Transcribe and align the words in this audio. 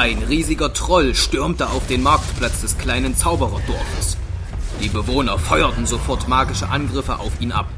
Ein 0.00 0.22
riesiger 0.22 0.72
Troll 0.72 1.14
stürmte 1.14 1.68
auf 1.68 1.86
den 1.86 2.02
Marktplatz 2.02 2.62
des 2.62 2.78
kleinen 2.78 3.14
Zaubererdorfes. 3.14 4.16
Die 4.82 4.88
Bewohner 4.88 5.38
feuerten 5.38 5.84
sofort 5.84 6.26
magische 6.26 6.70
Angriffe 6.70 7.18
auf 7.18 7.38
ihn 7.38 7.52
ab. 7.52 7.68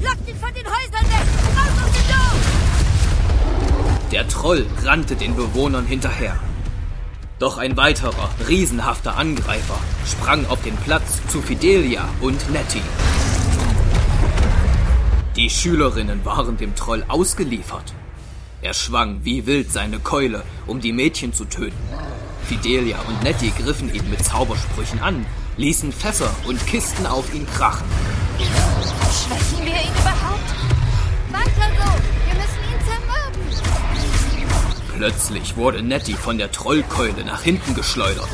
Lockt 0.00 0.28
ihn 0.28 0.36
von 0.36 0.54
den 0.54 0.64
Häusern 0.64 1.06
weg! 1.10 1.26
Raus 1.56 1.74
aus 1.84 1.90
dem 1.90 2.06
Dorf! 2.06 2.36
Der 4.12 4.28
Troll 4.28 4.66
rannte 4.84 5.16
den 5.16 5.34
Bewohnern 5.34 5.86
hinterher. 5.86 6.36
Doch 7.40 7.58
ein 7.58 7.76
weiterer, 7.76 8.30
riesenhafter 8.46 9.16
Angreifer 9.16 9.80
sprang 10.06 10.46
auf 10.46 10.62
den 10.62 10.76
Platz 10.76 11.20
zu 11.26 11.42
Fidelia 11.42 12.08
und 12.20 12.48
Nettie. 12.52 12.80
Die 15.42 15.50
Schülerinnen 15.50 16.24
waren 16.24 16.56
dem 16.56 16.76
Troll 16.76 17.04
ausgeliefert. 17.08 17.92
Er 18.60 18.74
schwang 18.74 19.24
wie 19.24 19.44
wild 19.44 19.72
seine 19.72 19.98
Keule, 19.98 20.44
um 20.68 20.80
die 20.80 20.92
Mädchen 20.92 21.34
zu 21.34 21.46
töten. 21.46 21.76
Fidelia 22.46 23.00
und 23.08 23.24
Nettie 23.24 23.50
griffen 23.50 23.92
ihn 23.92 24.08
mit 24.08 24.24
Zaubersprüchen 24.24 25.00
an, 25.00 25.26
ließen 25.56 25.90
Fässer 25.90 26.32
und 26.46 26.64
Kisten 26.68 27.06
auf 27.06 27.34
ihn 27.34 27.44
krachen. 27.48 27.88
Schwächen 28.38 29.66
wir 29.66 29.72
ihn 29.72 29.90
überhaupt? 30.00 30.48
Weiter 31.32 31.70
so! 31.76 31.90
Wir 32.24 32.34
müssen 32.36 32.62
ihn 32.70 32.78
zermürben! 32.86 33.42
Plötzlich 34.96 35.56
wurde 35.56 35.82
Nettie 35.82 36.14
von 36.14 36.38
der 36.38 36.52
Trollkeule 36.52 37.24
nach 37.24 37.42
hinten 37.42 37.74
geschleudert. 37.74 38.30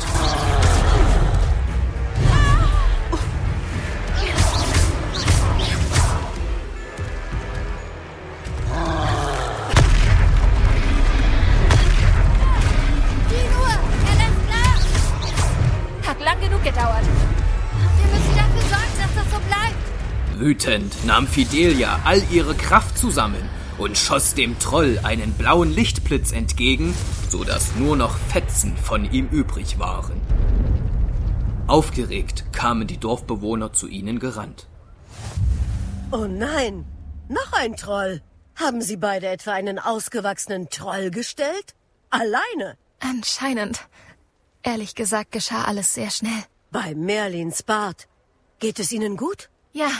Wütend 20.49 21.05
nahm 21.05 21.27
Fidelia 21.27 21.99
all 22.05 22.23
ihre 22.31 22.55
Kraft 22.55 22.97
zusammen 22.97 23.47
und 23.77 23.99
schoss 23.99 24.33
dem 24.33 24.57
Troll 24.57 24.99
einen 25.03 25.33
blauen 25.33 25.71
Lichtblitz 25.71 26.31
entgegen, 26.31 26.95
so 27.29 27.43
dass 27.43 27.75
nur 27.75 27.95
noch 27.95 28.17
Fetzen 28.17 28.75
von 28.75 29.05
ihm 29.11 29.27
übrig 29.27 29.77
waren. 29.77 30.19
Aufgeregt 31.67 32.45
kamen 32.51 32.87
die 32.87 32.97
Dorfbewohner 32.97 33.73
zu 33.73 33.87
ihnen 33.87 34.17
gerannt. 34.17 34.67
Oh 36.11 36.25
nein, 36.25 36.83
noch 37.27 37.53
ein 37.53 37.75
Troll. 37.75 38.23
Haben 38.55 38.81
Sie 38.81 38.97
beide 38.97 39.27
etwa 39.27 39.51
einen 39.51 39.77
ausgewachsenen 39.77 40.67
Troll 40.71 41.11
gestellt? 41.11 41.75
Alleine? 42.09 42.75
Anscheinend. 42.99 43.87
Ehrlich 44.63 44.95
gesagt 44.95 45.31
geschah 45.31 45.65
alles 45.65 45.93
sehr 45.93 46.09
schnell. 46.09 46.43
Bei 46.71 46.95
Merlins 46.95 47.61
Bart. 47.61 48.07
Geht 48.57 48.79
es 48.79 48.91
Ihnen 48.91 49.15
gut? 49.15 49.51
Ja, 49.73 49.91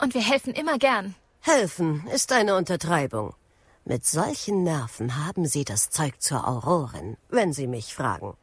und 0.00 0.14
wir 0.14 0.22
helfen 0.22 0.54
immer 0.54 0.78
gern. 0.78 1.14
Helfen 1.40 2.06
ist 2.12 2.32
eine 2.32 2.56
Untertreibung. 2.56 3.34
Mit 3.84 4.06
solchen 4.06 4.62
Nerven 4.62 5.24
haben 5.26 5.46
Sie 5.46 5.64
das 5.64 5.90
Zeug 5.90 6.20
zur 6.20 6.46
Aurorin, 6.46 7.16
wenn 7.28 7.52
Sie 7.52 7.66
mich 7.66 7.94
fragen. 7.94 8.36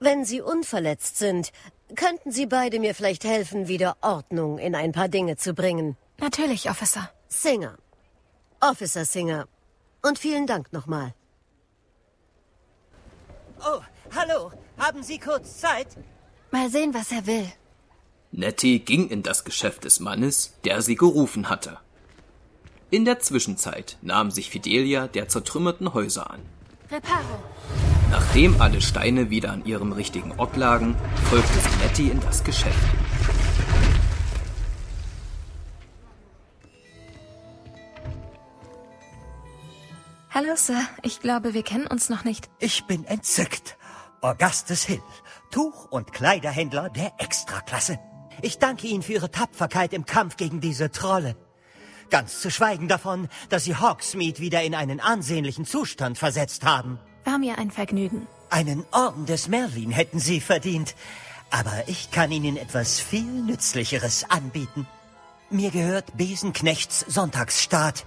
Wenn 0.00 0.24
Sie 0.24 0.40
unverletzt 0.40 1.16
sind, 1.16 1.52
könnten 1.96 2.30
Sie 2.30 2.46
beide 2.46 2.78
mir 2.78 2.94
vielleicht 2.94 3.24
helfen, 3.24 3.68
wieder 3.68 3.96
Ordnung 4.00 4.58
in 4.58 4.74
ein 4.74 4.92
paar 4.92 5.08
Dinge 5.08 5.36
zu 5.36 5.54
bringen. 5.54 5.96
Natürlich, 6.18 6.68
Officer. 6.68 7.10
Singer. 7.28 7.78
Officer 8.60 9.04
Singer. 9.04 9.46
Und 10.02 10.18
vielen 10.18 10.46
Dank 10.46 10.72
nochmal. 10.72 11.14
Oh, 13.60 13.80
hallo. 14.14 14.52
Haben 14.76 15.02
Sie 15.02 15.18
kurz 15.18 15.58
Zeit? 15.58 15.88
Mal 16.50 16.68
sehen, 16.68 16.92
was 16.92 17.12
er 17.12 17.26
will. 17.26 17.50
Nettie 18.34 18.78
ging 18.78 19.08
in 19.08 19.22
das 19.22 19.44
Geschäft 19.44 19.84
des 19.84 20.00
Mannes, 20.00 20.54
der 20.64 20.80
sie 20.80 20.94
gerufen 20.94 21.50
hatte. 21.50 21.76
In 22.90 23.04
der 23.04 23.20
Zwischenzeit 23.20 23.98
nahm 24.00 24.30
sich 24.30 24.48
Fidelia 24.48 25.06
der 25.06 25.28
zertrümmerten 25.28 25.92
Häuser 25.92 26.30
an. 26.30 26.40
Reparo. 26.90 27.42
Nachdem 28.10 28.58
alle 28.60 28.80
Steine 28.80 29.28
wieder 29.28 29.52
an 29.52 29.66
ihrem 29.66 29.92
richtigen 29.92 30.32
Ort 30.38 30.56
lagen, 30.56 30.96
folgte 31.28 31.58
sie 31.58 31.84
Nettie 31.84 32.10
in 32.10 32.20
das 32.20 32.42
Geschäft. 32.42 32.76
Hallo, 40.30 40.56
Sir. 40.56 40.80
Ich 41.02 41.20
glaube, 41.20 41.52
wir 41.52 41.62
kennen 41.62 41.86
uns 41.86 42.08
noch 42.08 42.24
nicht. 42.24 42.48
Ich 42.58 42.84
bin 42.84 43.04
entzückt. 43.04 43.76
Augustus 44.22 44.84
Hill, 44.84 45.02
Tuch- 45.50 45.90
und 45.90 46.14
Kleiderhändler 46.14 46.88
der 46.88 47.12
Extraklasse. 47.18 47.98
Ich 48.40 48.58
danke 48.58 48.86
Ihnen 48.86 49.02
für 49.02 49.12
Ihre 49.14 49.30
Tapferkeit 49.30 49.92
im 49.92 50.06
Kampf 50.06 50.36
gegen 50.36 50.60
diese 50.60 50.90
Trolle. 50.90 51.36
Ganz 52.10 52.40
zu 52.40 52.50
schweigen 52.50 52.88
davon, 52.88 53.28
dass 53.48 53.64
Sie 53.64 53.76
Hogsmeade 53.76 54.38
wieder 54.40 54.62
in 54.62 54.74
einen 54.74 55.00
ansehnlichen 55.00 55.64
Zustand 55.64 56.18
versetzt 56.18 56.64
haben. 56.64 56.98
War 57.24 57.38
mir 57.38 57.58
ein 57.58 57.70
Vergnügen. 57.70 58.26
Einen 58.50 58.84
Orden 58.92 59.26
des 59.26 59.48
Merlin 59.48 59.90
hätten 59.90 60.18
Sie 60.18 60.40
verdient. 60.40 60.94
Aber 61.50 61.84
ich 61.86 62.10
kann 62.10 62.32
Ihnen 62.32 62.56
etwas 62.56 63.00
viel 63.00 63.24
Nützlicheres 63.24 64.28
anbieten. 64.28 64.86
Mir 65.50 65.70
gehört 65.70 66.16
Besenknechts 66.16 67.00
Sonntagsstaat. 67.08 68.06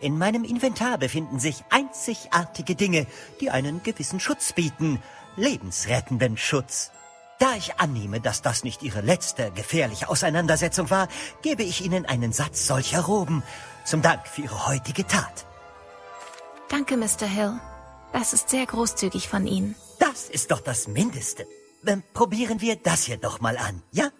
In 0.00 0.16
meinem 0.16 0.44
Inventar 0.44 0.96
befinden 0.96 1.38
sich 1.38 1.64
einzigartige 1.70 2.74
Dinge, 2.74 3.06
die 3.40 3.50
einen 3.50 3.82
gewissen 3.82 4.20
Schutz 4.20 4.52
bieten. 4.52 5.02
Lebensrettenden 5.36 6.36
Schutz. 6.36 6.90
Da 7.38 7.54
ich 7.54 7.78
annehme, 7.78 8.20
dass 8.20 8.42
das 8.42 8.64
nicht 8.64 8.82
Ihre 8.82 9.00
letzte 9.00 9.52
gefährliche 9.52 10.08
Auseinandersetzung 10.08 10.90
war, 10.90 11.06
gebe 11.40 11.62
ich 11.62 11.84
Ihnen 11.84 12.04
einen 12.04 12.32
Satz 12.32 12.66
solcher 12.66 13.00
Roben. 13.02 13.44
Zum 13.84 14.02
Dank 14.02 14.26
für 14.26 14.42
Ihre 14.42 14.66
heutige 14.66 15.06
Tat. 15.06 15.46
Danke, 16.68 16.96
Mr. 16.96 17.26
Hill. 17.26 17.60
Das 18.12 18.32
ist 18.32 18.50
sehr 18.50 18.66
großzügig 18.66 19.28
von 19.28 19.46
Ihnen. 19.46 19.76
Das 20.00 20.28
ist 20.28 20.50
doch 20.50 20.60
das 20.60 20.88
Mindeste. 20.88 21.46
Ähm, 21.86 22.02
probieren 22.12 22.60
wir 22.60 22.74
das 22.76 23.04
hier 23.04 23.18
doch 23.18 23.40
mal 23.40 23.56
an, 23.56 23.82
ja? 23.92 24.10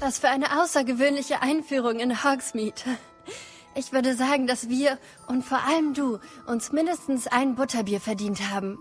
Was 0.00 0.18
für 0.18 0.28
eine 0.28 0.62
außergewöhnliche 0.62 1.42
Einführung 1.42 2.00
in 2.00 2.24
Hogsmeade. 2.24 2.80
Ich 3.74 3.92
würde 3.92 4.16
sagen, 4.16 4.46
dass 4.46 4.68
wir 4.68 4.98
und 5.26 5.44
vor 5.44 5.58
allem 5.66 5.94
du 5.94 6.18
uns 6.46 6.72
mindestens 6.72 7.26
ein 7.26 7.54
Butterbier 7.56 8.00
verdient 8.00 8.50
haben. 8.50 8.78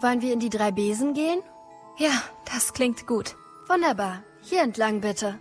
Wollen 0.00 0.20
wir 0.20 0.32
in 0.32 0.40
die 0.40 0.50
drei 0.50 0.70
Besen 0.70 1.14
gehen? 1.14 1.40
Ja, 1.98 2.22
das 2.52 2.74
klingt 2.74 3.06
gut. 3.06 3.34
Wunderbar. 3.68 4.22
Hier 4.42 4.62
entlang 4.62 5.00
bitte. 5.00 5.38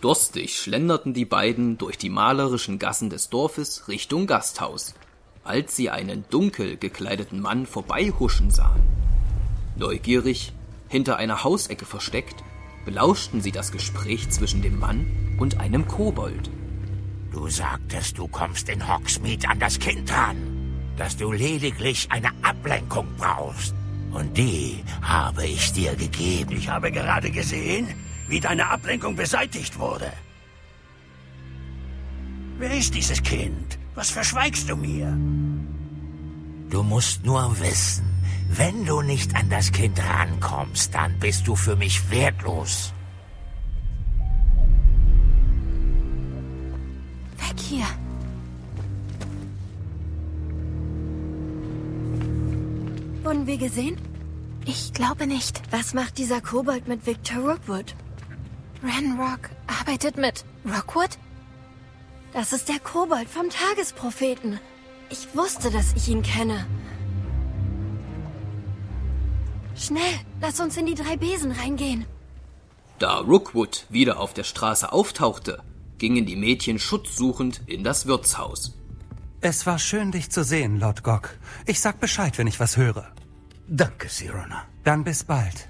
Durstig 0.00 0.58
schlenderten 0.58 1.14
die 1.14 1.24
beiden 1.24 1.78
durch 1.78 1.96
die 1.96 2.10
malerischen 2.10 2.78
Gassen 2.78 3.10
des 3.10 3.28
Dorfes 3.28 3.86
Richtung 3.86 4.26
Gasthaus, 4.26 4.94
als 5.44 5.76
sie 5.76 5.90
einen 5.90 6.24
dunkel 6.30 6.76
gekleideten 6.76 7.40
Mann 7.40 7.66
vorbeihuschen 7.66 8.50
sahen. 8.50 8.82
Neugierig, 9.76 10.52
hinter 10.88 11.18
einer 11.18 11.44
Hausecke 11.44 11.84
versteckt, 11.84 12.42
belauschten 12.84 13.40
sie 13.40 13.52
das 13.52 13.72
Gespräch 13.72 14.30
zwischen 14.30 14.62
dem 14.62 14.78
Mann 14.78 15.36
und 15.38 15.60
einem 15.60 15.86
Kobold. 15.86 16.50
Du 17.30 17.48
sagtest, 17.48 18.18
du 18.18 18.26
kommst 18.26 18.68
in 18.68 18.88
Hogsmeade 18.92 19.48
an 19.48 19.60
das 19.60 19.78
Kind 19.78 20.10
ran, 20.12 20.59
dass 21.00 21.16
du 21.16 21.32
lediglich 21.32 22.06
eine 22.10 22.28
Ablenkung 22.42 23.06
brauchst. 23.16 23.74
Und 24.12 24.36
die 24.36 24.84
habe 25.00 25.46
ich 25.46 25.72
dir 25.72 25.96
gegeben. 25.96 26.54
Ich 26.58 26.68
habe 26.68 26.92
gerade 26.92 27.30
gesehen, 27.30 27.88
wie 28.28 28.38
deine 28.38 28.68
Ablenkung 28.68 29.16
beseitigt 29.16 29.78
wurde. 29.78 30.12
Wer 32.58 32.76
ist 32.76 32.94
dieses 32.94 33.22
Kind? 33.22 33.78
Was 33.94 34.10
verschweigst 34.10 34.68
du 34.68 34.76
mir? 34.76 35.16
Du 36.68 36.82
musst 36.82 37.24
nur 37.24 37.58
wissen, 37.60 38.04
wenn 38.50 38.84
du 38.84 39.00
nicht 39.00 39.34
an 39.34 39.48
das 39.48 39.72
Kind 39.72 39.98
rankommst, 39.98 40.94
dann 40.94 41.18
bist 41.18 41.48
du 41.48 41.56
für 41.56 41.76
mich 41.76 42.10
wertlos. 42.10 42.92
Weg 47.38 47.58
hier. 47.58 47.86
Wurden 53.22 53.46
wir 53.46 53.58
gesehen? 53.58 53.96
Ich 54.64 54.92
glaube 54.92 55.26
nicht. 55.26 55.60
Was 55.70 55.94
macht 55.94 56.16
dieser 56.18 56.40
Kobold 56.40 56.88
mit 56.88 57.06
Victor 57.06 57.38
Rookwood? 57.50 57.94
Ranrock 58.82 59.50
arbeitet 59.66 60.16
mit 60.16 60.44
Rockwood? 60.64 61.18
Das 62.32 62.52
ist 62.52 62.68
der 62.68 62.78
Kobold 62.78 63.28
vom 63.28 63.50
Tagespropheten. 63.50 64.58
Ich 65.10 65.34
wusste, 65.34 65.70
dass 65.70 65.92
ich 65.94 66.08
ihn 66.08 66.22
kenne. 66.22 66.66
Schnell, 69.74 70.20
lass 70.40 70.60
uns 70.60 70.76
in 70.76 70.86
die 70.86 70.94
drei 70.94 71.16
Besen 71.16 71.52
reingehen. 71.52 72.06
Da 72.98 73.18
Rookwood 73.18 73.86
wieder 73.90 74.20
auf 74.20 74.34
der 74.34 74.44
Straße 74.44 74.92
auftauchte, 74.92 75.62
gingen 75.98 76.26
die 76.26 76.36
Mädchen 76.36 76.78
schutzsuchend 76.78 77.62
in 77.66 77.82
das 77.82 78.06
Wirtshaus. 78.06 78.79
Es 79.40 79.64
war 79.66 79.78
schön, 79.78 80.12
dich 80.12 80.30
zu 80.30 80.44
sehen, 80.44 80.78
Lord 80.78 81.02
Gog. 81.02 81.38
Ich 81.66 81.80
sag 81.80 81.98
Bescheid, 82.00 82.36
wenn 82.38 82.46
ich 82.46 82.60
was 82.60 82.76
höre. 82.76 83.06
Danke, 83.68 84.08
Sirona. 84.08 84.64
Dann 84.84 85.04
bis 85.04 85.24
bald. 85.24 85.68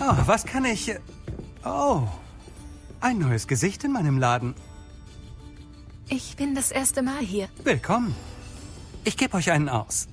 Oh, 0.00 0.16
was 0.26 0.44
kann 0.44 0.64
ich... 0.64 0.88
äh, 0.90 0.98
Oh, 1.64 2.06
ein 3.00 3.18
neues 3.18 3.46
Gesicht 3.46 3.84
in 3.84 3.92
meinem 3.92 4.18
Laden. 4.18 4.54
Ich 6.08 6.36
bin 6.36 6.54
das 6.54 6.70
erste 6.70 7.02
Mal 7.02 7.20
hier. 7.20 7.48
Willkommen. 7.64 8.14
Ich 9.04 9.16
gebe 9.16 9.34
euch 9.36 9.50
einen 9.50 9.70
aus. 9.70 10.06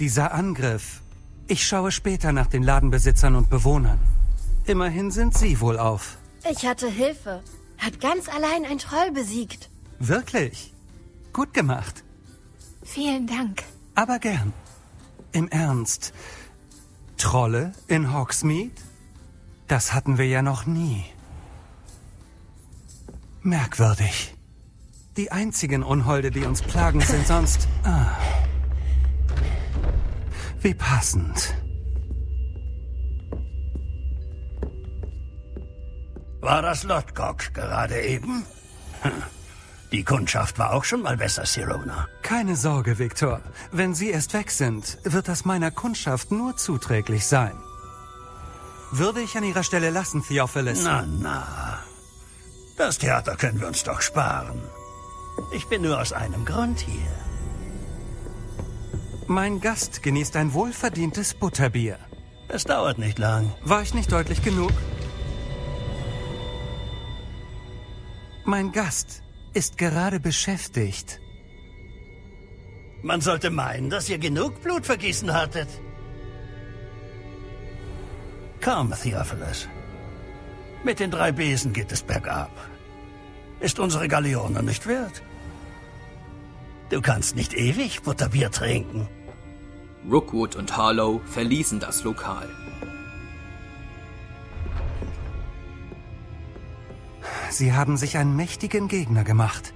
Dieser 0.00 0.34
Angriff. 0.34 1.00
Ich 1.48 1.66
schaue 1.66 1.92
später 1.92 2.32
nach 2.32 2.48
den 2.48 2.62
Ladenbesitzern 2.62 3.36
und 3.36 3.48
Bewohnern. 3.48 4.00
Immerhin 4.64 5.12
sind 5.12 5.38
sie 5.38 5.60
wohl 5.60 5.78
auf. 5.78 6.18
Ich 6.50 6.66
hatte 6.66 6.88
Hilfe. 6.88 7.40
Hat 7.78 8.00
ganz 8.00 8.28
allein 8.28 8.64
ein 8.64 8.78
Troll 8.78 9.12
besiegt. 9.12 9.70
Wirklich? 10.00 10.74
Gut 11.32 11.54
gemacht. 11.54 12.02
Vielen 12.82 13.26
Dank. 13.26 13.62
Aber 13.94 14.18
gern. 14.18 14.52
Im 15.32 15.48
Ernst. 15.48 16.12
Trolle 17.16 17.72
in 17.86 18.12
Hogsmeade? 18.12 18.72
Das 19.68 19.92
hatten 19.92 20.18
wir 20.18 20.26
ja 20.26 20.42
noch 20.42 20.66
nie. 20.66 21.04
Merkwürdig. 23.42 24.34
Die 25.16 25.30
einzigen 25.30 25.82
Unholde, 25.82 26.30
die 26.30 26.44
uns 26.44 26.62
plagen, 26.62 27.00
sind 27.00 27.26
sonst... 27.26 27.68
Ah. 27.84 28.16
Wie 30.66 30.74
passend. 30.74 31.54
War 36.40 36.60
das 36.60 36.82
Lodgok 36.82 37.54
gerade 37.54 38.00
eben? 38.00 38.44
Hm. 39.02 39.12
Die 39.92 40.02
Kundschaft 40.02 40.58
war 40.58 40.72
auch 40.72 40.82
schon 40.82 41.02
mal 41.02 41.16
besser, 41.16 41.46
Sirona. 41.46 42.08
Keine 42.22 42.56
Sorge, 42.56 42.98
Viktor. 42.98 43.42
Wenn 43.70 43.94
Sie 43.94 44.10
erst 44.10 44.34
weg 44.34 44.50
sind, 44.50 44.98
wird 45.04 45.28
das 45.28 45.44
meiner 45.44 45.70
Kundschaft 45.70 46.32
nur 46.32 46.56
zuträglich 46.56 47.28
sein. 47.28 47.56
Würde 48.90 49.20
ich 49.20 49.36
an 49.36 49.44
Ihrer 49.44 49.62
Stelle 49.62 49.90
lassen, 49.90 50.24
Theophilus. 50.24 50.82
Na, 50.82 51.06
na. 51.06 51.78
Das 52.76 52.98
Theater 52.98 53.36
können 53.36 53.60
wir 53.60 53.68
uns 53.68 53.84
doch 53.84 54.00
sparen. 54.00 54.60
Ich 55.52 55.68
bin 55.68 55.82
nur 55.82 56.00
aus 56.00 56.12
einem 56.12 56.44
Grund 56.44 56.80
hier. 56.80 57.35
Mein 59.28 59.60
Gast 59.60 60.04
genießt 60.04 60.36
ein 60.36 60.54
wohlverdientes 60.54 61.34
Butterbier. 61.34 61.98
Es 62.46 62.62
dauert 62.62 62.98
nicht 62.98 63.18
lang. 63.18 63.52
War 63.64 63.82
ich 63.82 63.92
nicht 63.92 64.12
deutlich 64.12 64.40
genug? 64.40 64.70
Mein 68.44 68.70
Gast 68.70 69.24
ist 69.52 69.78
gerade 69.78 70.20
beschäftigt. 70.20 71.20
Man 73.02 73.20
sollte 73.20 73.50
meinen, 73.50 73.90
dass 73.90 74.08
ihr 74.08 74.18
genug 74.18 74.62
Blut 74.62 74.86
vergießen 74.86 75.34
hattet. 75.34 75.68
Komm, 78.62 78.92
Theophilus. 78.92 79.68
Mit 80.84 81.00
den 81.00 81.10
drei 81.10 81.32
Besen 81.32 81.72
geht 81.72 81.90
es 81.90 82.02
bergab. 82.02 82.52
Ist 83.58 83.80
unsere 83.80 84.06
Galeone 84.06 84.62
nicht 84.62 84.86
wert? 84.86 85.20
Du 86.90 87.00
kannst 87.00 87.34
nicht 87.34 87.54
ewig 87.54 88.02
Butterbier 88.02 88.52
trinken. 88.52 89.08
Rookwood 90.10 90.54
und 90.54 90.76
Harlow 90.76 91.20
verließen 91.26 91.80
das 91.80 92.04
Lokal. 92.04 92.48
Sie 97.50 97.72
haben 97.72 97.96
sich 97.96 98.16
einen 98.16 98.36
mächtigen 98.36 98.86
Gegner 98.88 99.24
gemacht. 99.24 99.74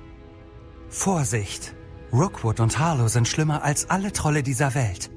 Vorsicht! 0.88 1.74
Rookwood 2.12 2.60
und 2.60 2.78
Harlow 2.78 3.08
sind 3.08 3.28
schlimmer 3.28 3.62
als 3.62 3.88
alle 3.88 4.12
Trolle 4.12 4.42
dieser 4.42 4.74
Welt. 4.74 5.10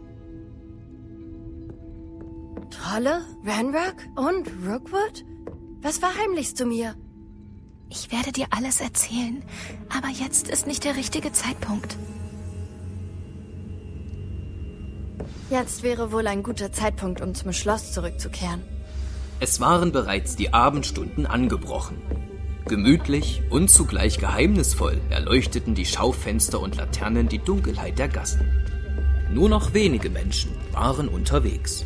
Trolle? 2.69 3.21
Ranrock? 3.43 3.95
Und 4.15 4.47
Rookwood? 4.67 5.25
Was 5.81 5.97
verheimlichst 5.97 6.59
du 6.59 6.65
mir? 6.65 6.95
Ich 7.89 8.11
werde 8.11 8.31
dir 8.31 8.47
alles 8.51 8.81
erzählen, 8.81 9.43
aber 9.95 10.07
jetzt 10.07 10.47
ist 10.47 10.65
nicht 10.65 10.83
der 10.83 10.95
richtige 10.95 11.31
Zeitpunkt. 11.31 11.97
Jetzt 15.49 15.83
wäre 15.83 16.11
wohl 16.11 16.27
ein 16.27 16.43
guter 16.43 16.71
Zeitpunkt, 16.71 17.21
um 17.21 17.35
zum 17.35 17.53
Schloss 17.53 17.91
zurückzukehren. 17.91 18.61
Es 19.39 19.59
waren 19.59 19.91
bereits 19.91 20.35
die 20.35 20.53
Abendstunden 20.53 21.25
angebrochen. 21.25 22.01
Gemütlich 22.65 23.41
und 23.49 23.69
zugleich 23.69 24.19
geheimnisvoll 24.19 25.01
erleuchteten 25.09 25.75
die 25.75 25.85
Schaufenster 25.85 26.61
und 26.61 26.77
Laternen 26.77 27.27
die 27.27 27.39
Dunkelheit 27.39 27.99
der 27.99 28.07
Gassen. 28.07 28.49
Nur 29.29 29.49
noch 29.49 29.73
wenige 29.73 30.09
Menschen 30.09 30.55
waren 30.71 31.09
unterwegs. 31.09 31.83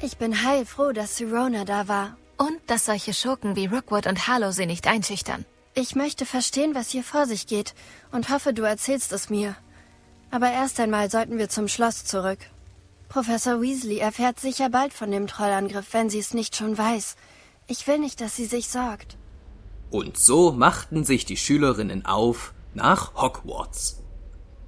Ich 0.00 0.16
bin 0.16 0.44
heilfroh, 0.44 0.92
dass 0.92 1.16
Sirona 1.16 1.64
da 1.64 1.88
war. 1.88 2.16
Und 2.38 2.58
dass 2.66 2.84
solche 2.84 3.14
Schurken 3.14 3.56
wie 3.56 3.66
Rookwood 3.66 4.06
und 4.06 4.28
Harlow 4.28 4.52
sie 4.52 4.66
nicht 4.66 4.86
einschüchtern. 4.86 5.44
Ich 5.74 5.94
möchte 5.94 6.26
verstehen, 6.26 6.74
was 6.74 6.90
hier 6.90 7.02
vor 7.02 7.26
sich 7.26 7.46
geht 7.46 7.74
und 8.12 8.30
hoffe, 8.30 8.52
du 8.52 8.62
erzählst 8.62 9.12
es 9.12 9.30
mir. 9.30 9.56
Aber 10.30 10.50
erst 10.50 10.80
einmal 10.80 11.10
sollten 11.10 11.38
wir 11.38 11.48
zum 11.48 11.68
Schloss 11.68 12.04
zurück. 12.04 12.38
Professor 13.08 13.60
Weasley 13.60 13.98
erfährt 13.98 14.40
sicher 14.40 14.68
bald 14.68 14.92
von 14.92 15.10
dem 15.10 15.26
Trollangriff, 15.26 15.92
wenn 15.92 16.10
sie 16.10 16.18
es 16.18 16.34
nicht 16.34 16.56
schon 16.56 16.76
weiß. 16.76 17.16
Ich 17.68 17.86
will 17.86 17.98
nicht, 17.98 18.20
dass 18.20 18.36
sie 18.36 18.46
sich 18.46 18.68
sorgt. 18.68 19.16
Und 19.90 20.16
so 20.16 20.52
machten 20.52 21.04
sich 21.04 21.24
die 21.24 21.36
Schülerinnen 21.36 22.04
auf 22.04 22.52
nach 22.74 23.14
Hogwarts. 23.14 24.02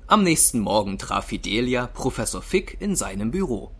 Am 0.06 0.22
nächsten 0.22 0.60
Morgen 0.60 0.96
traf 0.96 1.26
Fidelia 1.26 1.87
Professor 1.87 2.40
Fick 2.40 2.81
in 2.81 2.96
seinem 2.96 3.31
Büro. 3.31 3.72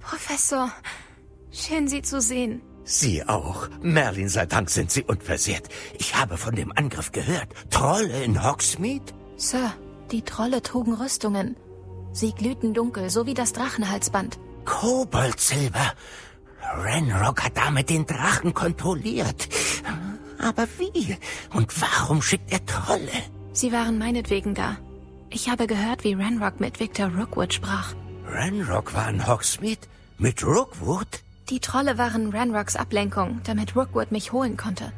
Professor, 0.00 0.70
schön 1.50 1.88
Sie 1.88 2.02
zu 2.02 2.20
sehen. 2.20 2.60
Sie 2.86 3.26
auch. 3.28 3.68
Merlin 3.82 4.28
sei 4.28 4.46
Dank 4.46 4.70
sind 4.70 4.92
Sie 4.92 5.02
unversehrt. 5.02 5.68
Ich 5.98 6.14
habe 6.14 6.36
von 6.36 6.54
dem 6.54 6.72
Angriff 6.76 7.10
gehört. 7.10 7.48
Trolle 7.68 8.22
in 8.22 8.44
Hogsmeade? 8.44 9.12
Sir, 9.36 9.72
die 10.12 10.22
Trolle 10.22 10.62
trugen 10.62 10.94
Rüstungen. 10.94 11.56
Sie 12.12 12.32
glühten 12.32 12.74
dunkel, 12.74 13.10
so 13.10 13.26
wie 13.26 13.34
das 13.34 13.52
Drachenhalsband. 13.52 14.38
Koboldsilber. 14.64 15.92
Renrock 16.78 17.44
hat 17.44 17.56
damit 17.56 17.90
den 17.90 18.06
Drachen 18.06 18.54
kontrolliert. 18.54 19.48
Aber 20.38 20.68
wie? 20.78 21.16
Und 21.52 21.68
warum 21.80 22.22
schickt 22.22 22.52
er 22.52 22.64
Trolle? 22.66 23.10
Sie 23.52 23.72
waren 23.72 23.98
meinetwegen 23.98 24.54
da. 24.54 24.76
Ich 25.30 25.48
habe 25.48 25.66
gehört, 25.66 26.04
wie 26.04 26.14
Ranrock 26.14 26.60
mit 26.60 26.78
Victor 26.78 27.08
Rookwood 27.08 27.52
sprach. 27.52 27.94
Renrock 28.28 28.94
war 28.94 29.08
in 29.10 29.26
Hogsmeade? 29.26 29.80
Mit 30.18 30.44
Rookwood? 30.44 31.25
Die 31.48 31.60
Trolle 31.60 31.96
waren 31.96 32.34
Ranrocks 32.34 32.74
Ablenkung, 32.74 33.40
damit 33.44 33.76
Rookwood 33.76 34.10
mich 34.10 34.32
holen 34.32 34.56
konnte. 34.56 34.92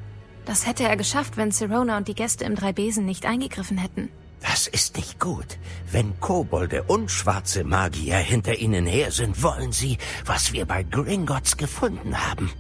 Das 0.47 0.67
hätte 0.67 0.85
er 0.85 0.97
geschafft, 0.97 1.37
wenn 1.37 1.51
Sirona 1.51 1.99
und 1.99 2.09
die 2.09 2.15
Gäste 2.15 2.45
im 2.47 2.55
Dreibesen 2.55 3.05
nicht 3.05 3.27
eingegriffen 3.27 3.77
hätten. 3.77 4.09
Das 4.41 4.67
ist 4.67 4.97
nicht 4.97 5.21
gut. 5.21 5.59
Wenn 5.91 6.19
Kobolde 6.21 6.85
und 6.85 7.11
schwarze 7.11 7.65
Magier 7.65 8.17
hinter 8.17 8.57
ihnen 8.57 8.87
her 8.87 9.11
sind, 9.11 9.43
wollen 9.43 9.73
sie, 9.73 9.99
was 10.25 10.53
wir 10.55 10.65
bei 10.65 10.85
Gringotts 10.85 11.59
gefunden 11.59 12.17
haben. 12.17 12.51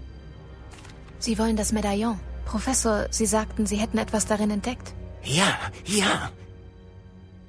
Sie 1.18 1.38
wollen 1.38 1.57
das 1.57 1.73
Medaillon. 1.73 2.21
Professor, 2.45 3.07
Sie 3.11 3.26
sagten, 3.26 3.64
Sie 3.64 3.76
hätten 3.76 3.99
etwas 3.99 4.26
darin 4.26 4.50
entdeckt. 4.50 4.92
Ja, 5.23 5.59
ja. 5.85 6.30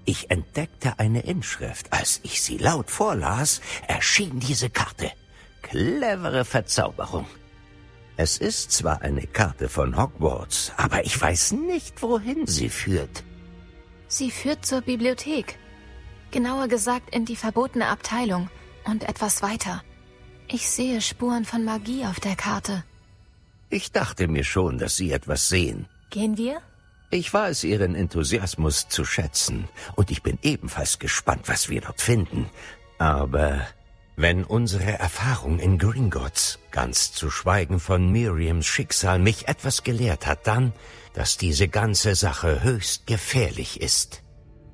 Ich 0.06 0.32
entdeckte 0.32 1.00
eine 1.00 1.22
Inschrift. 1.22 1.92
Als 1.92 2.20
ich 2.24 2.42
sie 2.42 2.58
laut 2.58 2.90
vorlas, 2.90 3.62
erschien 3.88 4.40
diese 4.40 4.70
Karte. 4.70 5.12
Clevere 5.62 6.46
Verzauberung. 6.46 7.26
Es 8.18 8.38
ist 8.38 8.72
zwar 8.72 9.02
eine 9.02 9.26
Karte 9.28 9.70
von 9.70 9.96
Hogwarts, 9.96 10.74
aber 10.78 11.06
ich 11.06 11.20
weiß 11.20 11.54
nicht, 11.54 12.02
wohin 12.02 12.46
sie 12.48 12.70
führt. 12.70 13.24
Sie 14.08 14.32
führt 14.32 14.66
zur 14.66 14.82
Bibliothek. 14.82 15.58
Genauer 16.32 16.68
gesagt 16.68 17.14
in 17.16 17.26
die 17.26 17.36
verbotene 17.36 17.88
Abteilung 17.88 18.50
und 18.86 19.08
etwas 19.08 19.42
weiter. 19.42 19.84
Ich 20.48 20.70
sehe 20.70 21.00
Spuren 21.00 21.46
von 21.46 21.64
Magie 21.64 22.06
auf 22.06 22.20
der 22.20 22.36
Karte. 22.36 22.84
Ich 23.70 23.92
dachte 23.92 24.28
mir 24.28 24.44
schon, 24.44 24.80
dass 24.80 24.98
Sie 24.98 25.12
etwas 25.12 25.48
sehen. 25.48 25.88
Gehen 26.10 26.38
wir? 26.38 26.60
Ich 27.12 27.32
weiß 27.32 27.64
Ihren 27.64 27.96
Enthusiasmus 27.96 28.88
zu 28.90 29.06
schätzen 29.06 29.68
und 29.96 30.10
ich 30.12 30.24
bin 30.24 30.40
ebenfalls 30.42 31.00
gespannt, 31.00 31.48
was 31.48 31.70
wir 31.70 31.82
dort 31.82 32.02
finden. 32.02 32.50
Aber 32.98 33.62
Wenn 34.22 34.44
unsere 34.44 35.00
Erfahrung 35.00 35.60
in 35.60 35.78
Gringotts, 35.78 36.60
ganz 36.72 37.14
zu 37.14 37.30
schweigen 37.30 37.80
von 37.80 38.12
Miriams 38.12 38.66
Schicksal, 38.66 39.18
mich 39.18 39.48
etwas 39.48 39.86
gelehrt 39.86 40.28
hat, 40.28 40.46
dann, 40.46 40.74
dass 41.14 41.38
diese 41.38 41.70
ganze 41.70 42.16
Sache 42.16 42.62
höchst 42.62 43.08
gefährlich 43.08 43.80
ist. 43.80 44.22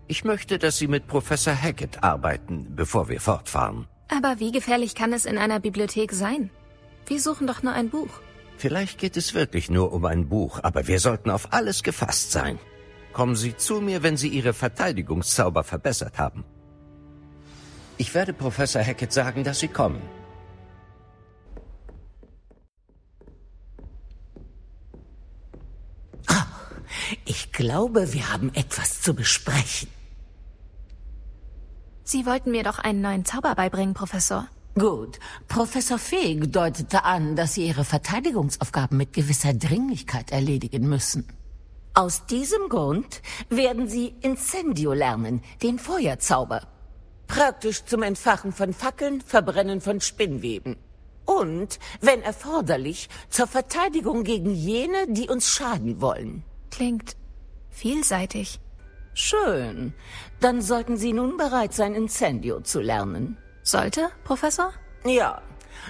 Ich 0.07 0.23
möchte, 0.23 0.57
dass 0.57 0.77
Sie 0.79 0.87
mit 0.87 1.05
Professor 1.05 1.53
Hackett 1.53 2.03
arbeiten, 2.03 2.75
bevor 2.75 3.07
wir 3.07 3.21
fortfahren. 3.21 3.85
Aber 4.07 4.39
wie 4.39 4.51
gefährlich 4.51 4.95
kann 4.95 5.13
es 5.13 5.27
in 5.27 5.37
einer 5.37 5.59
Bibliothek 5.59 6.11
sein? 6.11 6.49
Wir 7.05 7.21
suchen 7.21 7.45
doch 7.45 7.61
nur 7.61 7.73
ein 7.73 7.91
Buch. 7.91 8.09
Vielleicht 8.57 8.97
geht 8.97 9.15
es 9.15 9.35
wirklich 9.35 9.69
nur 9.69 9.93
um 9.93 10.05
ein 10.05 10.27
Buch, 10.27 10.59
aber 10.63 10.87
wir 10.87 10.99
sollten 10.99 11.29
auf 11.29 11.53
alles 11.53 11.83
gefasst 11.83 12.31
sein. 12.31 12.57
Kommen 13.13 13.35
Sie 13.35 13.55
zu 13.55 13.79
mir, 13.79 14.01
wenn 14.01 14.17
Sie 14.17 14.29
Ihre 14.29 14.53
Verteidigungszauber 14.53 15.63
verbessert 15.63 16.17
haben. 16.17 16.45
Ich 17.97 18.13
werde 18.13 18.33
Professor 18.33 18.83
Hackett 18.83 19.13
sagen, 19.13 19.43
dass 19.43 19.59
Sie 19.59 19.67
kommen. 19.67 20.01
Ich 27.25 27.51
glaube, 27.51 28.13
wir 28.13 28.31
haben 28.31 28.53
etwas 28.53 29.01
zu 29.01 29.13
besprechen. 29.13 29.89
Sie 32.03 32.25
wollten 32.25 32.51
mir 32.51 32.63
doch 32.63 32.79
einen 32.79 33.01
neuen 33.01 33.25
Zauber 33.25 33.55
beibringen, 33.55 33.93
Professor. 33.93 34.47
Gut. 34.75 35.19
Professor 35.47 35.97
Feg 35.97 36.51
deutete 36.51 37.03
an, 37.03 37.35
dass 37.35 37.53
Sie 37.53 37.65
Ihre 37.65 37.85
Verteidigungsaufgaben 37.85 38.97
mit 38.97 39.13
gewisser 39.13 39.53
Dringlichkeit 39.53 40.31
erledigen 40.31 40.87
müssen. 40.89 41.27
Aus 41.93 42.25
diesem 42.25 42.67
Grund 42.69 43.21
werden 43.49 43.87
Sie 43.87 44.13
Incendio 44.21 44.93
lernen, 44.93 45.41
den 45.63 45.79
Feuerzauber. 45.79 46.75
Praktisch 47.27 47.84
zum 47.86 48.03
Entfachen 48.03 48.51
von 48.51 48.74
Fackeln, 48.74 49.22
Verbrennen 49.22 49.82
von 49.82 50.01
Spinnweben. 50.01 50.77
Und, 51.25 51.79
wenn 52.01 52.22
erforderlich, 52.22 53.10
zur 53.29 53.48
Verteidigung 53.48 54.24
gegen 54.24 54.53
jene, 54.53 55.08
die 55.08 55.29
uns 55.29 55.50
schaden 55.50 56.01
wollen. 56.01 56.44
Klingt 56.70 57.15
vielseitig. 57.72 58.60
Schön. 59.13 59.94
Dann 60.39 60.62
sollten 60.62 60.98
Sie 60.98 61.13
nun 61.13 61.38
bereit 61.38 61.74
sein, 61.74 61.96
Incendio 61.96 62.62
zu 62.62 62.82
lernen. 62.82 63.38
Sollte, 63.63 64.10
Professor? 64.24 64.72
Ja. 65.05 65.41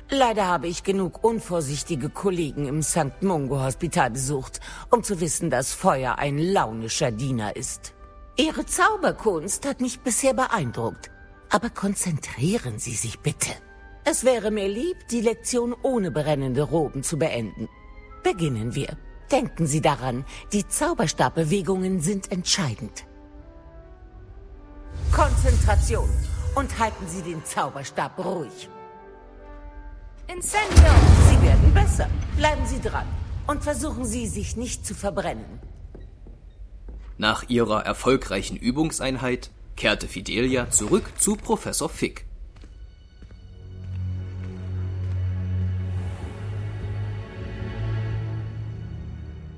Leider 0.09 0.47
habe 0.47 0.67
ich 0.67 0.83
genug 0.83 1.23
unvorsichtige 1.23 2.09
Kollegen 2.09 2.67
im 2.67 2.81
St. 2.81 3.21
Mungo 3.21 3.59
Hospital 3.61 4.11
besucht, 4.11 4.59
um 4.89 5.03
zu 5.03 5.19
wissen, 5.19 5.49
dass 5.49 5.73
Feuer 5.73 6.17
ein 6.17 6.37
launischer 6.37 7.11
Diener 7.11 7.55
ist. 7.55 7.93
Ihre 8.37 8.65
Zauberkunst 8.65 9.65
hat 9.65 9.81
mich 9.81 9.99
bisher 10.01 10.33
beeindruckt. 10.33 11.11
Aber 11.55 11.69
konzentrieren 11.69 12.79
Sie 12.79 12.95
sich 12.95 13.19
bitte. 13.19 13.51
Es 14.03 14.25
wäre 14.25 14.51
mir 14.51 14.67
lieb, 14.67 15.07
die 15.09 15.21
Lektion 15.21 15.73
ohne 15.83 16.11
brennende 16.11 16.63
Roben 16.63 17.01
zu 17.01 17.17
beenden. 17.17 17.69
Beginnen 18.23 18.75
wir. 18.75 18.97
Denken 19.31 19.65
Sie 19.65 19.79
daran, 19.79 20.25
die 20.51 20.67
Zauberstabbewegungen 20.67 22.01
sind 22.01 22.29
entscheidend. 22.29 23.05
Konzentration 25.13 26.09
und 26.55 26.77
halten 26.77 27.07
Sie 27.07 27.21
den 27.21 27.45
Zauberstab 27.45 28.19
ruhig. 28.19 28.67
Incendio! 30.27 30.93
Sie 31.29 31.41
werden 31.41 31.73
besser. 31.73 32.09
Bleiben 32.35 32.65
Sie 32.65 32.81
dran 32.81 33.07
und 33.47 33.63
versuchen 33.63 34.03
Sie, 34.03 34.27
sich 34.27 34.57
nicht 34.57 34.85
zu 34.85 34.93
verbrennen. 34.93 35.61
Nach 37.17 37.47
ihrer 37.47 37.85
erfolgreichen 37.85 38.57
Übungseinheit 38.57 39.51
kehrte 39.75 40.07
Fidelia 40.07 40.69
zurück 40.69 41.11
zu 41.17 41.35
Professor 41.35 41.89
Fick. 41.89 42.25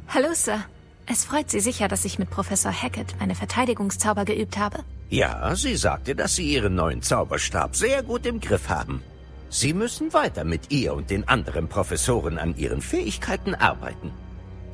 Hallo, 0.08 0.34
Sir. 0.34 0.64
Es 1.06 1.24
freut 1.24 1.50
Sie 1.50 1.62
sicher, 1.62 1.88
dass 1.88 2.04
ich 2.06 2.20
mit 2.20 2.30
Professor 2.30 2.72
Hackett 2.72 3.16
meine 3.20 3.36
Verteidigungszauber 3.36 4.26
geübt 4.26 4.58
habe. 4.58 4.84
Ja, 5.10 5.56
sie 5.56 5.78
sagte, 5.78 6.16
dass 6.16 6.36
Sie 6.36 6.54
Ihren 6.54 6.76
neuen 6.76 7.02
Zauberstab 7.02 7.76
sehr 7.76 8.04
gut 8.04 8.26
im 8.26 8.42
Griff 8.42 8.68
haben. 8.68 9.02
Sie 9.50 9.74
müssen 9.74 10.14
weiter 10.14 10.44
mit 10.44 10.72
ihr 10.72 10.94
und 10.94 11.10
den 11.10 11.28
anderen 11.28 11.70
Professoren 11.70 12.38
an 12.38 12.58
ihren 12.58 12.82
Fähigkeiten 12.82 13.56
arbeiten. 13.56 14.12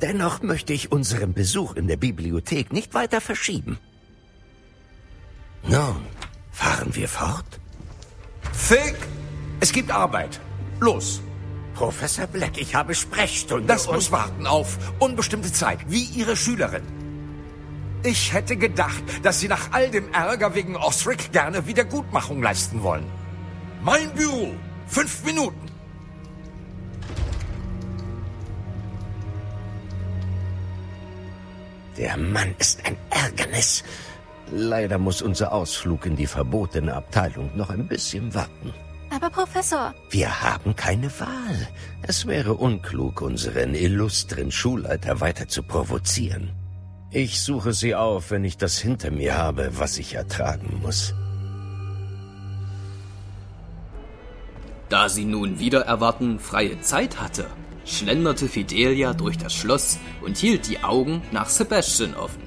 Dennoch 0.02 0.42
möchte 0.42 0.72
ich 0.72 0.90
unseren 0.90 1.32
Besuch 1.32 1.76
in 1.76 1.86
der 1.86 1.96
Bibliothek 1.96 2.72
nicht 2.72 2.94
weiter 2.94 3.20
verschieben. 3.20 3.78
Nun, 5.66 6.06
fahren 6.52 6.94
wir 6.94 7.08
fort? 7.08 7.58
Fick! 8.52 8.96
Es 9.60 9.72
gibt 9.72 9.90
Arbeit. 9.90 10.40
Los! 10.80 11.22
Professor 11.74 12.26
Black, 12.26 12.58
ich 12.58 12.74
habe 12.74 12.94
Sprechstunde. 12.94 13.66
Das 13.66 13.86
muss 13.88 14.12
warten 14.12 14.46
auf 14.46 14.78
unbestimmte 15.00 15.52
Zeit, 15.52 15.78
wie 15.88 16.04
Ihre 16.04 16.36
Schülerin. 16.36 16.84
Ich 18.04 18.32
hätte 18.32 18.56
gedacht, 18.56 19.02
dass 19.22 19.40
Sie 19.40 19.48
nach 19.48 19.72
all 19.72 19.90
dem 19.90 20.12
Ärger 20.12 20.54
wegen 20.54 20.76
Osric 20.76 21.32
gerne 21.32 21.66
Wiedergutmachung 21.66 22.42
leisten 22.42 22.82
wollen. 22.82 23.06
Mein 23.82 24.12
Büro. 24.14 24.54
Fünf 24.86 25.24
Minuten. 25.24 25.60
Der 31.96 32.16
Mann 32.16 32.54
ist 32.58 32.84
ein 32.84 32.96
Ärgernis. 33.10 33.82
Leider 34.50 34.98
muss 34.98 35.22
unser 35.22 35.52
Ausflug 35.52 36.06
in 36.06 36.16
die 36.16 36.26
verbotene 36.26 36.94
Abteilung 36.94 37.50
noch 37.56 37.70
ein 37.70 37.88
bisschen 37.88 38.34
warten. 38.34 38.72
Aber 39.10 39.30
Professor, 39.30 39.94
Wir 40.10 40.42
haben 40.42 40.74
keine 40.74 41.08
Wahl. 41.20 41.68
Es 42.02 42.26
wäre 42.26 42.54
unklug, 42.54 43.20
unseren 43.20 43.74
illustren 43.74 44.50
Schulleiter 44.50 45.20
weiter 45.20 45.48
zu 45.48 45.62
provozieren. 45.62 46.52
Ich 47.10 47.40
suche 47.42 47.72
sie 47.72 47.94
auf, 47.94 48.32
wenn 48.32 48.44
ich 48.44 48.56
das 48.56 48.78
hinter 48.78 49.12
mir 49.12 49.38
habe, 49.38 49.70
was 49.78 49.98
ich 49.98 50.14
ertragen 50.14 50.80
muss. 50.82 51.14
Da 54.88 55.08
sie 55.08 55.24
nun 55.24 55.60
wieder 55.60 55.82
erwarten 55.82 56.40
freie 56.40 56.80
Zeit 56.80 57.20
hatte, 57.20 57.46
schlenderte 57.84 58.48
Fidelia 58.48 59.14
durch 59.14 59.38
das 59.38 59.54
Schloss 59.54 59.98
und 60.22 60.36
hielt 60.36 60.68
die 60.68 60.82
Augen 60.82 61.22
nach 61.30 61.48
Sebastian 61.48 62.14
offen. 62.14 62.42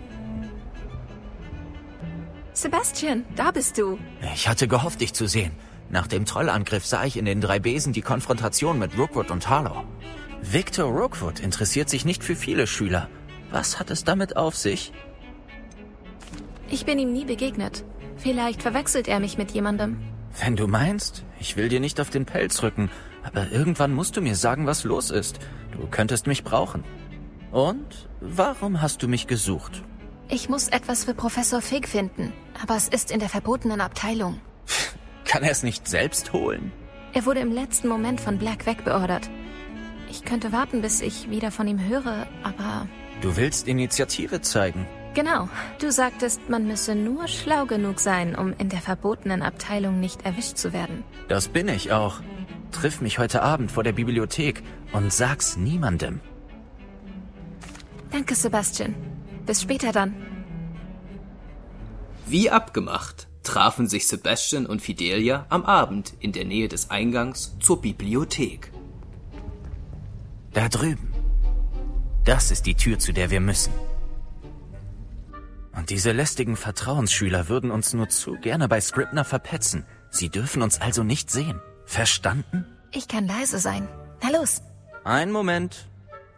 Sebastian, 2.58 3.24
da 3.36 3.52
bist 3.52 3.78
du. 3.78 4.00
Ich 4.34 4.48
hatte 4.48 4.68
gehofft, 4.68 5.02
dich 5.02 5.14
zu 5.14 5.28
sehen. 5.28 5.52
Nach 5.92 6.08
dem 6.08 6.26
Trollangriff 6.26 6.88
sah 6.88 7.06
ich 7.06 7.16
in 7.16 7.26
den 7.26 7.40
drei 7.40 7.60
Besen 7.60 7.94
die 7.94 8.02
Konfrontation 8.02 8.80
mit 8.80 8.98
Rookwood 8.98 9.30
und 9.30 9.48
Harlow. 9.48 9.84
Victor 10.42 10.90
Rookwood 10.90 11.40
interessiert 11.40 11.88
sich 11.88 12.04
nicht 12.04 12.24
für 12.24 12.36
viele 12.36 12.66
Schüler. 12.66 13.10
Was 13.52 13.80
hat 13.80 13.92
es 13.92 14.06
damit 14.06 14.38
auf 14.38 14.56
sich? 14.56 14.92
Ich 16.68 16.84
bin 16.84 16.98
ihm 16.98 17.14
nie 17.14 17.26
begegnet. 17.26 17.86
Vielleicht 18.18 18.64
verwechselt 18.64 19.08
er 19.08 19.20
mich 19.20 19.38
mit 19.38 19.52
jemandem. 19.52 20.00
Wenn 20.44 20.56
du 20.56 20.66
meinst, 20.66 21.26
ich 21.40 21.58
will 21.58 21.70
dir 21.70 21.80
nicht 21.80 22.02
auf 22.02 22.10
den 22.10 22.26
Pelz 22.26 22.64
rücken, 22.64 22.90
aber 23.22 23.52
irgendwann 23.52 23.94
musst 23.94 24.18
du 24.18 24.22
mir 24.22 24.36
sagen, 24.36 24.66
was 24.66 24.84
los 24.84 25.12
ist. 25.12 25.38
Du 25.74 25.86
könntest 25.86 26.26
mich 26.26 26.44
brauchen. 26.44 26.84
Und 27.52 28.10
warum 28.20 28.82
hast 28.82 29.04
du 29.04 29.08
mich 29.08 29.28
gesucht? 29.28 29.84
Ich 30.29 30.50
muss 30.50 30.67
etwas 30.67 31.05
für 31.05 31.13
Professor 31.13 31.62
Fig 31.62 31.88
finden, 31.88 32.34
aber 32.62 32.75
es 32.75 32.89
ist 32.89 33.12
in 33.12 33.19
der 33.19 33.29
verbotenen 33.29 33.79
Abteilung. 33.79 34.41
Kann 35.25 35.43
er 35.43 35.51
es 35.51 35.63
nicht 35.63 35.88
selbst 35.88 36.34
holen? 36.34 36.74
Er 37.13 37.25
wurde 37.25 37.39
im 37.39 37.53
letzten 37.53 37.88
Moment 37.88 38.19
von 38.19 38.38
Black 38.38 38.65
wegbeordert. 38.65 39.29
Ich 40.10 40.25
könnte 40.25 40.51
warten, 40.51 40.81
bis 40.81 41.01
ich 41.01 41.29
wieder 41.29 41.51
von 41.51 41.67
ihm 41.67 41.79
höre, 41.79 42.27
aber... 42.43 42.88
Du 43.22 43.38
willst 43.38 43.67
Initiative 43.67 44.41
zeigen. 44.41 44.86
Genau, 45.13 45.50
du 45.79 45.91
sagtest, 45.91 46.50
man 46.50 46.67
müsse 46.67 46.93
nur 46.93 47.27
schlau 47.27 47.65
genug 47.65 48.00
sein, 48.00 48.36
um 48.36 48.53
in 48.57 48.69
der 48.69 48.81
verbotenen 48.81 49.41
Abteilung 49.41 50.00
nicht 50.00 50.25
erwischt 50.25 50.57
zu 50.57 50.74
werden. 50.74 51.03
Das 51.29 51.48
bin 51.48 51.69
ich 51.69 51.91
auch. 51.91 52.19
Triff 52.72 53.00
mich 53.01 53.17
heute 53.17 53.41
Abend 53.41 53.72
vor 53.72 53.84
der 53.84 53.93
Bibliothek 53.93 54.62
und 54.91 55.12
sag's 55.12 55.55
niemandem. 55.55 56.19
Danke, 58.12 58.36
Sebastian. 58.36 58.93
Bis 59.48 59.62
später 59.62 59.92
dann. 59.92 60.13
Wie 62.27 62.51
abgemacht 62.51 63.27
trafen 63.44 63.88
sich 63.88 64.08
Sebastian 64.08 64.66
und 64.66 64.82
Fidelia 64.82 65.46
am 65.48 65.63
Abend 65.63 66.13
in 66.20 66.34
der 66.34 66.44
Nähe 66.44 66.68
des 66.68 66.89
Eingangs 66.92 67.58
zur 67.60 67.82
Bibliothek. 67.82 68.74
Da 70.51 70.68
drüben. 70.68 71.13
Das 72.25 72.51
ist 72.51 72.66
die 72.66 72.75
Tür, 72.75 73.00
zu 73.00 73.13
der 73.13 73.30
wir 73.30 73.39
müssen. 73.39 73.72
Und 75.74 75.92
diese 75.92 76.12
lästigen 76.12 76.58
Vertrauensschüler 76.58 77.48
würden 77.48 77.72
uns 77.72 77.94
nur 77.94 78.10
zu 78.10 78.34
gerne 78.34 78.68
bei 78.68 78.82
Scribner 78.82 79.24
verpetzen. 79.24 79.86
Sie 80.10 80.27
dürfen 80.27 80.62
uns 80.62 80.82
also 80.82 81.04
nicht 81.04 81.32
sehen. 81.32 81.62
Verstanden? 81.86 82.66
Ich 82.92 83.08
kann 83.08 83.25
leise 83.27 83.60
sein. 83.60 83.88
Na 84.22 84.38
los. 84.38 84.62
Ein 85.06 85.32
Moment. 85.32 85.88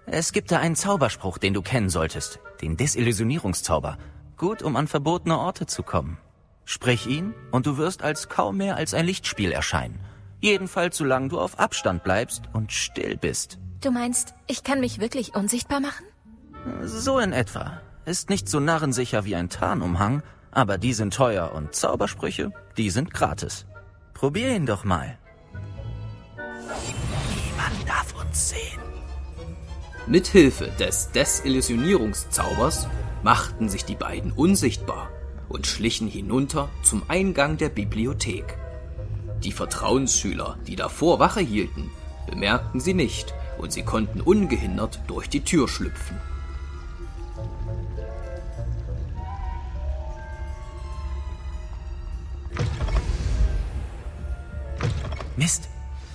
Es 0.05 0.31
gibt 0.31 0.51
da 0.51 0.59
einen 0.59 0.75
Zauberspruch, 0.75 1.39
den 1.39 1.55
du 1.55 1.63
kennen 1.63 1.89
solltest. 1.89 2.39
Den 2.61 2.77
Desillusionierungszauber. 2.77 3.97
Gut, 4.37 4.61
um 4.61 4.75
an 4.75 4.87
verbotene 4.87 5.37
Orte 5.37 5.65
zu 5.65 5.83
kommen. 5.83 6.17
Sprich 6.65 7.07
ihn 7.07 7.33
und 7.51 7.65
du 7.65 7.77
wirst 7.77 8.03
als 8.03 8.29
kaum 8.29 8.57
mehr 8.57 8.75
als 8.75 8.93
ein 8.93 9.05
Lichtspiel 9.05 9.51
erscheinen. 9.51 9.99
Jedenfalls 10.39 10.97
solange 10.97 11.29
du 11.29 11.39
auf 11.39 11.59
Abstand 11.59 12.03
bleibst 12.03 12.43
und 12.53 12.71
still 12.71 13.17
bist. 13.17 13.59
Du 13.81 13.91
meinst, 13.91 14.35
ich 14.47 14.63
kann 14.63 14.79
mich 14.79 14.99
wirklich 14.99 15.35
unsichtbar 15.35 15.79
machen? 15.79 16.05
So 16.83 17.19
in 17.19 17.33
etwa. 17.33 17.81
Ist 18.05 18.29
nicht 18.29 18.49
so 18.49 18.59
narrensicher 18.59 19.25
wie 19.25 19.35
ein 19.35 19.49
Tarnumhang, 19.49 20.23
aber 20.51 20.77
die 20.77 20.93
sind 20.93 21.13
teuer 21.13 21.51
und 21.53 21.75
Zaubersprüche, 21.75 22.51
die 22.77 22.89
sind 22.89 23.13
gratis. 23.13 23.65
Probier 24.13 24.55
ihn 24.55 24.65
doch 24.65 24.83
mal. 24.83 25.17
Niemand 26.35 27.87
darf 27.87 28.13
uns 28.19 28.49
sehen. 28.49 28.88
Mithilfe 30.09 30.71
des 30.79 31.11
Desillusionierungszaubers 31.11 32.87
machten 33.21 33.69
sich 33.69 33.85
die 33.85 33.95
beiden 33.95 34.31
unsichtbar 34.31 35.11
und 35.49 35.67
schlichen 35.67 36.07
hinunter 36.07 36.69
zum 36.81 37.03
Eingang 37.07 37.57
der 37.57 37.69
Bibliothek. 37.69 38.57
Die 39.43 39.51
Vertrauensschüler, 39.51 40.57
die 40.65 40.75
davor 40.75 41.19
Wache 41.19 41.41
hielten, 41.41 41.91
bemerkten 42.27 42.79
sie 42.79 42.95
nicht 42.95 43.35
und 43.59 43.71
sie 43.71 43.83
konnten 43.83 44.19
ungehindert 44.19 44.99
durch 45.05 45.29
die 45.29 45.43
Tür 45.43 45.67
schlüpfen. 45.67 46.17
Mist, 55.37 55.69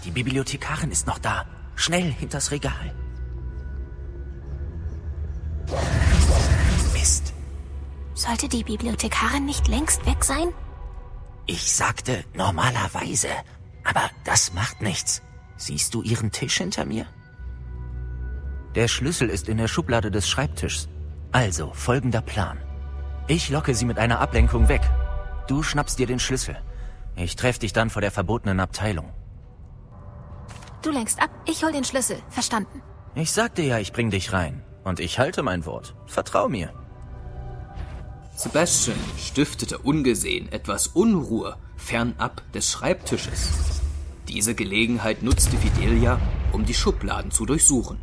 die 0.04 0.10
Bibliothekarin 0.10 0.90
ist 0.90 1.06
noch 1.06 1.20
da. 1.20 1.46
Schnell 1.76 2.10
hinters 2.10 2.50
Regal. 2.50 2.92
Sollte 8.26 8.48
die 8.48 8.64
Bibliothekarin 8.64 9.44
nicht 9.44 9.68
längst 9.68 10.06
weg 10.06 10.24
sein? 10.24 10.48
Ich 11.44 11.70
sagte 11.70 12.24
normalerweise, 12.34 13.28
aber 13.84 14.08
das 14.24 14.54
macht 14.54 14.80
nichts. 14.80 15.20
Siehst 15.56 15.92
du 15.92 16.00
ihren 16.00 16.30
Tisch 16.30 16.56
hinter 16.56 16.86
mir? 16.86 17.06
Der 18.74 18.88
Schlüssel 18.88 19.28
ist 19.28 19.48
in 19.48 19.58
der 19.58 19.68
Schublade 19.68 20.10
des 20.10 20.26
Schreibtischs. 20.26 20.88
Also, 21.32 21.72
folgender 21.74 22.22
Plan. 22.22 22.58
Ich 23.28 23.50
locke 23.50 23.74
sie 23.74 23.84
mit 23.84 23.98
einer 23.98 24.20
Ablenkung 24.20 24.68
weg. 24.68 24.82
Du 25.46 25.62
schnappst 25.62 25.98
dir 25.98 26.06
den 26.06 26.18
Schlüssel. 26.18 26.56
Ich 27.16 27.36
treffe 27.36 27.60
dich 27.60 27.74
dann 27.74 27.90
vor 27.90 28.00
der 28.00 28.10
verbotenen 28.10 28.58
Abteilung. 28.58 29.12
Du 30.80 30.90
lenkst 30.90 31.20
ab, 31.20 31.30
ich 31.46 31.62
hol 31.62 31.72
den 31.72 31.84
Schlüssel. 31.84 32.16
Verstanden. 32.30 32.80
Ich 33.14 33.32
sagte 33.32 33.60
ja, 33.60 33.78
ich 33.78 33.92
bring 33.92 34.10
dich 34.10 34.32
rein. 34.32 34.64
Und 34.82 34.98
ich 34.98 35.18
halte 35.18 35.42
mein 35.42 35.66
Wort. 35.66 35.94
Vertrau 36.06 36.48
mir. 36.48 36.72
Sebastian 38.36 38.98
stiftete 39.16 39.78
ungesehen 39.78 40.50
etwas 40.50 40.88
Unruhe 40.88 41.56
fernab 41.76 42.42
des 42.52 42.70
Schreibtisches. 42.70 43.80
Diese 44.28 44.54
Gelegenheit 44.54 45.22
nutzte 45.22 45.56
Fidelia, 45.56 46.20
um 46.52 46.64
die 46.64 46.74
Schubladen 46.74 47.30
zu 47.30 47.46
durchsuchen. 47.46 47.98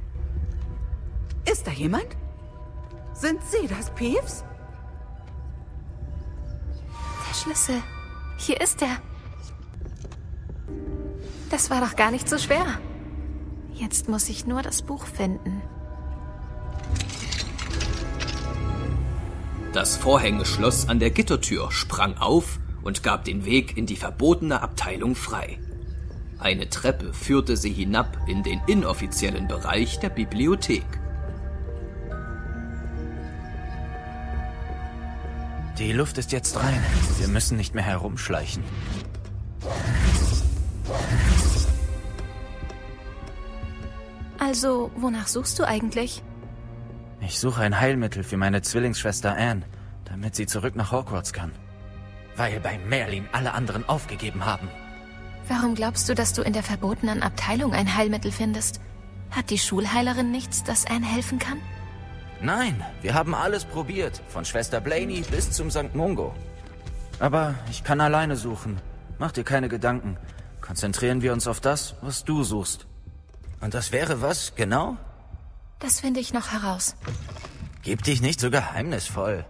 Ist 1.52 1.68
da 1.68 1.72
jemand? 1.72 2.08
Sind 3.14 3.42
Sie 3.44 3.68
das, 3.68 3.94
Peeves? 3.94 4.44
Der 7.30 7.36
Schlüssel. 7.36 7.82
Hier 8.38 8.62
ist 8.62 8.82
er. 8.82 8.98
Das 11.50 11.70
war 11.70 11.82
doch 11.82 11.96
gar 11.96 12.12
nicht 12.12 12.30
so 12.30 12.38
schwer. 12.38 12.80
Jetzt 13.74 14.08
muss 14.08 14.30
ich 14.30 14.46
nur 14.46 14.62
das 14.62 14.82
Buch 14.82 15.06
finden. 15.06 15.62
Das 19.74 19.96
Vorhängeschloss 19.96 20.90
an 20.90 21.00
der 21.00 21.12
Gittertür 21.12 21.72
sprang 21.72 22.18
auf 22.18 22.60
und 22.84 23.04
gab 23.04 23.24
den 23.24 23.46
Weg 23.46 23.78
in 23.78 23.86
die 23.86 23.96
verbotene 23.96 24.62
Abteilung 24.62 25.16
frei. 25.16 25.60
Eine 26.40 26.70
Treppe 26.70 27.14
führte 27.14 27.56
sie 27.56 27.72
hinab 27.72 28.18
in 28.28 28.44
den 28.44 28.60
inoffiziellen 28.68 29.48
Bereich 29.48 30.00
der 30.00 30.10
Bibliothek. 30.10 30.84
Die 35.78 35.94
Luft 35.94 36.18
ist 36.18 36.34
jetzt 36.34 36.58
rein. 36.58 36.84
Wir 37.20 37.30
müssen 37.30 37.56
nicht 37.56 37.74
mehr 37.74 37.86
herumschleichen. 37.86 38.64
Also, 44.38 44.92
wonach 44.98 45.28
suchst 45.28 45.58
du 45.60 45.64
eigentlich? 45.64 46.22
Ich 47.32 47.40
suche 47.40 47.62
ein 47.62 47.80
Heilmittel 47.80 48.26
für 48.26 48.36
meine 48.36 48.62
Zwillingsschwester 48.62 49.34
Anne, 49.34 49.62
damit 50.04 50.36
sie 50.36 50.48
zurück 50.48 50.76
nach 50.76 50.92
Hogwarts 50.92 51.32
kann. 51.32 51.54
Weil 52.36 52.60
bei 52.60 52.78
Merlin 52.78 53.26
alle 53.32 53.54
anderen 53.54 53.88
aufgegeben 53.88 54.46
haben. 54.46 54.68
Warum 55.48 55.74
glaubst 55.74 56.10
du, 56.10 56.14
dass 56.14 56.34
du 56.34 56.42
in 56.42 56.52
der 56.52 56.62
verbotenen 56.62 57.24
Abteilung 57.24 57.72
ein 57.72 57.96
Heilmittel 57.96 58.34
findest? 58.34 58.82
Hat 59.30 59.50
die 59.50 59.60
Schulheilerin 59.60 60.30
nichts, 60.30 60.66
das 60.66 60.86
Anne 60.86 61.06
helfen 61.06 61.40
kann? 61.40 61.58
Nein, 62.42 62.84
wir 63.02 63.14
haben 63.14 63.34
alles 63.34 63.64
probiert, 63.64 64.22
von 64.28 64.44
Schwester 64.44 64.82
Blaney 64.82 65.24
bis 65.32 65.52
zum 65.52 65.72
St. 65.72 65.96
Mungo. 65.96 66.36
Aber 67.20 67.56
ich 67.70 67.86
kann 67.86 68.02
alleine 68.02 68.36
suchen. 68.36 68.82
Mach 69.20 69.32
dir 69.32 69.46
keine 69.46 69.70
Gedanken. 69.70 70.18
Konzentrieren 70.60 71.22
wir 71.22 71.32
uns 71.32 71.48
auf 71.48 71.62
das, 71.62 71.96
was 72.02 72.26
du 72.26 72.44
suchst. 72.44 72.88
Und 73.62 73.74
das 73.74 73.94
wäre 73.94 74.22
was, 74.22 74.54
genau? 74.54 74.98
Das 75.82 76.00
finde 76.00 76.20
ich 76.20 76.34
noch 76.34 76.52
heraus. 76.52 76.96
Gib 77.84 78.04
dich 78.04 78.22
nicht 78.22 78.40
so 78.40 78.52
geheimnisvoll. 78.52 79.46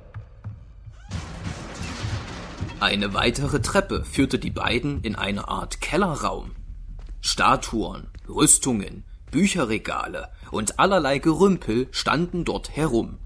Eine 2.79 3.13
weitere 3.13 3.61
Treppe 3.61 4.03
führte 4.05 4.39
die 4.39 4.49
beiden 4.49 5.01
in 5.03 5.15
eine 5.15 5.49
Art 5.49 5.81
Kellerraum. 5.81 6.55
Statuen, 7.19 8.09
Rüstungen, 8.27 9.03
Bücherregale 9.29 10.29
und 10.49 10.79
allerlei 10.79 11.19
Gerümpel 11.19 11.87
standen 11.91 12.43
dort 12.43 12.75
herum. 12.75 13.19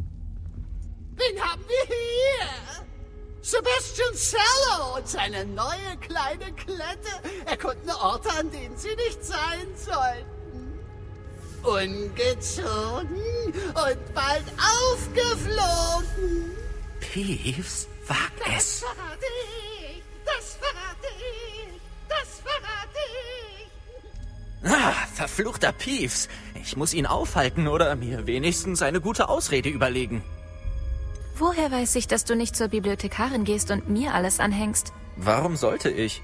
Wen 1.16 1.42
haben 1.42 1.64
wir 1.68 1.86
hier? 1.88 2.84
Sebastian 3.42 4.14
Cello 4.16 4.98
und 4.98 5.08
seine 5.08 5.46
neue 5.46 5.98
kleine 6.02 6.52
Klette 6.54 7.46
erkunden 7.46 7.92
Orte, 7.92 8.30
an 8.38 8.52
denen 8.52 8.76
sie 8.76 8.96
nicht 8.96 9.24
sein 9.24 9.68
sollten. 9.78 10.35
Ungezogen 11.66 13.18
und 13.68 14.14
bald 14.16 14.46
aufgeflogen. 14.92 16.52
Peeves, 17.00 17.88
wag 18.08 18.32
Das 18.46 18.58
es. 18.58 18.80
verrate 18.80 19.26
ich! 19.44 20.04
Das 20.26 20.58
verrate 20.62 21.08
ich! 21.20 21.82
Das 22.10 22.40
verrate 22.40 23.00
ich! 24.64 24.72
Ah, 24.72 25.08
verfluchter 25.14 25.72
Peeves. 25.72 26.28
Ich 26.62 26.76
muss 26.78 26.94
ihn 26.94 27.06
aufhalten 27.06 27.68
oder 27.68 27.96
mir 27.96 28.26
wenigstens 28.28 28.82
eine 28.82 29.02
gute 29.02 29.30
Ausrede 29.30 29.70
überlegen. 29.70 30.24
Woher 31.38 31.72
weiß 31.72 31.96
ich, 31.96 32.08
dass 32.08 32.26
du 32.26 32.36
nicht 32.36 32.56
zur 32.56 32.70
Bibliothekarin 32.70 33.44
gehst 33.44 33.70
und 33.72 33.90
mir 33.90 34.14
alles 34.14 34.40
anhängst? 34.40 34.94
Warum 35.18 35.56
sollte 35.56 35.90
ich? 35.90 36.22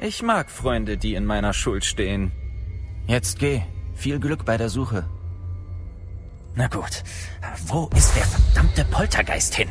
Ich 0.00 0.22
mag 0.22 0.50
Freunde, 0.50 0.96
die 0.96 1.14
in 1.14 1.24
meiner 1.26 1.52
Schuld 1.52 1.84
stehen. 1.84 2.32
Jetzt 3.06 3.38
geh. 3.38 3.62
Viel 3.94 4.18
Glück 4.18 4.44
bei 4.44 4.56
der 4.56 4.68
Suche. 4.68 5.04
Na 6.54 6.68
gut. 6.68 7.02
Wo 7.66 7.88
ist 7.96 8.14
der 8.16 8.24
verdammte 8.24 8.84
Poltergeist 8.84 9.54
hin? 9.54 9.68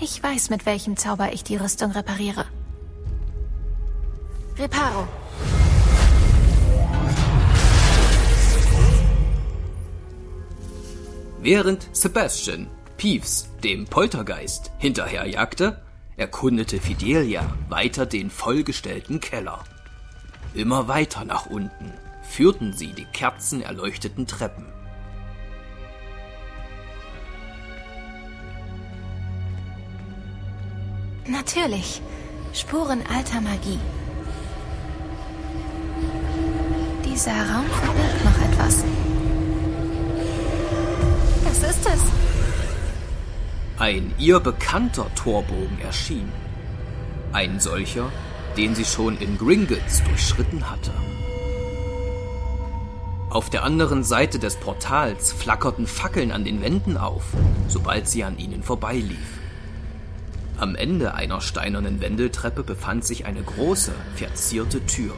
Ich 0.00 0.22
weiß, 0.22 0.50
mit 0.50 0.66
welchem 0.66 0.96
Zauber 0.96 1.32
ich 1.32 1.42
die 1.42 1.56
Rüstung 1.56 1.90
repariere. 1.92 2.44
Reparo. 4.58 5.08
Während 11.40 11.88
Sebastian 11.92 12.68
Peeves 12.96 13.50
dem 13.62 13.84
Poltergeist 13.84 14.72
hinterherjagte, 14.78 15.82
erkundete 16.16 16.80
Fidelia 16.80 17.54
weiter 17.68 18.06
den 18.06 18.30
vollgestellten 18.30 19.20
Keller. 19.20 19.64
Immer 20.56 20.88
weiter 20.88 21.26
nach 21.26 21.44
unten 21.44 21.92
führten 22.22 22.72
sie 22.72 22.94
die 22.94 23.04
kerzenerleuchteten 23.04 24.26
Treppen. 24.26 24.64
Natürlich. 31.26 32.00
Spuren 32.54 33.02
alter 33.14 33.42
Magie. 33.42 33.78
Dieser 37.04 37.32
Raum 37.32 37.66
verbirgt 37.66 38.24
noch 38.24 38.50
etwas. 38.50 38.84
Was 41.44 41.70
ist 41.70 41.86
es? 41.86 42.00
Ein 43.78 44.14
ihr 44.18 44.40
bekannter 44.40 45.14
Torbogen 45.14 45.78
erschien. 45.82 46.32
Ein 47.32 47.60
solcher, 47.60 48.10
den 48.56 48.74
sie 48.74 48.84
schon 48.84 49.18
in 49.18 49.38
Gringotts 49.38 50.02
durchschritten 50.04 50.70
hatte. 50.70 50.92
Auf 53.30 53.50
der 53.50 53.64
anderen 53.64 54.02
Seite 54.02 54.38
des 54.38 54.56
Portals 54.56 55.32
flackerten 55.32 55.86
Fackeln 55.86 56.32
an 56.32 56.44
den 56.44 56.62
Wänden 56.62 56.96
auf, 56.96 57.24
sobald 57.68 58.08
sie 58.08 58.24
an 58.24 58.38
ihnen 58.38 58.62
vorbeilief. 58.62 59.38
Am 60.58 60.74
Ende 60.74 61.14
einer 61.14 61.42
steinernen 61.42 62.00
Wendeltreppe 62.00 62.62
befand 62.62 63.04
sich 63.04 63.26
eine 63.26 63.42
große, 63.42 63.92
verzierte 64.14 64.84
Tür. 64.86 65.14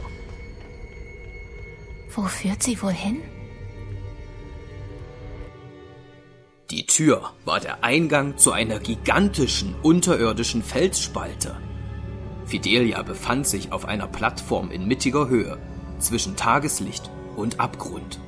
Wo 2.13 2.23
führt 2.23 2.61
sie 2.61 2.81
wohl 2.81 2.91
hin? 2.91 3.21
Die 6.71 6.85
Tür 6.85 7.31
war 7.45 7.59
der 7.59 7.83
Eingang 7.83 8.37
zu 8.37 8.51
einer 8.51 8.79
gigantischen 8.79 9.75
unterirdischen 9.81 10.61
Felsspalte. 10.61 11.55
Fidelia 12.49 13.03
befand 13.03 13.45
sich 13.45 13.71
auf 13.71 13.85
einer 13.85 14.07
Plattform 14.07 14.71
in 14.71 14.87
mittiger 14.87 15.29
Höhe 15.29 15.59
zwischen 15.99 16.35
Tageslicht 16.35 17.11
und 17.35 17.59
Abgrund. 17.59 18.19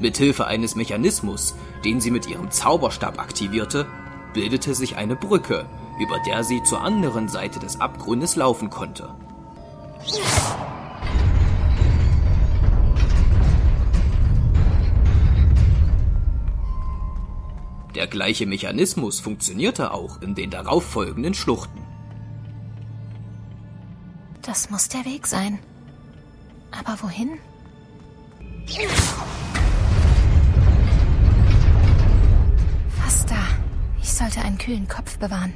Mithilfe 0.00 0.48
eines 0.48 0.74
Mechanismus, 0.74 1.54
den 1.84 2.00
sie 2.00 2.10
mit 2.10 2.26
ihrem 2.26 2.50
Zauberstab 2.50 3.20
aktivierte, 3.20 3.86
bildete 4.34 4.74
sich 4.74 4.96
eine 4.96 5.14
Brücke, 5.14 5.66
über 6.00 6.16
der 6.26 6.42
sie 6.42 6.60
zur 6.64 6.80
anderen 6.80 7.28
Seite 7.28 7.60
des 7.60 7.80
Abgrundes 7.80 8.34
laufen 8.34 8.68
konnte. 8.68 9.14
Der 17.94 18.08
gleiche 18.08 18.46
Mechanismus 18.46 19.20
funktionierte 19.20 19.92
auch 19.92 20.20
in 20.20 20.34
den 20.34 20.50
darauffolgenden 20.50 21.34
Schluchten. 21.34 21.79
Das 24.50 24.68
muss 24.68 24.88
der 24.88 25.04
Weg 25.04 25.28
sein. 25.28 25.60
Aber 26.72 27.00
wohin? 27.02 27.38
Fast 33.00 33.30
da. 33.30 33.36
Ich 34.02 34.12
sollte 34.12 34.40
einen 34.40 34.58
kühlen 34.58 34.88
Kopf 34.88 35.18
bewahren. 35.18 35.52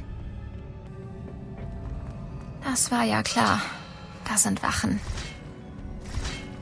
Das 2.63 2.89
war 2.89 3.03
ja 3.03 3.21
klar. 3.21 3.61
Da 4.23 4.37
sind 4.37 4.63
Wachen. 4.63 5.01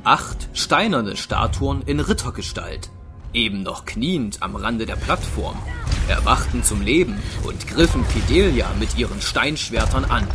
Acht 0.04 0.50
steinerne 0.54 1.16
Statuen 1.16 1.84
in 1.84 2.00
Rittergestalt, 2.00 2.90
eben 3.34 3.62
noch 3.62 3.86
kniend 3.86 4.42
am 4.42 4.56
Rande 4.56 4.88
der 4.88 4.96
Plattform, 4.96 5.60
erwachten 6.08 6.64
zum 6.64 6.82
Leben 6.82 7.22
und 7.44 7.68
griffen 7.68 8.04
Fidelia 8.04 8.72
mit 8.80 8.98
ihren 8.98 9.22
Steinschwertern 9.22 10.06
an. 10.06 10.28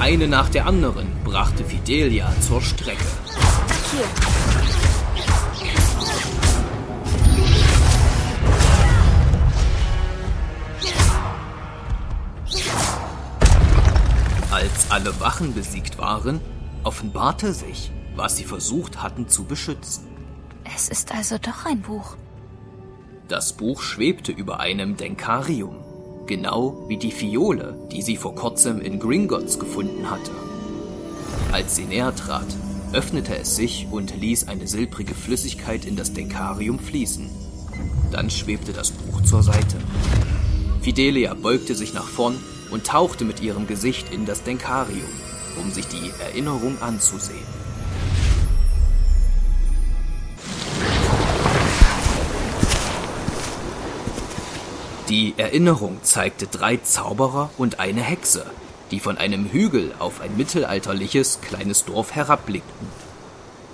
Eine 0.00 0.28
nach 0.28 0.48
der 0.48 0.66
anderen 0.66 1.08
brachte 1.24 1.64
Fidelia 1.64 2.32
zur 2.40 2.62
Strecke. 2.62 3.04
Als 14.52 14.90
alle 14.90 15.18
Wachen 15.20 15.52
besiegt 15.52 15.98
waren, 15.98 16.40
offenbarte 16.84 17.52
sich, 17.52 17.90
was 18.14 18.36
sie 18.36 18.44
versucht 18.44 19.02
hatten 19.02 19.28
zu 19.28 19.44
beschützen. 19.44 20.06
Es 20.76 20.88
ist 20.88 21.12
also 21.12 21.38
doch 21.38 21.66
ein 21.66 21.80
Buch. 21.80 22.16
Das 23.26 23.52
Buch 23.52 23.82
schwebte 23.82 24.30
über 24.30 24.60
einem 24.60 24.96
Denkarium, 24.96 25.74
genau 26.28 26.84
wie 26.86 26.96
die 26.96 27.10
Fiole, 27.10 27.74
die 27.90 28.02
sie 28.02 28.16
vor 28.16 28.34
kurzem 28.36 28.80
in 28.80 29.00
Gringotts 29.00 29.58
gefunden 29.58 30.08
hatte. 30.10 30.30
Als 31.50 31.74
sie 31.74 31.84
näher 31.84 32.14
trat, 32.14 32.46
öffnete 32.92 33.36
es 33.36 33.56
sich 33.56 33.88
und 33.90 34.14
ließ 34.20 34.46
eine 34.46 34.68
silbrige 34.68 35.14
Flüssigkeit 35.14 35.84
in 35.84 35.96
das 35.96 36.12
Denkarium 36.12 36.78
fließen. 36.78 37.28
Dann 38.12 38.30
schwebte 38.30 38.72
das 38.72 38.92
Buch 38.92 39.22
zur 39.22 39.42
Seite. 39.42 39.78
Fidelia 40.80 41.34
beugte 41.34 41.74
sich 41.74 41.92
nach 41.92 42.06
vorn 42.06 42.36
und 42.70 42.86
tauchte 42.86 43.24
mit 43.24 43.42
ihrem 43.42 43.66
Gesicht 43.66 44.12
in 44.12 44.24
das 44.24 44.44
Denkarium, 44.44 45.08
um 45.60 45.70
sich 45.70 45.86
die 45.88 46.10
Erinnerung 46.22 46.80
anzusehen. 46.80 47.67
Die 55.08 55.32
Erinnerung 55.38 56.00
zeigte 56.02 56.46
drei 56.46 56.76
Zauberer 56.76 57.48
und 57.56 57.80
eine 57.80 58.02
Hexe, 58.02 58.44
die 58.90 59.00
von 59.00 59.16
einem 59.16 59.46
Hügel 59.46 59.94
auf 59.98 60.20
ein 60.20 60.36
mittelalterliches 60.36 61.40
kleines 61.40 61.86
Dorf 61.86 62.14
herabblickten. 62.14 62.88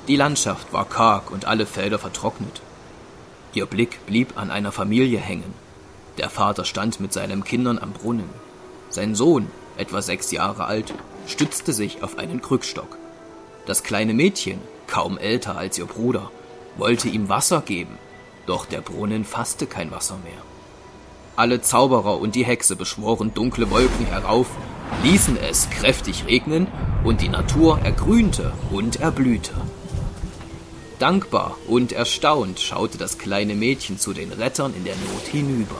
Die 0.06 0.14
Landschaft 0.14 0.72
war 0.72 0.84
karg 0.84 1.32
und 1.32 1.46
alle 1.46 1.66
Felder 1.66 1.98
vertrocknet. 1.98 2.62
Ihr 3.52 3.66
Blick 3.66 4.06
blieb 4.06 4.38
an 4.38 4.52
einer 4.52 4.70
Familie 4.70 5.18
hängen. 5.18 5.52
Der 6.18 6.30
Vater 6.30 6.64
stand 6.64 7.00
mit 7.00 7.12
seinen 7.12 7.42
Kindern 7.42 7.80
am 7.80 7.92
Brunnen. 7.92 8.30
Sein 8.88 9.16
Sohn, 9.16 9.50
etwa 9.76 10.02
sechs 10.02 10.30
Jahre 10.30 10.66
alt, 10.66 10.94
stützte 11.26 11.72
sich 11.72 12.04
auf 12.04 12.16
einen 12.16 12.42
Krückstock. 12.42 12.96
Das 13.66 13.82
kleine 13.82 14.14
Mädchen, 14.14 14.60
kaum 14.86 15.18
älter 15.18 15.56
als 15.56 15.78
ihr 15.78 15.86
Bruder, 15.86 16.30
wollte 16.76 17.08
ihm 17.08 17.28
Wasser 17.28 17.60
geben, 17.60 17.98
doch 18.46 18.66
der 18.66 18.82
Brunnen 18.82 19.24
fasste 19.24 19.66
kein 19.66 19.90
Wasser 19.90 20.18
mehr. 20.22 20.53
Alle 21.36 21.60
Zauberer 21.60 22.20
und 22.20 22.36
die 22.36 22.44
Hexe 22.44 22.76
beschworen 22.76 23.34
dunkle 23.34 23.68
Wolken 23.70 24.06
herauf, 24.06 24.46
ließen 25.02 25.36
es 25.36 25.68
kräftig 25.68 26.26
regnen 26.26 26.68
und 27.02 27.22
die 27.22 27.28
Natur 27.28 27.80
ergrünte 27.80 28.52
und 28.70 29.00
erblühte. 29.00 29.52
Dankbar 31.00 31.56
und 31.66 31.90
erstaunt 31.90 32.60
schaute 32.60 32.98
das 32.98 33.18
kleine 33.18 33.56
Mädchen 33.56 33.98
zu 33.98 34.12
den 34.12 34.30
Rettern 34.30 34.74
in 34.76 34.84
der 34.84 34.94
Not 34.94 35.26
hinüber. 35.26 35.74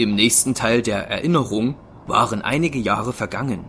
Im 0.00 0.14
nächsten 0.14 0.54
Teil 0.54 0.80
der 0.80 1.10
Erinnerung 1.10 1.74
waren 2.06 2.40
einige 2.40 2.78
Jahre 2.78 3.12
vergangen. 3.12 3.66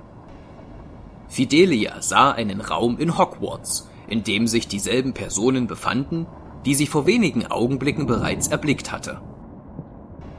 Fidelia 1.28 2.02
sah 2.02 2.32
einen 2.32 2.62
Raum 2.62 2.98
in 3.00 3.18
Hogwarts, 3.18 3.90
in 4.08 4.24
dem 4.24 4.48
sich 4.48 4.70
dieselben 4.70 5.14
Personen 5.14 5.68
befanden, 5.68 6.28
die 6.66 6.74
sie 6.74 6.88
vor 6.88 7.06
wenigen 7.06 7.48
Augenblicken 7.48 8.06
bereits 8.06 8.48
erblickt 8.48 8.94
hatte. 8.94 9.20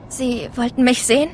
Sie 0.09 0.49
wollten 0.57 0.83
mich 0.83 1.05
sehen? 1.05 1.29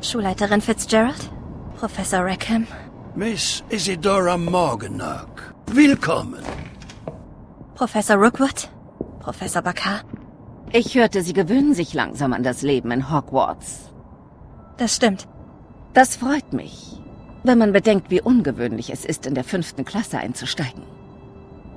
Schulleiterin 0.00 0.62
Fitzgerald? 0.62 1.30
Professor 1.76 2.20
Rackham? 2.24 2.66
Miss 3.14 3.62
Isidora 3.68 4.38
Morganach, 4.38 5.26
willkommen. 5.66 6.42
Professor 7.74 8.16
Rookwood? 8.16 8.70
Professor 9.18 9.60
Bakar? 9.60 10.00
Ich 10.72 10.94
hörte, 10.94 11.22
Sie 11.22 11.34
gewöhnen 11.34 11.74
sich 11.74 11.92
langsam 11.92 12.32
an 12.32 12.42
das 12.42 12.62
Leben 12.62 12.92
in 12.92 13.12
Hogwarts. 13.12 13.89
Das 14.80 14.96
stimmt. 14.96 15.28
Das 15.92 16.16
freut 16.16 16.54
mich, 16.54 16.98
wenn 17.44 17.58
man 17.58 17.74
bedenkt, 17.74 18.10
wie 18.10 18.22
ungewöhnlich 18.22 18.88
es 18.90 19.04
ist, 19.04 19.26
in 19.26 19.34
der 19.34 19.44
fünften 19.44 19.84
Klasse 19.84 20.16
einzusteigen. 20.16 20.84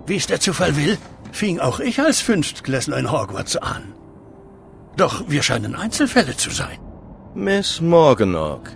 Wie 0.06 0.16
es 0.16 0.28
der 0.28 0.40
Zufall 0.40 0.78
will, 0.78 0.98
fing 1.34 1.60
auch 1.60 1.82
ich 1.82 2.00
als 2.00 2.22
Fünftklässler 2.22 2.98
in 2.98 3.12
Hogwarts 3.12 3.58
an. 3.58 3.94
Doch 4.96 5.26
wir 5.28 5.44
scheinen 5.44 5.76
Einzelfälle 5.76 6.38
zu 6.38 6.50
sein. 6.50 6.80
Miss 7.36 7.82
Morganach, 7.82 8.72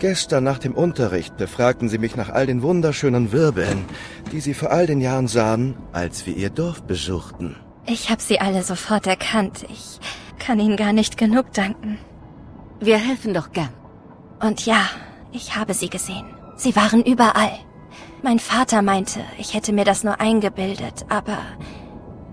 gestern 0.00 0.42
nach 0.42 0.58
dem 0.58 0.74
Unterricht 0.74 1.36
befragten 1.36 1.88
Sie 1.88 1.98
mich 1.98 2.16
nach 2.16 2.30
all 2.30 2.46
den 2.46 2.60
wunderschönen 2.62 3.30
Wirbeln, 3.30 3.84
die 4.32 4.40
Sie 4.40 4.54
vor 4.54 4.72
all 4.72 4.88
den 4.88 5.00
Jahren 5.00 5.28
sahen, 5.28 5.76
als 5.92 6.26
wir 6.26 6.36
Ihr 6.36 6.50
Dorf 6.50 6.82
besuchten. 6.82 7.54
Ich 7.86 8.10
habe 8.10 8.20
sie 8.20 8.40
alle 8.40 8.64
sofort 8.64 9.06
erkannt. 9.06 9.64
Ich 9.68 10.00
kann 10.40 10.58
Ihnen 10.58 10.76
gar 10.76 10.92
nicht 10.92 11.16
genug 11.18 11.52
danken. 11.52 11.98
Wir 12.84 12.98
helfen 12.98 13.32
doch 13.32 13.50
gern. 13.52 13.74
Und 14.40 14.66
ja, 14.66 14.82
ich 15.32 15.56
habe 15.56 15.72
sie 15.72 15.88
gesehen. 15.88 16.26
Sie 16.56 16.76
waren 16.76 17.02
überall. 17.02 17.58
Mein 18.22 18.38
Vater 18.38 18.82
meinte, 18.82 19.20
ich 19.38 19.54
hätte 19.54 19.72
mir 19.72 19.86
das 19.86 20.04
nur 20.04 20.20
eingebildet, 20.20 21.06
aber 21.08 21.38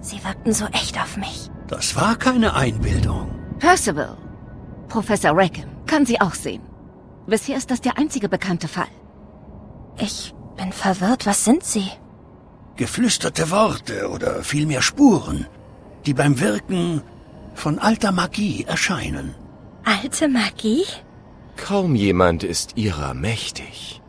sie 0.01 0.21
wirkten 0.25 0.53
so 0.53 0.65
echt 0.65 0.99
auf 1.01 1.15
mich. 1.15 1.49
Das 1.67 1.95
war 1.95 2.17
keine 2.17 2.53
Einbildung. 2.53 3.31
Percival, 3.59 4.17
Professor 4.89 5.31
Rackham, 5.33 5.69
kann 5.85 6.05
sie 6.05 6.19
auch 6.19 6.33
sehen. 6.33 6.63
Bisher 7.27 7.55
ist 7.55 7.71
das 7.71 7.79
der 7.79 7.97
einzige 7.97 8.27
bekannte 8.27 8.67
Fall. 8.67 8.91
Ich 9.97 10.33
bin 10.57 10.73
verwirrt. 10.73 11.25
Was 11.25 11.45
sind 11.45 11.63
Sie? 11.63 11.89
Geflüsterte 12.75 13.51
Worte 13.51 14.09
oder 14.09 14.43
vielmehr 14.43 14.81
Spuren, 14.81 15.45
die 16.05 16.13
beim 16.13 16.39
Wirken 16.41 17.01
von 17.53 17.79
alter 17.79 18.11
Magie 18.11 18.65
erscheinen. 18.65 19.35
Alte 19.83 20.27
Magie? 20.27 20.85
Kaum 21.57 21.95
jemand 21.95 22.43
ist 22.43 22.77
ihrer 22.77 23.13
mächtig. 23.13 24.01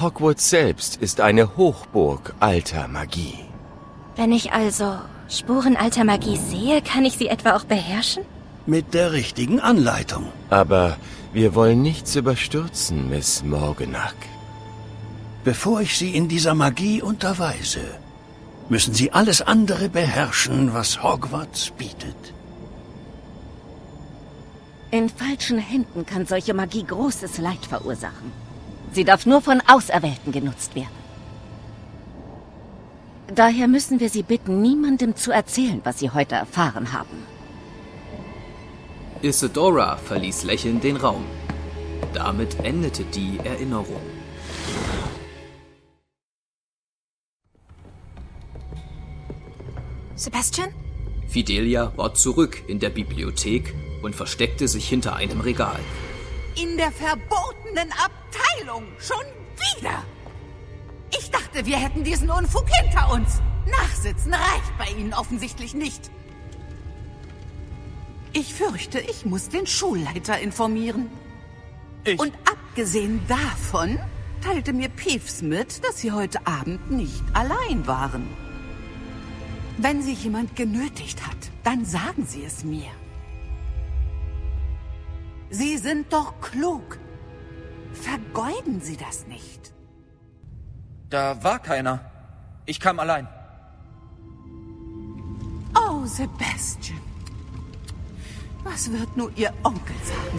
Hogwarts 0.00 0.50
selbst 0.50 0.96
ist 0.96 1.20
eine 1.20 1.56
Hochburg 1.56 2.34
alter 2.40 2.88
Magie. 2.88 3.38
Wenn 4.16 4.32
ich 4.32 4.52
also 4.52 4.96
Spuren 5.28 5.76
alter 5.76 6.04
Magie 6.04 6.36
sehe, 6.36 6.82
kann 6.82 7.04
ich 7.04 7.16
sie 7.16 7.28
etwa 7.28 7.54
auch 7.56 7.64
beherrschen? 7.64 8.24
Mit 8.66 8.94
der 8.94 9.12
richtigen 9.12 9.60
Anleitung. 9.60 10.26
Aber 10.50 10.96
wir 11.32 11.54
wollen 11.54 11.82
nichts 11.82 12.16
überstürzen, 12.16 13.08
Miss 13.08 13.42
Morgenack. 13.44 14.16
Bevor 15.44 15.80
ich 15.80 15.96
Sie 15.98 16.14
in 16.14 16.28
dieser 16.28 16.54
Magie 16.54 17.00
unterweise, 17.02 17.80
müssen 18.68 18.94
Sie 18.94 19.12
alles 19.12 19.42
andere 19.42 19.88
beherrschen, 19.88 20.74
was 20.74 21.02
Hogwarts 21.02 21.70
bietet. 21.70 22.34
In 24.92 25.08
falschen 25.08 25.56
Händen 25.56 26.04
kann 26.04 26.26
solche 26.26 26.52
Magie 26.52 26.84
großes 26.84 27.38
Leid 27.38 27.64
verursachen. 27.66 28.30
Sie 28.92 29.04
darf 29.04 29.24
nur 29.24 29.40
von 29.40 29.62
Auserwählten 29.66 30.32
genutzt 30.32 30.74
werden. 30.74 31.02
Daher 33.34 33.68
müssen 33.68 34.00
wir 34.00 34.10
Sie 34.10 34.22
bitten, 34.22 34.60
niemandem 34.60 35.16
zu 35.16 35.32
erzählen, 35.32 35.80
was 35.82 35.98
Sie 35.98 36.10
heute 36.10 36.34
erfahren 36.34 36.92
haben. 36.92 37.16
Isadora 39.22 39.96
verließ 39.96 40.42
lächelnd 40.44 40.84
den 40.84 40.96
Raum. 40.96 41.24
Damit 42.12 42.62
endete 42.62 43.04
die 43.04 43.38
Erinnerung. 43.42 44.02
Sebastian? 50.16 50.68
Fidelia 51.28 51.94
war 51.96 52.12
zurück 52.12 52.62
in 52.68 52.78
der 52.78 52.90
Bibliothek 52.90 53.74
und 54.02 54.14
versteckte 54.14 54.68
sich 54.68 54.88
hinter 54.88 55.16
einem 55.16 55.40
Regal. 55.40 55.80
In 56.60 56.76
der 56.76 56.92
verbotenen 56.92 57.90
Abteilung. 57.92 58.84
Schon 58.98 59.24
wieder. 59.76 60.04
Ich 61.18 61.30
dachte, 61.30 61.64
wir 61.64 61.76
hätten 61.76 62.04
diesen 62.04 62.30
Unfug 62.30 62.68
hinter 62.68 63.12
uns. 63.12 63.40
Nachsitzen 63.66 64.34
reicht 64.34 64.76
bei 64.78 64.86
Ihnen 64.98 65.14
offensichtlich 65.14 65.74
nicht. 65.74 66.10
Ich 68.32 68.54
fürchte, 68.54 68.98
ich 68.98 69.26
muss 69.26 69.48
den 69.48 69.66
Schulleiter 69.66 70.38
informieren. 70.38 71.10
Ich 72.04 72.18
Und 72.18 72.32
abgesehen 72.50 73.20
davon 73.28 73.98
teilte 74.42 74.72
mir 74.72 74.88
Peeves 74.88 75.42
mit, 75.42 75.84
dass 75.84 75.98
Sie 75.98 76.12
heute 76.12 76.46
Abend 76.46 76.90
nicht 76.90 77.22
allein 77.34 77.86
waren. 77.86 78.26
Wenn 79.78 80.02
sich 80.02 80.24
jemand 80.24 80.56
genötigt 80.56 81.26
hat, 81.26 81.36
dann 81.62 81.84
sagen 81.84 82.26
Sie 82.26 82.44
es 82.44 82.64
mir. 82.64 82.90
Sie 85.52 85.76
sind 85.76 86.10
doch 86.14 86.40
klug. 86.40 86.98
Vergeuden 87.92 88.80
Sie 88.80 88.96
das 88.96 89.26
nicht. 89.26 89.74
Da 91.10 91.44
war 91.44 91.58
keiner. 91.58 92.10
Ich 92.64 92.80
kam 92.80 92.98
allein. 92.98 93.28
Oh, 95.76 96.06
Sebastian. 96.06 97.02
Was 98.64 98.90
wird 98.90 99.14
nur 99.14 99.30
Ihr 99.36 99.52
Onkel 99.62 99.94
sagen? 100.04 100.38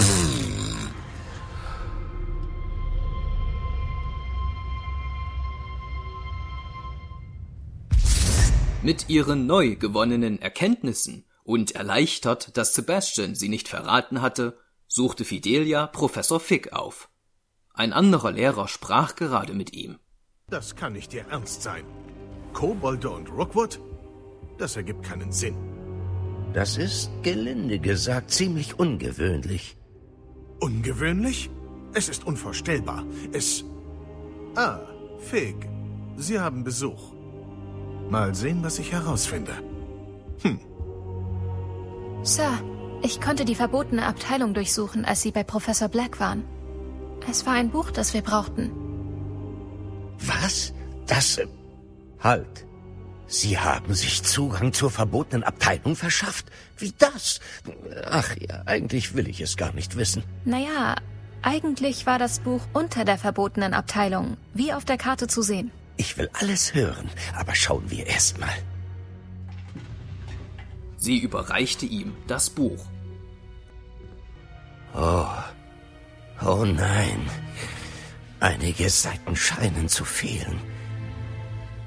Mit 8.81 9.09
ihren 9.09 9.45
neu 9.45 9.75
gewonnenen 9.75 10.41
Erkenntnissen 10.41 11.23
und 11.43 11.75
erleichtert, 11.75 12.57
dass 12.57 12.73
Sebastian 12.73 13.35
sie 13.35 13.47
nicht 13.47 13.67
verraten 13.67 14.21
hatte, 14.21 14.57
suchte 14.93 15.25
Fidelia 15.25 15.87
Professor 15.87 16.39
Fick 16.39 16.71
auf. 16.71 17.09
Ein 17.73 17.93
anderer 17.93 18.31
Lehrer 18.31 18.67
sprach 18.67 19.15
gerade 19.15 19.53
mit 19.53 19.73
ihm. 19.73 19.97
Das 20.49 20.75
kann 20.75 20.93
nicht 20.93 21.13
Ihr 21.15 21.25
Ernst 21.31 21.63
sein. 21.63 21.83
Kobolde 22.53 23.09
und 23.09 23.27
Rookwood? 23.31 23.79
Das 24.59 24.75
ergibt 24.75 25.01
keinen 25.01 25.31
Sinn. 25.31 25.55
Das 26.53 26.77
ist, 26.77 27.09
gelinde 27.23 27.79
gesagt, 27.79 28.29
ziemlich 28.29 28.77
ungewöhnlich. 28.77 29.77
Ungewöhnlich? 30.59 31.49
Es 31.95 32.07
ist 32.07 32.27
unvorstellbar. 32.27 33.03
Es... 33.31 33.65
Ah, 34.55 34.79
Fig. 35.17 35.55
Sie 36.17 36.39
haben 36.39 36.63
Besuch. 36.63 37.13
Mal 38.11 38.35
sehen, 38.35 38.61
was 38.61 38.77
ich 38.77 38.91
herausfinde. 38.91 39.53
Sir, 42.21 42.59
ich 43.03 43.21
konnte 43.21 43.45
die 43.45 43.55
verbotene 43.55 44.05
Abteilung 44.05 44.53
durchsuchen, 44.53 45.05
als 45.05 45.21
Sie 45.21 45.31
bei 45.31 45.43
Professor 45.43 45.89
Black 45.89 46.19
waren. 46.19 46.43
Es 47.29 47.45
war 47.45 47.53
ein 47.53 47.69
Buch, 47.69 47.91
das 47.91 48.13
wir 48.13 48.21
brauchten. 48.21 48.71
Was? 50.19 50.73
Das... 51.05 51.37
äh, 51.37 51.47
Halt. 52.19 52.65
Sie 53.27 53.57
haben 53.57 53.93
sich 53.93 54.23
Zugang 54.23 54.73
zur 54.73 54.91
verbotenen 54.91 55.43
Abteilung 55.43 55.95
verschafft? 55.95 56.45
Wie 56.77 56.93
das? 56.97 57.39
Ach 58.05 58.35
ja, 58.37 58.63
eigentlich 58.65 59.15
will 59.15 59.27
ich 59.27 59.41
es 59.41 59.57
gar 59.57 59.73
nicht 59.73 59.97
wissen. 59.97 60.23
Naja, 60.45 60.95
eigentlich 61.41 62.05
war 62.05 62.19
das 62.19 62.39
Buch 62.39 62.61
unter 62.73 63.05
der 63.05 63.17
verbotenen 63.17 63.73
Abteilung, 63.73 64.37
wie 64.53 64.71
auf 64.71 64.85
der 64.85 64.97
Karte 64.97 65.27
zu 65.27 65.41
sehen. 65.41 65.71
Ich 65.97 66.17
will 66.17 66.29
alles 66.33 66.73
hören, 66.73 67.09
aber 67.35 67.55
schauen 67.55 67.89
wir 67.89 68.07
erst 68.07 68.39
mal. 68.39 68.55
Sie 70.97 71.17
überreichte 71.17 71.85
ihm 71.85 72.13
das 72.27 72.49
Buch. 72.49 72.85
Oh. 74.93 75.25
Oh 76.45 76.65
nein. 76.65 77.29
Einige 78.39 78.89
Seiten 78.89 79.35
scheinen 79.35 79.87
zu 79.87 80.05
fehlen. 80.05 80.59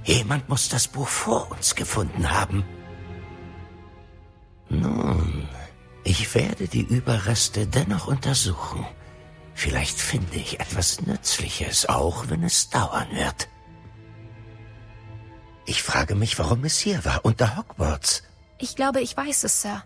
Jemand 0.04 0.48
muss 0.48 0.68
das 0.68 0.88
Buch 0.88 1.08
vor 1.08 1.50
uns 1.50 1.74
gefunden 1.74 2.30
haben. 2.30 2.64
Nun, 4.68 5.48
ich 6.04 6.34
werde 6.34 6.68
die 6.68 6.82
Überreste 6.82 7.66
dennoch 7.66 8.06
untersuchen. 8.06 8.86
Vielleicht 9.54 9.98
finde 9.98 10.36
ich 10.36 10.60
etwas 10.60 11.00
Nützliches, 11.00 11.86
auch 11.88 12.28
wenn 12.28 12.42
es 12.42 12.70
dauern 12.70 13.08
wird. 13.10 13.48
Ich 15.66 15.82
frage 15.82 16.14
mich, 16.14 16.38
warum 16.38 16.64
es 16.64 16.78
hier 16.78 17.04
war, 17.04 17.24
unter 17.24 17.56
Hogwarts. 17.56 18.22
Ich 18.58 18.76
glaube, 18.76 19.00
ich 19.00 19.16
weiß 19.16 19.44
es, 19.44 19.62
Sir. 19.62 19.82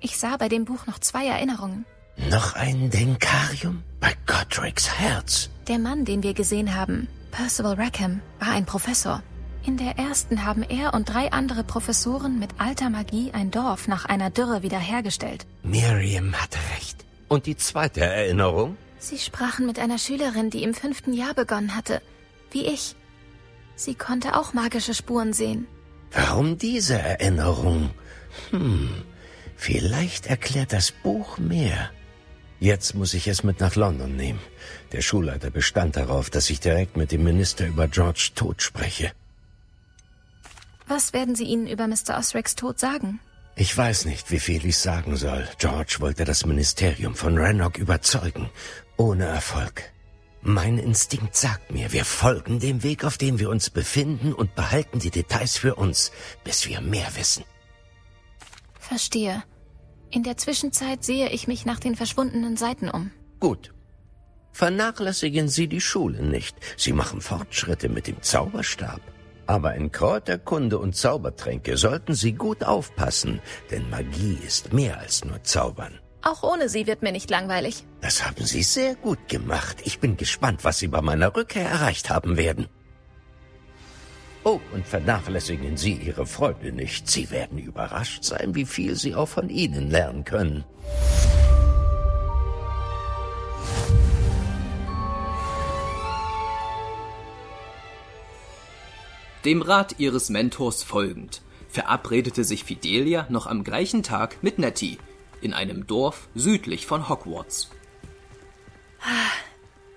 Ich 0.00 0.16
sah 0.16 0.36
bei 0.36 0.48
dem 0.48 0.64
Buch 0.64 0.86
noch 0.86 0.98
zwei 0.98 1.26
Erinnerungen. 1.26 1.84
Noch 2.16 2.54
ein 2.54 2.90
Denkarium? 2.90 3.82
Bei 4.00 4.12
Godric's 4.26 4.88
Herz. 4.98 5.50
Der 5.68 5.78
Mann, 5.78 6.04
den 6.04 6.22
wir 6.22 6.34
gesehen 6.34 6.74
haben, 6.74 7.08
Percival 7.30 7.74
Rackham, 7.74 8.20
war 8.38 8.50
ein 8.50 8.66
Professor. 8.66 9.22
In 9.66 9.78
der 9.78 9.98
ersten 9.98 10.44
haben 10.44 10.62
er 10.62 10.92
und 10.92 11.08
drei 11.08 11.32
andere 11.32 11.64
Professoren 11.64 12.38
mit 12.38 12.50
alter 12.58 12.90
Magie 12.90 13.30
ein 13.32 13.50
Dorf 13.50 13.88
nach 13.88 14.04
einer 14.04 14.30
Dürre 14.30 14.62
wiederhergestellt. 14.62 15.46
Miriam 15.62 16.34
hatte 16.34 16.58
recht. 16.76 17.04
Und 17.28 17.46
die 17.46 17.56
zweite 17.56 18.02
Erinnerung? 18.02 18.76
Sie 18.98 19.18
sprachen 19.18 19.66
mit 19.66 19.78
einer 19.78 19.98
Schülerin, 19.98 20.50
die 20.50 20.62
im 20.62 20.74
fünften 20.74 21.14
Jahr 21.14 21.34
begonnen 21.34 21.74
hatte. 21.74 22.02
Wie 22.50 22.66
ich. 22.66 22.94
Sie 23.74 23.94
konnte 23.94 24.36
auch 24.36 24.52
magische 24.52 24.94
Spuren 24.94 25.32
sehen. 25.32 25.66
Warum 26.12 26.58
diese 26.58 26.98
Erinnerung? 26.98 27.90
Hm, 28.50 28.90
vielleicht 29.56 30.26
erklärt 30.26 30.72
das 30.72 30.92
Buch 30.92 31.38
mehr. 31.38 31.90
Jetzt 32.64 32.94
muss 32.94 33.12
ich 33.12 33.28
es 33.28 33.44
mit 33.44 33.60
nach 33.60 33.76
London 33.76 34.16
nehmen. 34.16 34.40
Der 34.92 35.02
Schulleiter 35.02 35.50
bestand 35.50 35.96
darauf, 35.96 36.30
dass 36.30 36.48
ich 36.48 36.60
direkt 36.60 36.96
mit 36.96 37.12
dem 37.12 37.22
Minister 37.22 37.66
über 37.66 37.88
George 37.88 38.30
Tod 38.34 38.62
spreche. 38.62 39.12
Was 40.86 41.12
werden 41.12 41.34
Sie 41.34 41.44
ihnen 41.44 41.66
über 41.66 41.86
Mr. 41.86 42.16
Osricks 42.16 42.54
Tod 42.56 42.80
sagen? 42.80 43.20
Ich 43.54 43.76
weiß 43.76 44.06
nicht, 44.06 44.30
wie 44.30 44.38
viel 44.38 44.64
ich 44.64 44.78
sagen 44.78 45.16
soll. 45.16 45.46
George 45.58 45.96
wollte 45.98 46.24
das 46.24 46.46
Ministerium 46.46 47.14
von 47.14 47.36
Rannoch 47.36 47.76
überzeugen. 47.76 48.48
Ohne 48.96 49.26
Erfolg. 49.26 49.92
Mein 50.40 50.78
Instinkt 50.78 51.36
sagt 51.36 51.70
mir, 51.70 51.92
wir 51.92 52.06
folgen 52.06 52.60
dem 52.60 52.82
Weg, 52.82 53.04
auf 53.04 53.18
dem 53.18 53.38
wir 53.38 53.50
uns 53.50 53.68
befinden 53.68 54.32
und 54.32 54.54
behalten 54.54 55.00
die 55.00 55.10
Details 55.10 55.58
für 55.58 55.74
uns, 55.74 56.12
bis 56.44 56.66
wir 56.66 56.80
mehr 56.80 57.14
wissen. 57.14 57.44
Verstehe. 58.80 59.42
In 60.14 60.22
der 60.22 60.36
Zwischenzeit 60.36 61.02
sehe 61.02 61.28
ich 61.30 61.48
mich 61.48 61.66
nach 61.66 61.80
den 61.80 61.96
verschwundenen 61.96 62.56
Seiten 62.56 62.88
um. 62.88 63.10
Gut. 63.40 63.74
Vernachlässigen 64.52 65.48
Sie 65.48 65.66
die 65.66 65.80
Schule 65.80 66.22
nicht. 66.22 66.56
Sie 66.76 66.92
machen 66.92 67.20
Fortschritte 67.20 67.88
mit 67.88 68.06
dem 68.06 68.22
Zauberstab. 68.22 69.00
Aber 69.46 69.74
in 69.74 69.90
Kräuterkunde 69.90 70.78
und 70.78 70.94
Zaubertränke 70.94 71.76
sollten 71.76 72.14
Sie 72.14 72.32
gut 72.32 72.62
aufpassen, 72.62 73.40
denn 73.72 73.90
Magie 73.90 74.38
ist 74.46 74.72
mehr 74.72 75.00
als 75.00 75.24
nur 75.24 75.42
Zaubern. 75.42 75.98
Auch 76.22 76.44
ohne 76.44 76.68
sie 76.68 76.86
wird 76.86 77.02
mir 77.02 77.10
nicht 77.10 77.28
langweilig. 77.28 77.84
Das 78.00 78.24
haben 78.24 78.44
Sie 78.46 78.62
sehr 78.62 78.94
gut 78.94 79.28
gemacht. 79.28 79.78
Ich 79.82 79.98
bin 79.98 80.16
gespannt, 80.16 80.62
was 80.62 80.78
Sie 80.78 80.86
bei 80.86 81.02
meiner 81.02 81.34
Rückkehr 81.34 81.68
erreicht 81.68 82.08
haben 82.08 82.36
werden. 82.36 82.68
Oh, 84.46 84.60
und 84.72 84.86
vernachlässigen 84.86 85.78
Sie 85.78 85.94
Ihre 85.94 86.26
Freunde 86.26 86.70
nicht. 86.70 87.10
Sie 87.10 87.30
werden 87.30 87.58
überrascht 87.58 88.24
sein, 88.24 88.54
wie 88.54 88.66
viel 88.66 88.94
Sie 88.94 89.14
auch 89.14 89.28
von 89.28 89.48
ihnen 89.48 89.90
lernen 89.90 90.24
können. 90.24 90.64
Dem 99.46 99.62
Rat 99.62 99.96
ihres 99.98 100.30
Mentors 100.30 100.82
folgend, 100.82 101.42
verabredete 101.68 102.44
sich 102.44 102.64
Fidelia 102.64 103.26
noch 103.30 103.46
am 103.46 103.64
gleichen 103.64 104.02
Tag 104.02 104.42
mit 104.42 104.58
Nettie 104.58 104.98
in 105.40 105.52
einem 105.52 105.86
Dorf 105.86 106.28
südlich 106.34 106.86
von 106.86 107.08
Hogwarts. 107.08 107.70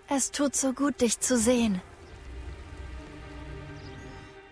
Es 0.09 0.31
tut 0.31 0.55
so 0.55 0.73
gut, 0.73 1.01
dich 1.01 1.19
zu 1.19 1.37
sehen. 1.37 1.81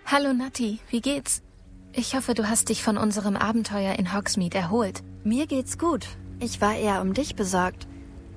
Hallo 0.07 0.33
Natti, 0.33 0.77
wie 0.91 1.01
geht's? 1.01 1.41
Ich 1.91 2.15
hoffe, 2.15 2.35
du 2.35 2.47
hast 2.47 2.69
dich 2.69 2.83
von 2.83 2.95
unserem 2.95 3.35
Abenteuer 3.35 3.97
in 3.97 4.13
Hogsmeade 4.13 4.55
erholt. 4.55 5.01
Mir 5.23 5.47
geht's 5.47 5.79
gut. 5.79 6.05
Ich 6.39 6.61
war 6.61 6.75
eher 6.75 7.01
um 7.01 7.15
dich 7.15 7.35
besorgt. 7.35 7.87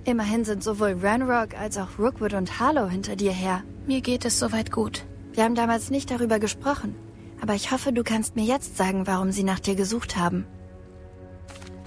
Immerhin 0.06 0.46
sind 0.46 0.64
sowohl 0.64 0.96
Ranrock 1.02 1.54
als 1.58 1.76
auch 1.76 1.98
Rookwood 1.98 2.32
und 2.32 2.58
Harlow 2.58 2.88
hinter 2.88 3.16
dir 3.16 3.32
her. 3.32 3.64
Mir 3.86 4.00
geht 4.00 4.24
es 4.24 4.38
soweit 4.38 4.72
gut. 4.72 5.04
Wir 5.34 5.44
haben 5.44 5.54
damals 5.54 5.90
nicht 5.90 6.10
darüber 6.10 6.38
gesprochen, 6.38 6.94
aber 7.42 7.52
ich 7.52 7.70
hoffe, 7.70 7.92
du 7.92 8.02
kannst 8.02 8.34
mir 8.34 8.46
jetzt 8.46 8.78
sagen, 8.78 9.06
warum 9.06 9.30
sie 9.30 9.44
nach 9.44 9.60
dir 9.60 9.74
gesucht 9.74 10.16
haben. 10.16 10.46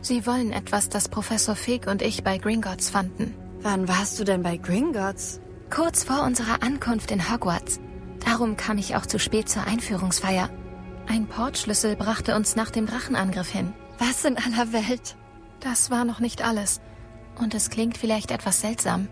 Sie 0.03 0.27
wollen 0.27 0.51
etwas, 0.51 0.89
das 0.89 1.09
Professor 1.09 1.55
Fig 1.55 1.87
und 1.87 2.03
ich 2.03 2.23
bei 2.23 2.37
Gringotts 2.37 2.91
fanden. 2.91 3.33
Wann 3.63 3.87
warst 3.87 4.19
du 4.19 4.25
denn 4.25 4.43
bei 4.43 4.57
Gringotts? 4.57 5.41
Kurz 5.71 6.03
vor 6.03 6.21
unserer 6.21 6.61
Ankunft 6.61 7.09
in 7.09 7.31
Hogwarts. 7.31 7.79
Darum 8.25 8.57
kam 8.57 8.77
ich 8.77 8.95
auch 8.95 9.05
zu 9.05 9.19
spät 9.19 9.49
zur 9.49 9.65
Einführungsfeier. 9.65 10.49
Ein 11.07 11.27
Portschlüssel 11.27 11.95
brachte 11.95 12.35
uns 12.35 12.55
nach 12.55 12.69
dem 12.69 12.85
Drachenangriff 12.85 13.49
hin. 13.49 13.73
Was 13.97 14.25
in 14.25 14.37
aller 14.37 14.71
Welt? 14.73 15.15
Das 15.59 15.91
war 15.91 16.05
noch 16.05 16.19
nicht 16.19 16.41
alles. 16.43 16.81
Und 17.39 17.53
es 17.53 17.69
klingt 17.69 17.97
vielleicht 17.97 18.31
etwas 18.31 18.61
seltsam. 18.61 19.07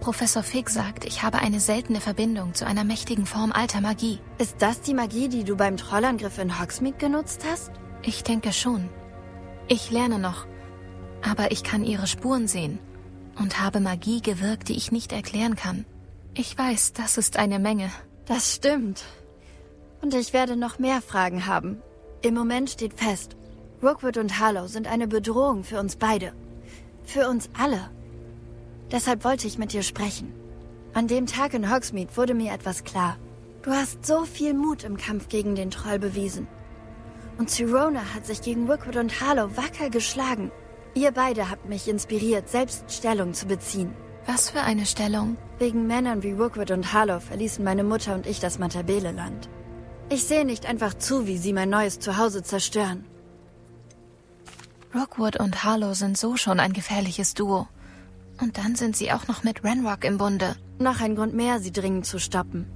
Professor 0.00 0.42
Fig 0.42 0.68
sagt, 0.68 1.04
ich 1.04 1.22
habe 1.22 1.38
eine 1.38 1.60
seltene 1.60 2.00
Verbindung 2.00 2.54
zu 2.54 2.66
einer 2.66 2.84
mächtigen 2.84 3.26
Form 3.26 3.52
alter 3.52 3.80
Magie. 3.80 4.20
Ist 4.38 4.56
das 4.60 4.80
die 4.80 4.94
Magie, 4.94 5.28
die 5.28 5.44
du 5.44 5.56
beim 5.56 5.76
Trollangriff 5.76 6.38
in 6.38 6.60
Hogsmeade 6.60 6.98
genutzt 6.98 7.42
hast? 7.50 7.70
Ich 8.02 8.22
denke 8.22 8.52
schon. 8.52 8.90
Ich 9.66 9.90
lerne 9.90 10.18
noch. 10.18 10.46
Aber 11.22 11.52
ich 11.52 11.62
kann 11.62 11.84
ihre 11.84 12.06
Spuren 12.06 12.48
sehen 12.48 12.78
und 13.38 13.60
habe 13.62 13.80
Magie 13.80 14.20
gewirkt, 14.20 14.68
die 14.68 14.76
ich 14.76 14.92
nicht 14.92 15.12
erklären 15.12 15.56
kann. 15.56 15.86
Ich 16.34 16.56
weiß, 16.56 16.92
das 16.92 17.16
ist 17.16 17.38
eine 17.38 17.58
Menge. 17.58 17.90
Das 18.26 18.54
stimmt. 18.54 19.04
Und 20.00 20.14
ich 20.14 20.32
werde 20.32 20.56
noch 20.56 20.78
mehr 20.78 21.02
Fragen 21.02 21.46
haben. 21.46 21.82
Im 22.22 22.34
Moment 22.34 22.70
steht 22.70 22.94
fest, 22.94 23.36
Rookwood 23.82 24.16
und 24.16 24.38
Harlow 24.38 24.66
sind 24.66 24.86
eine 24.86 25.06
Bedrohung 25.06 25.62
für 25.62 25.78
uns 25.78 25.96
beide. 25.96 26.32
Für 27.04 27.28
uns 27.28 27.50
alle. 27.58 27.90
Deshalb 28.90 29.24
wollte 29.24 29.46
ich 29.46 29.58
mit 29.58 29.72
dir 29.72 29.82
sprechen. 29.82 30.32
An 30.94 31.06
dem 31.06 31.26
Tag 31.26 31.52
in 31.52 31.70
Hogsmeade 31.70 32.16
wurde 32.16 32.34
mir 32.34 32.52
etwas 32.52 32.84
klar. 32.84 33.18
Du 33.62 33.72
hast 33.72 34.06
so 34.06 34.24
viel 34.24 34.54
Mut 34.54 34.84
im 34.84 34.96
Kampf 34.96 35.28
gegen 35.28 35.54
den 35.54 35.70
Troll 35.70 35.98
bewiesen. 35.98 36.46
Und 37.36 37.50
Sirona 37.50 38.14
hat 38.14 38.24
sich 38.24 38.40
gegen 38.40 38.70
Rookwood 38.70 38.96
und 38.96 39.20
Harlow 39.20 39.56
wacker 39.56 39.90
geschlagen. 39.90 40.50
Ihr 40.94 41.10
beide 41.10 41.50
habt 41.50 41.68
mich 41.68 41.88
inspiriert, 41.88 42.48
selbst 42.48 42.90
Stellung 42.90 43.34
zu 43.34 43.46
beziehen. 43.46 43.94
Was 44.26 44.50
für 44.50 44.60
eine 44.60 44.86
Stellung? 44.86 45.36
Wegen 45.64 45.86
Männern 45.86 46.22
wie 46.22 46.32
Rookwood 46.32 46.72
und 46.72 46.92
Harlow 46.92 47.20
verließen 47.20 47.64
meine 47.64 47.84
Mutter 47.84 48.14
und 48.14 48.26
ich 48.26 48.38
das 48.38 48.58
Matabele-Land. 48.58 49.48
Ich 50.10 50.24
sehe 50.24 50.44
nicht 50.44 50.66
einfach 50.66 50.92
zu, 50.92 51.26
wie 51.26 51.38
sie 51.38 51.54
mein 51.54 51.70
neues 51.70 51.98
Zuhause 52.00 52.42
zerstören. 52.42 53.06
Rookwood 54.94 55.40
und 55.40 55.64
Harlow 55.64 55.94
sind 55.94 56.18
so 56.18 56.36
schon 56.36 56.60
ein 56.60 56.74
gefährliches 56.74 57.32
Duo. 57.32 57.66
Und 58.42 58.58
dann 58.58 58.74
sind 58.74 58.94
sie 58.94 59.10
auch 59.10 59.26
noch 59.26 59.42
mit 59.42 59.64
Renrock 59.64 60.04
im 60.04 60.18
Bunde. 60.18 60.54
Noch 60.78 61.00
ein 61.00 61.16
Grund 61.16 61.32
mehr, 61.32 61.60
sie 61.60 61.72
dringend 61.72 62.04
zu 62.04 62.18
stoppen. 62.18 62.66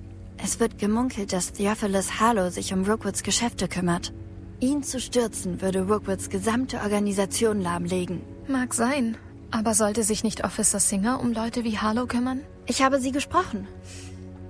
Es 0.42 0.58
wird 0.58 0.78
gemunkelt, 0.78 1.34
dass 1.34 1.52
Theophilus 1.52 2.18
Harlow 2.20 2.48
sich 2.48 2.72
um 2.72 2.84
Rookwoods 2.84 3.22
Geschäfte 3.22 3.68
kümmert. 3.68 4.14
Ihn 4.60 4.82
zu 4.82 4.98
stürzen 4.98 5.60
würde 5.60 5.82
Rookwoods 5.82 6.30
gesamte 6.30 6.78
Organisation 6.80 7.60
lahmlegen. 7.60 8.22
Mag 8.48 8.72
sein. 8.72 9.18
Aber 9.50 9.74
sollte 9.74 10.04
sich 10.04 10.24
nicht 10.24 10.42
Officer 10.42 10.80
Singer 10.80 11.20
um 11.20 11.34
Leute 11.34 11.64
wie 11.64 11.76
Harlow 11.76 12.06
kümmern? 12.06 12.40
Ich 12.70 12.82
habe 12.82 13.00
sie 13.00 13.12
gesprochen. 13.12 13.66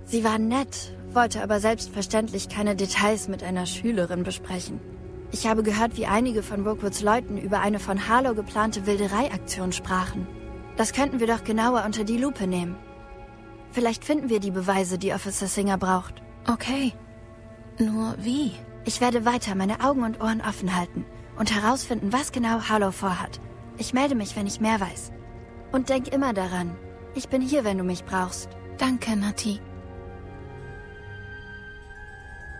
Sie 0.04 0.24
war 0.24 0.38
nett, 0.38 0.92
wollte 1.12 1.40
aber 1.40 1.60
selbstverständlich 1.60 2.48
keine 2.48 2.74
Details 2.74 3.28
mit 3.28 3.44
einer 3.44 3.64
Schülerin 3.64 4.24
besprechen. 4.24 4.80
Ich 5.30 5.46
habe 5.46 5.62
gehört, 5.62 5.96
wie 5.96 6.06
einige 6.06 6.42
von 6.42 6.66
Rookwoods 6.66 7.00
Leuten 7.02 7.38
über 7.38 7.60
eine 7.60 7.78
von 7.78 8.08
Harlow 8.08 8.34
geplante 8.34 8.86
Wildereiaktion 8.86 9.70
sprachen. 9.70 10.26
Das 10.76 10.92
könnten 10.92 11.20
wir 11.20 11.28
doch 11.28 11.44
genauer 11.44 11.84
unter 11.86 12.02
die 12.02 12.18
Lupe 12.18 12.48
nehmen. 12.48 12.76
Vielleicht 13.70 14.04
finden 14.04 14.28
wir 14.28 14.40
die 14.40 14.50
Beweise, 14.50 14.98
die 14.98 15.12
Officer 15.12 15.46
Singer 15.46 15.78
braucht. 15.78 16.14
Okay. 16.50 16.92
Nur 17.78 18.16
wie? 18.18 18.50
Ich 18.84 19.00
werde 19.00 19.26
weiter 19.26 19.54
meine 19.54 19.80
Augen 19.84 20.02
und 20.02 20.20
Ohren 20.20 20.40
offen 20.40 20.74
halten 20.74 21.04
und 21.38 21.54
herausfinden, 21.54 22.12
was 22.12 22.32
genau 22.32 22.62
Harlow 22.68 22.90
vorhat. 22.90 23.38
Ich 23.76 23.94
melde 23.94 24.16
mich, 24.16 24.34
wenn 24.34 24.48
ich 24.48 24.60
mehr 24.60 24.80
weiß. 24.80 25.12
Und 25.70 25.88
denk 25.88 26.08
immer 26.08 26.32
daran, 26.32 26.76
ich 27.18 27.28
bin 27.28 27.42
hier, 27.42 27.64
wenn 27.64 27.78
du 27.78 27.84
mich 27.84 28.04
brauchst. 28.04 28.48
Danke, 28.78 29.16
Nati. 29.16 29.60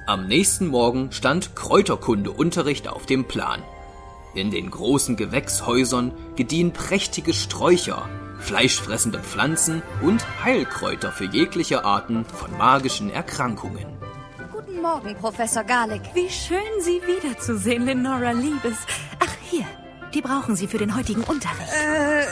Am 0.06 0.26
nächsten 0.26 0.66
Morgen 0.66 1.12
stand 1.12 1.54
Kräuterkundeunterricht 1.54 2.88
auf 2.88 3.06
dem 3.06 3.26
Plan. 3.26 3.62
In 4.34 4.50
den 4.50 4.70
großen 4.70 5.16
Gewächshäusern 5.16 6.12
gediehen 6.34 6.72
prächtige 6.72 7.32
Sträucher, 7.32 8.08
fleischfressende 8.40 9.20
Pflanzen 9.20 9.82
und 10.02 10.24
Heilkräuter 10.44 11.12
für 11.12 11.26
jegliche 11.26 11.84
Arten 11.84 12.24
von 12.24 12.56
magischen 12.56 13.10
Erkrankungen. 13.10 13.86
Guten 14.50 14.82
Morgen, 14.82 15.14
Professor 15.14 15.62
Garlick. 15.62 16.02
Wie 16.14 16.30
schön, 16.30 16.58
Sie 16.80 17.00
wiederzusehen, 17.06 17.84
Lenora 17.84 18.32
Liebes. 18.32 18.78
Ach, 19.20 19.34
hier. 19.50 19.66
Die 20.14 20.22
brauchen 20.22 20.56
Sie 20.56 20.66
für 20.66 20.78
den 20.78 20.96
heutigen 20.96 21.22
Unterricht. 21.22 21.70
Äh, 21.70 22.22
äh, 22.22 22.26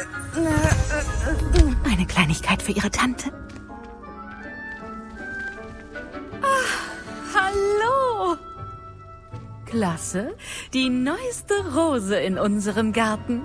Eine 1.96 2.06
Kleinigkeit 2.06 2.62
für 2.62 2.72
Ihre 2.72 2.90
Tante. 2.90 3.32
Ah, 6.42 7.34
hallo. 7.34 8.36
Klasse. 9.64 10.36
Die 10.74 10.90
neueste 10.90 11.54
Rose 11.74 12.14
in 12.16 12.38
unserem 12.38 12.92
Garten. 12.92 13.40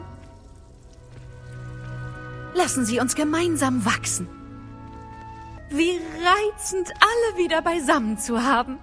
Lassen 2.54 2.84
Sie 2.84 3.00
uns 3.00 3.16
gemeinsam 3.16 3.86
wachsen. 3.86 4.28
Wie 5.70 6.02
reizend, 6.22 6.92
alle 7.00 7.38
wieder 7.42 7.62
beisammen 7.62 8.20
zu 8.20 8.44
haben. 8.44 8.80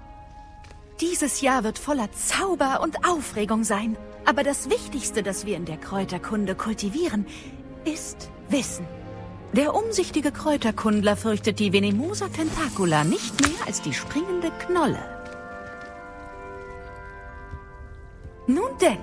Dieses 1.02 1.42
Jahr 1.42 1.62
wird 1.62 1.78
voller 1.78 2.10
Zauber 2.12 2.80
und 2.80 3.06
Aufregung 3.06 3.64
sein. 3.64 3.98
Aber 4.24 4.42
das 4.42 4.70
Wichtigste, 4.70 5.22
das 5.22 5.44
wir 5.44 5.58
in 5.58 5.66
der 5.66 5.76
Kräuterkunde 5.76 6.54
kultivieren, 6.54 7.26
ist 7.84 8.30
Wissen. 8.48 8.86
Der 9.54 9.74
umsichtige 9.74 10.30
Kräuterkundler 10.30 11.16
fürchtet 11.16 11.58
die 11.58 11.72
Venemosa 11.72 12.28
tentacula 12.28 13.04
nicht 13.04 13.40
mehr 13.40 13.66
als 13.66 13.80
die 13.80 13.94
springende 13.94 14.50
Knolle. 14.66 14.98
Nun 18.46 18.70
denn, 18.80 18.98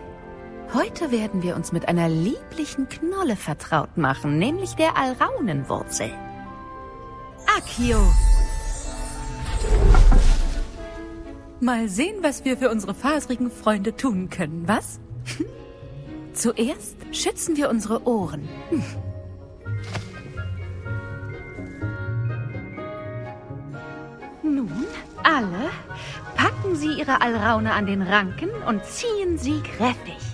heute 0.74 1.12
werden 1.12 1.42
wir 1.42 1.56
uns 1.56 1.72
mit 1.72 1.88
einer 1.88 2.10
lieblichen 2.10 2.88
Knolle 2.90 3.36
vertraut 3.36 3.98
machen, 3.98 4.38
nämlich 4.38 4.76
der 4.76 4.98
Alraunenwurzel. 4.98 6.12
Akio! 7.58 8.00
Mal 11.60 11.90
sehen, 11.90 12.18
was 12.22 12.46
wir 12.46 12.58
für 12.58 12.70
unsere 12.70 12.94
faserigen 12.94 13.50
Freunde 13.50 13.96
tun 13.96 14.30
können, 14.30 14.68
was? 14.68 15.00
Zuerst 16.34 16.98
schützen 17.12 17.58
wir 17.58 17.70
unsere 17.70 18.06
Ohren. 18.06 18.48
Hm. 18.70 18.84
Nun, 24.46 24.86
alle, 25.24 25.72
packen 26.36 26.76
Sie 26.76 27.00
Ihre 27.00 27.20
Alraune 27.20 27.74
an 27.74 27.88
den 27.88 28.04
Ranken 28.04 28.50
und 28.68 28.86
ziehen 28.86 29.40
sie 29.40 29.60
kräftig. 29.62 30.25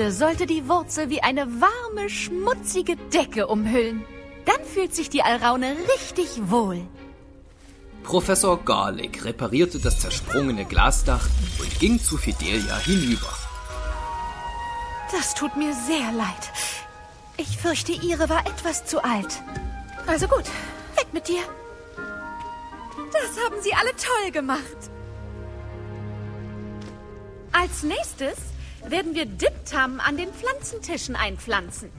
Erde 0.00 0.12
sollte 0.12 0.46
die 0.46 0.66
Wurzel 0.66 1.10
wie 1.10 1.22
eine 1.22 1.46
warme, 1.60 2.08
schmutzige 2.08 2.96
Decke 3.12 3.48
umhüllen. 3.48 4.02
Dann 4.46 4.64
fühlt 4.64 4.94
sich 4.94 5.10
die 5.10 5.22
Alraune 5.22 5.76
richtig 5.94 6.40
wohl. 6.50 6.80
Professor 8.02 8.56
Garlick 8.64 9.26
reparierte 9.26 9.78
das 9.78 10.00
zersprungene 10.00 10.64
Glasdach 10.64 11.28
und 11.58 11.80
ging 11.80 12.00
zu 12.00 12.16
Fidelia 12.16 12.78
hinüber. 12.78 13.28
Das 15.12 15.34
tut 15.34 15.54
mir 15.58 15.74
sehr 15.74 16.12
leid. 16.12 16.44
Ich 17.36 17.58
fürchte, 17.58 17.92
ihre 17.92 18.30
war 18.30 18.46
etwas 18.46 18.86
zu 18.86 19.04
alt. 19.04 19.42
Also 20.06 20.28
gut, 20.28 20.46
weg 20.96 21.08
mit 21.12 21.28
dir. 21.28 21.42
Das 23.12 23.44
haben 23.44 23.60
sie 23.60 23.74
alle 23.74 23.90
toll 23.96 24.30
gemacht. 24.32 24.78
Als 27.52 27.82
nächstes 27.82 28.38
werden 28.88 29.14
wir 29.14 29.26
Diptam 29.26 30.00
an 30.00 30.16
den 30.16 30.32
Pflanzentischen 30.32 31.16
einpflanzen. 31.16 31.90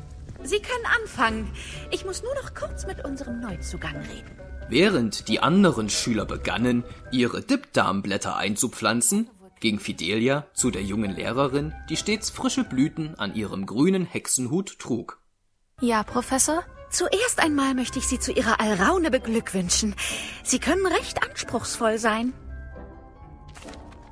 Sie 0.44 0.60
können 0.60 0.86
anfangen. 1.02 1.52
Ich 1.92 2.06
muss 2.06 2.24
nur 2.24 2.34
noch 2.36 2.54
kurz 2.54 2.86
mit 2.88 3.06
unserem 3.06 3.40
Neuzugang 3.40 3.98
reden. 3.98 4.32
Während 4.70 5.28
die 5.28 5.40
anderen 5.40 5.90
Schüler 5.90 6.26
begannen, 6.26 6.84
ihre 7.12 7.42
Dipdam-Blätter 7.42 8.38
einzupflanzen, 8.38 9.30
ging 9.60 9.80
Fidelia 9.80 10.48
zu 10.54 10.72
der 10.72 10.82
jungen 10.82 11.12
Lehrerin, 11.12 11.74
die 11.90 11.98
stets 11.98 12.30
frische 12.30 12.64
Blüten 12.64 13.16
an 13.20 13.36
ihrem 13.36 13.66
grünen 13.66 14.06
Hexenhut 14.06 14.80
trug. 14.80 15.20
Ja, 15.82 16.04
Professor? 16.04 16.64
Zuerst 16.90 17.40
einmal 17.40 17.74
möchte 17.74 18.00
ich 18.00 18.08
Sie 18.08 18.20
zu 18.20 18.34
Ihrer 18.34 18.60
Alraune 18.60 19.12
beglückwünschen. 19.12 19.96
Sie 20.44 20.60
können 20.60 20.86
recht 20.86 21.24
anspruchsvoll 21.24 21.98
sein. 21.98 22.34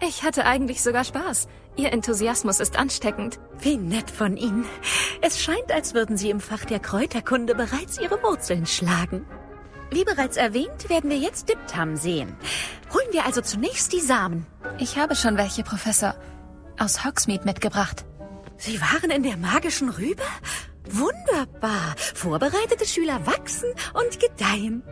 Ich 0.07 0.24
hatte 0.24 0.45
eigentlich 0.45 0.82
sogar 0.82 1.03
Spaß. 1.03 1.49
Ihr 1.80 1.93
Enthusiasmus 1.93 2.59
ist 2.59 2.77
ansteckend. 2.77 3.39
Wie 3.57 3.77
nett 3.77 4.11
von 4.11 4.36
Ihnen. 4.36 4.65
Es 5.21 5.41
scheint, 5.41 5.71
als 5.71 5.93
würden 5.93 6.17
Sie 6.17 6.30
im 6.30 6.41
Fach 6.41 6.65
der 6.65 6.82
Kräuterkunde 6.82 7.55
bereits 7.55 7.97
Ihre 7.97 8.21
Wurzeln 8.21 8.65
schlagen. 8.65 9.25
Wie 9.89 10.03
bereits 10.03 10.36
erwähnt, 10.36 10.89
werden 10.89 11.09
wir 11.09 11.17
jetzt 11.17 11.47
Diptam 11.47 11.95
sehen. 11.95 12.36
Holen 12.93 13.07
wir 13.13 13.25
also 13.25 13.39
zunächst 13.39 13.93
die 13.93 14.01
Samen. 14.01 14.45
Ich 14.77 14.97
habe 14.97 15.15
schon 15.15 15.38
welche, 15.38 15.63
Professor. 15.63 16.15
Aus 16.77 17.05
Hogsmeade 17.05 17.45
mitgebracht. 17.45 18.03
Sie 18.57 18.82
waren 18.82 19.09
in 19.09 19.23
der 19.23 19.38
magischen 19.38 19.88
Rübe? 19.88 20.23
Wunderbar. 20.89 21.95
Vorbereitete 22.13 22.86
Schüler 22.86 23.25
wachsen 23.25 23.71
und 23.93 24.19
gedeihen. 24.19 24.84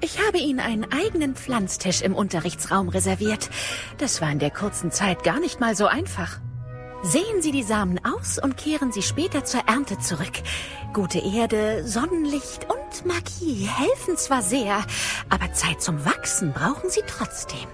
Ich 0.00 0.24
habe 0.24 0.38
Ihnen 0.38 0.60
einen 0.60 0.92
eigenen 0.92 1.34
Pflanztisch 1.34 2.02
im 2.02 2.14
Unterrichtsraum 2.14 2.88
reserviert. 2.88 3.50
Das 3.98 4.20
war 4.20 4.30
in 4.30 4.38
der 4.38 4.50
kurzen 4.50 4.92
Zeit 4.92 5.24
gar 5.24 5.40
nicht 5.40 5.58
mal 5.58 5.74
so 5.74 5.86
einfach. 5.86 6.38
Sehen 7.02 7.42
Sie 7.42 7.52
die 7.52 7.62
Samen 7.62 8.00
aus 8.04 8.38
und 8.38 8.56
kehren 8.56 8.92
sie 8.92 9.02
später 9.02 9.44
zur 9.44 9.60
Ernte 9.66 9.98
zurück. 9.98 10.32
Gute 10.92 11.18
Erde, 11.18 11.86
Sonnenlicht 11.86 12.66
und 12.68 13.06
Magie 13.06 13.66
helfen 13.66 14.16
zwar 14.16 14.42
sehr, 14.42 14.84
aber 15.28 15.52
Zeit 15.52 15.80
zum 15.80 16.04
Wachsen 16.04 16.52
brauchen 16.52 16.90
sie 16.90 17.02
trotzdem. 17.06 17.68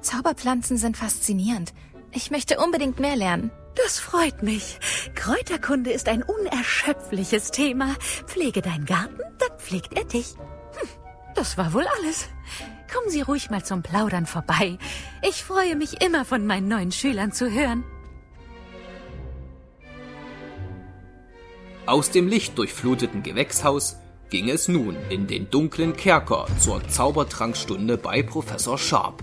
Zauberpflanzen 0.00 0.78
sind 0.78 0.96
faszinierend. 0.96 1.72
Ich 2.12 2.30
möchte 2.30 2.58
unbedingt 2.58 3.00
mehr 3.00 3.16
lernen. 3.16 3.50
Das 3.74 3.98
freut 3.98 4.42
mich. 4.42 4.78
Kräuterkunde 5.14 5.90
ist 5.90 6.08
ein 6.08 6.22
unerschöpfliches 6.22 7.50
Thema. 7.50 7.94
Pflege 8.26 8.62
deinen 8.62 8.86
Garten, 8.86 9.20
dann 9.38 9.58
pflegt 9.58 9.94
er 9.94 10.04
dich. 10.04 10.36
Das 11.36 11.56
war 11.58 11.72
wohl 11.74 11.86
alles. 11.98 12.28
Kommen 12.92 13.10
Sie 13.10 13.20
ruhig 13.20 13.50
mal 13.50 13.64
zum 13.64 13.82
Plaudern 13.82 14.26
vorbei. 14.26 14.78
Ich 15.22 15.44
freue 15.44 15.76
mich 15.76 16.02
immer 16.02 16.24
von 16.24 16.46
meinen 16.46 16.66
neuen 16.66 16.92
Schülern 16.92 17.30
zu 17.30 17.50
hören. 17.50 17.84
Aus 21.84 22.10
dem 22.10 22.26
lichtdurchfluteten 22.26 23.22
Gewächshaus 23.22 23.96
ging 24.30 24.48
es 24.48 24.66
nun 24.66 24.96
in 25.10 25.26
den 25.26 25.50
dunklen 25.50 25.94
Kerker 25.94 26.46
zur 26.58 26.86
Zaubertrankstunde 26.88 27.96
bei 27.96 28.22
Professor 28.22 28.78
Sharp. 28.78 29.22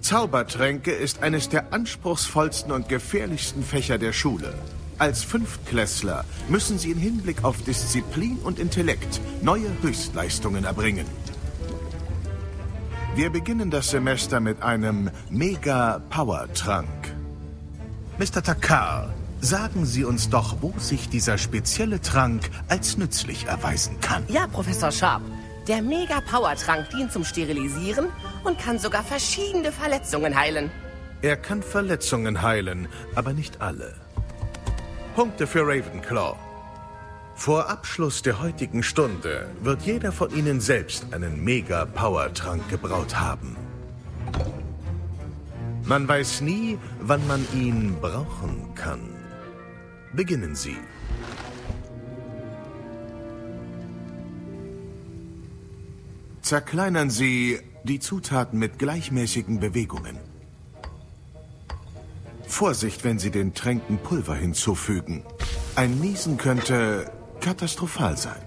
Zaubertränke 0.00 0.92
ist 0.92 1.22
eines 1.22 1.48
der 1.48 1.72
anspruchsvollsten 1.72 2.72
und 2.72 2.88
gefährlichsten 2.88 3.62
Fächer 3.62 3.98
der 3.98 4.12
Schule. 4.12 4.54
Als 4.98 5.22
Fünftklässler 5.24 6.24
müssen 6.48 6.78
sie 6.78 6.90
in 6.90 6.98
Hinblick 6.98 7.44
auf 7.44 7.62
Disziplin 7.62 8.38
und 8.38 8.58
Intellekt 8.58 9.20
neue 9.42 9.68
Höchstleistungen 9.82 10.64
erbringen. 10.64 11.04
Wir 13.14 13.28
beginnen 13.28 13.70
das 13.70 13.90
Semester 13.90 14.40
mit 14.40 14.62
einem 14.62 15.10
Mega-Power-Trank. 15.28 17.14
Mr. 18.18 18.42
Takar, 18.42 19.14
sagen 19.42 19.84
Sie 19.84 20.04
uns 20.04 20.30
doch, 20.30 20.56
wo 20.62 20.72
sich 20.78 21.10
dieser 21.10 21.36
spezielle 21.36 22.00
Trank 22.00 22.48
als 22.68 22.96
nützlich 22.96 23.46
erweisen 23.46 24.00
kann. 24.00 24.24
Ja, 24.28 24.46
Professor 24.46 24.92
Sharp. 24.92 25.22
Der 25.68 25.82
Mega-Power-Trank 25.82 26.88
dient 26.90 27.12
zum 27.12 27.24
Sterilisieren 27.24 28.06
und 28.44 28.58
kann 28.58 28.78
sogar 28.78 29.02
verschiedene 29.02 29.72
Verletzungen 29.72 30.38
heilen. 30.38 30.70
Er 31.20 31.36
kann 31.36 31.62
Verletzungen 31.62 32.40
heilen, 32.40 32.88
aber 33.14 33.34
nicht 33.34 33.60
alle. 33.60 34.05
Punkte 35.16 35.46
für 35.46 35.62
Ravenclaw. 35.66 36.36
Vor 37.36 37.70
Abschluss 37.70 38.20
der 38.20 38.38
heutigen 38.42 38.82
Stunde 38.82 39.50
wird 39.62 39.80
jeder 39.80 40.12
von 40.12 40.30
Ihnen 40.36 40.60
selbst 40.60 41.06
einen 41.14 41.42
Mega-Power-Trank 41.42 42.68
gebraut 42.68 43.18
haben. 43.18 43.56
Man 45.84 46.06
weiß 46.06 46.42
nie, 46.42 46.76
wann 47.00 47.26
man 47.26 47.46
ihn 47.54 47.96
brauchen 47.98 48.74
kann. 48.74 49.08
Beginnen 50.12 50.54
Sie. 50.54 50.76
Zerkleinern 56.42 57.08
Sie 57.08 57.58
die 57.84 58.00
Zutaten 58.00 58.58
mit 58.58 58.78
gleichmäßigen 58.78 59.60
Bewegungen. 59.60 60.25
Vorsicht, 62.56 63.04
wenn 63.04 63.18
Sie 63.18 63.30
den 63.30 63.52
Tränken 63.52 63.98
Pulver 63.98 64.34
hinzufügen. 64.34 65.22
Ein 65.74 66.00
Niesen 66.00 66.38
könnte 66.38 67.12
katastrophal 67.42 68.16
sein. 68.16 68.40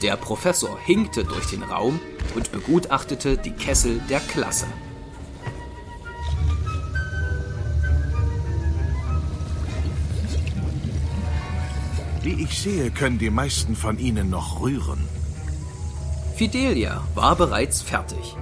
Der 0.00 0.16
Professor 0.16 0.78
hinkte 0.78 1.24
durch 1.24 1.46
den 1.46 1.64
Raum 1.64 1.98
und 2.36 2.52
begutachtete 2.52 3.36
die 3.36 3.50
Kessel 3.50 4.00
der 4.08 4.20
Klasse. 4.20 4.68
Wie 12.22 12.40
ich 12.40 12.56
sehe, 12.56 12.92
können 12.92 13.18
die 13.18 13.30
meisten 13.30 13.74
von 13.74 13.98
Ihnen 13.98 14.30
noch 14.30 14.60
rühren. 14.60 15.17
Fidelia 16.38 17.02
war 17.16 17.34
bereits 17.34 17.82
fertig. 17.82 18.36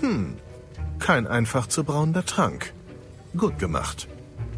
Hm, 0.00 0.36
kein 0.98 1.26
einfach 1.26 1.66
zu 1.66 1.82
brauender 1.82 2.26
Trank. 2.26 2.74
Gut 3.34 3.58
gemacht. 3.58 4.06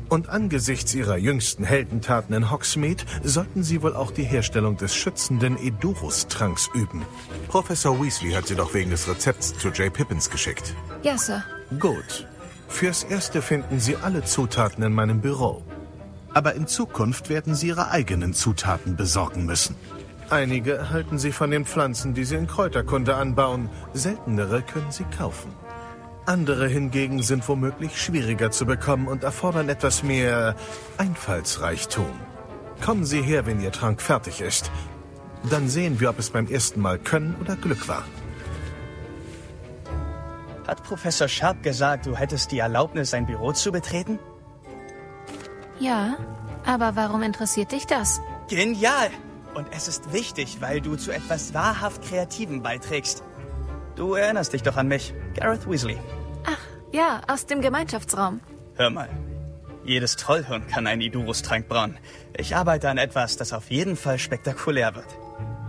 Und 0.09 0.29
angesichts 0.29 0.93
ihrer 0.93 1.17
jüngsten 1.17 1.63
Heldentaten 1.63 2.35
in 2.35 2.51
Hogsmeade 2.51 3.05
sollten 3.23 3.63
sie 3.63 3.81
wohl 3.81 3.95
auch 3.95 4.11
die 4.11 4.25
Herstellung 4.25 4.77
des 4.77 4.93
schützenden 4.93 5.57
Edurus-Tranks 5.57 6.69
üben. 6.75 7.03
Professor 7.47 8.03
Weasley 8.03 8.33
hat 8.33 8.49
sie 8.49 8.57
doch 8.57 8.75
wegen 8.75 8.91
des 8.91 9.07
Rezepts 9.07 9.57
zu 9.57 9.69
J. 9.69 9.93
Pippins 9.93 10.29
geschickt. 10.29 10.75
Ja, 11.05 11.17
Sir. 11.19 11.45
Gut. 11.79 12.27
Fürs 12.67 13.05
Erste 13.05 13.41
finden 13.41 13.79
Sie 13.79 13.95
alle 13.95 14.25
Zutaten 14.25 14.83
in 14.83 14.93
meinem 14.93 15.21
Büro. 15.21 15.63
Aber 16.35 16.57
in 16.57 16.67
Zukunft 16.67 17.29
werden 17.29 17.55
Sie 17.55 17.69
Ihre 17.69 17.93
eigenen 17.93 18.35
Zutaten 18.35 18.97
besorgen 18.97 19.47
müssen. 19.47 19.77
Einige 20.33 20.77
erhalten 20.77 21.19
Sie 21.19 21.31
von 21.31 21.51
den 21.51 21.67
Pflanzen, 21.67 22.15
die 22.15 22.25
Sie 22.25 22.37
in 22.37 22.47
Kräuterkunde 22.47 23.17
anbauen. 23.17 23.69
Seltenere 23.93 24.63
können 24.63 24.91
Sie 24.91 25.05
kaufen. 25.05 25.53
Andere 26.25 26.69
hingegen 26.69 27.23
sind 27.23 27.47
womöglich 27.47 28.01
schwieriger 28.01 28.51
zu 28.51 28.65
bekommen 28.65 29.09
und 29.09 29.25
erfordern 29.25 29.69
etwas 29.69 30.03
mehr 30.03 30.57
Einfallsreichtum. 30.97 32.11
Kommen 32.83 33.05
Sie 33.05 33.21
her, 33.21 33.45
wenn 33.45 33.61
Ihr 33.61 33.73
Trank 33.73 34.01
fertig 34.01 34.41
ist. 34.41 34.71
Dann 35.51 35.69
sehen 35.69 36.01
wir, 36.01 36.09
ob 36.09 36.19
es 36.19 36.31
beim 36.31 36.47
ersten 36.47 36.81
Mal 36.81 36.99
Können 36.99 37.37
oder 37.39 37.55
Glück 37.55 37.87
war. 37.87 38.05
Hat 40.67 40.83
Professor 40.83 41.29
Sharp 41.29 41.63
gesagt, 41.63 42.07
du 42.07 42.17
hättest 42.17 42.53
die 42.53 42.61
Erlaubnis, 42.61 43.11
sein 43.11 43.27
Büro 43.27 43.53
zu 43.53 43.71
betreten? 43.71 44.19
Ja, 45.79 46.17
aber 46.65 46.97
warum 46.97 47.23
interessiert 47.23 47.71
dich 47.73 47.87
das? 47.87 48.23
Genial! 48.49 49.11
Und 49.55 49.69
es 49.71 49.89
ist 49.89 50.13
wichtig, 50.13 50.59
weil 50.61 50.81
du 50.81 50.97
zu 50.97 51.11
etwas 51.11 51.55
wahrhaft 51.55 52.03
Kreativem 52.03 52.63
beiträgst. 52.63 53.23
Du 53.97 54.15
erinnerst 54.15 54.53
dich 54.53 54.63
doch 54.63 54.77
an 54.77 54.89
mich, 54.89 55.13
Gareth 55.35 55.69
Weasley. 55.69 55.99
Ach, 56.47 56.59
ja, 56.93 57.21
aus 57.29 57.47
dem 57.47 57.61
Gemeinschaftsraum. 57.61 58.41
Hör 58.77 58.91
mal. 58.91 59.09
Jedes 59.85 60.17
Trollhirn 60.17 60.67
kann 60.69 60.87
einen 60.87 61.03
Idurus-Trank 61.03 61.69
brauen. 61.69 61.99
Ich 62.37 62.55
arbeite 62.57 62.89
an 62.89 62.99
etwas, 62.99 63.37
das 63.37 63.53
auf 63.53 63.71
jeden 63.71 63.97
Fall 63.97 64.19
spektakulär 64.19 64.95
wird. 64.95 65.07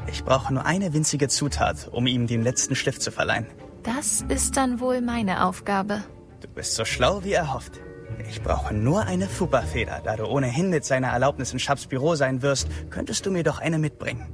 Ich 0.08 0.24
brauche 0.24 0.54
nur 0.54 0.66
eine 0.66 0.94
winzige 0.94 1.28
Zutat, 1.28 1.90
um 1.92 2.08
ihm 2.08 2.28
den 2.28 2.44
letzten 2.44 2.76
Schliff 2.76 3.00
zu 3.00 3.12
verleihen. 3.12 3.48
Das 3.82 4.24
ist 4.30 4.56
dann 4.56 4.80
wohl 4.80 5.02
meine 5.02 5.46
Aufgabe. 5.46 6.04
Du 6.42 6.48
bist 6.48 6.76
so 6.76 6.86
schlau, 6.86 7.24
wie 7.24 7.34
er 7.34 7.54
hofft. 7.54 7.80
Ich 8.30 8.42
brauche 8.42 8.74
nur 8.74 9.04
eine 9.04 9.28
Fupa-Feder. 9.28 10.02
Da 10.04 10.16
du 10.16 10.26
ohnehin 10.26 10.70
mit 10.70 10.86
seiner 10.86 11.10
Erlaubnis 11.10 11.54
in 11.54 11.60
Schaps 11.60 11.88
Büro 11.88 12.16
sein 12.16 12.42
wirst, 12.42 12.68
könntest 12.90 13.26
du 13.26 13.32
mir 13.32 13.44
doch 13.44 13.60
eine 13.60 13.80
mitbringen. 13.80 14.28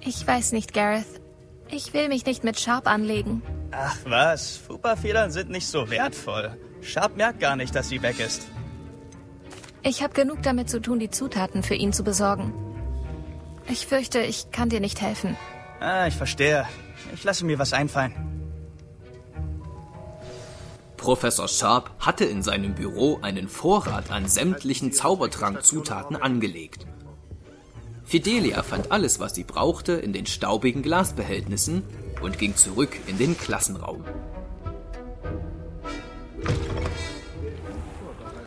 Ich 0.00 0.26
weiß 0.26 0.52
nicht, 0.52 0.72
Gareth. 0.72 1.20
Ich 1.70 1.92
will 1.92 2.08
mich 2.08 2.24
nicht 2.24 2.44
mit 2.44 2.58
Sharp 2.58 2.86
anlegen. 2.86 3.42
Ach 3.72 3.96
was, 4.04 4.56
Fupa-Federn 4.56 5.30
sind 5.30 5.50
nicht 5.50 5.66
so 5.66 5.90
wertvoll. 5.90 6.56
Sharp 6.80 7.16
merkt 7.16 7.40
gar 7.40 7.56
nicht, 7.56 7.74
dass 7.74 7.88
sie 7.88 8.02
weg 8.02 8.18
ist. 8.20 8.48
Ich 9.82 10.02
habe 10.02 10.14
genug 10.14 10.42
damit 10.42 10.70
zu 10.70 10.80
tun, 10.80 10.98
die 10.98 11.10
Zutaten 11.10 11.62
für 11.62 11.74
ihn 11.74 11.92
zu 11.92 12.04
besorgen. 12.04 12.52
Ich 13.68 13.86
fürchte, 13.86 14.20
ich 14.20 14.50
kann 14.50 14.70
dir 14.70 14.80
nicht 14.80 15.00
helfen. 15.02 15.36
Ah, 15.80 16.06
ich 16.06 16.14
verstehe. 16.14 16.66
Ich 17.14 17.22
lasse 17.24 17.44
mir 17.44 17.58
was 17.58 17.72
einfallen. 17.72 18.37
Professor 20.98 21.48
Sharp 21.48 21.90
hatte 22.00 22.26
in 22.26 22.42
seinem 22.42 22.74
Büro 22.74 23.20
einen 23.22 23.48
Vorrat 23.48 24.10
an 24.10 24.28
sämtlichen 24.28 24.92
Zaubertrankzutaten 24.92 26.16
angelegt. 26.16 26.86
Fidelia 28.04 28.62
fand 28.62 28.92
alles, 28.92 29.20
was 29.20 29.34
sie 29.34 29.44
brauchte, 29.44 29.92
in 29.92 30.12
den 30.12 30.26
staubigen 30.26 30.82
Glasbehältnissen 30.82 31.84
und 32.20 32.38
ging 32.38 32.56
zurück 32.56 32.90
in 33.06 33.16
den 33.16 33.38
Klassenraum. 33.38 34.04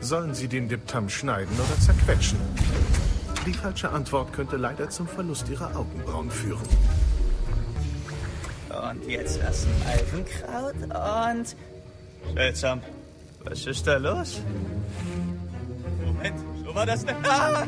Sollen 0.01 0.33
Sie 0.33 0.47
den 0.47 0.67
Diptam 0.67 1.09
schneiden 1.09 1.55
oder 1.55 1.79
zerquetschen? 1.79 2.39
Die 3.45 3.53
falsche 3.53 3.91
Antwort 3.91 4.33
könnte 4.33 4.57
leider 4.57 4.89
zum 4.89 5.07
Verlust 5.07 5.47
Ihrer 5.47 5.75
Augenbrauen 5.75 6.29
führen. 6.29 6.67
Und 8.69 9.07
jetzt 9.07 9.39
das 9.41 9.65
Alpenkraut 9.87 10.75
und... 10.83 11.55
Seltsam. 12.35 12.81
Was 13.43 13.65
ist 13.65 13.85
da 13.87 13.97
los? 13.97 14.41
Moment, 16.05 16.39
so 16.63 16.75
war 16.75 16.85
das 16.85 17.05
denn? 17.05 17.15
Ah! 17.23 17.65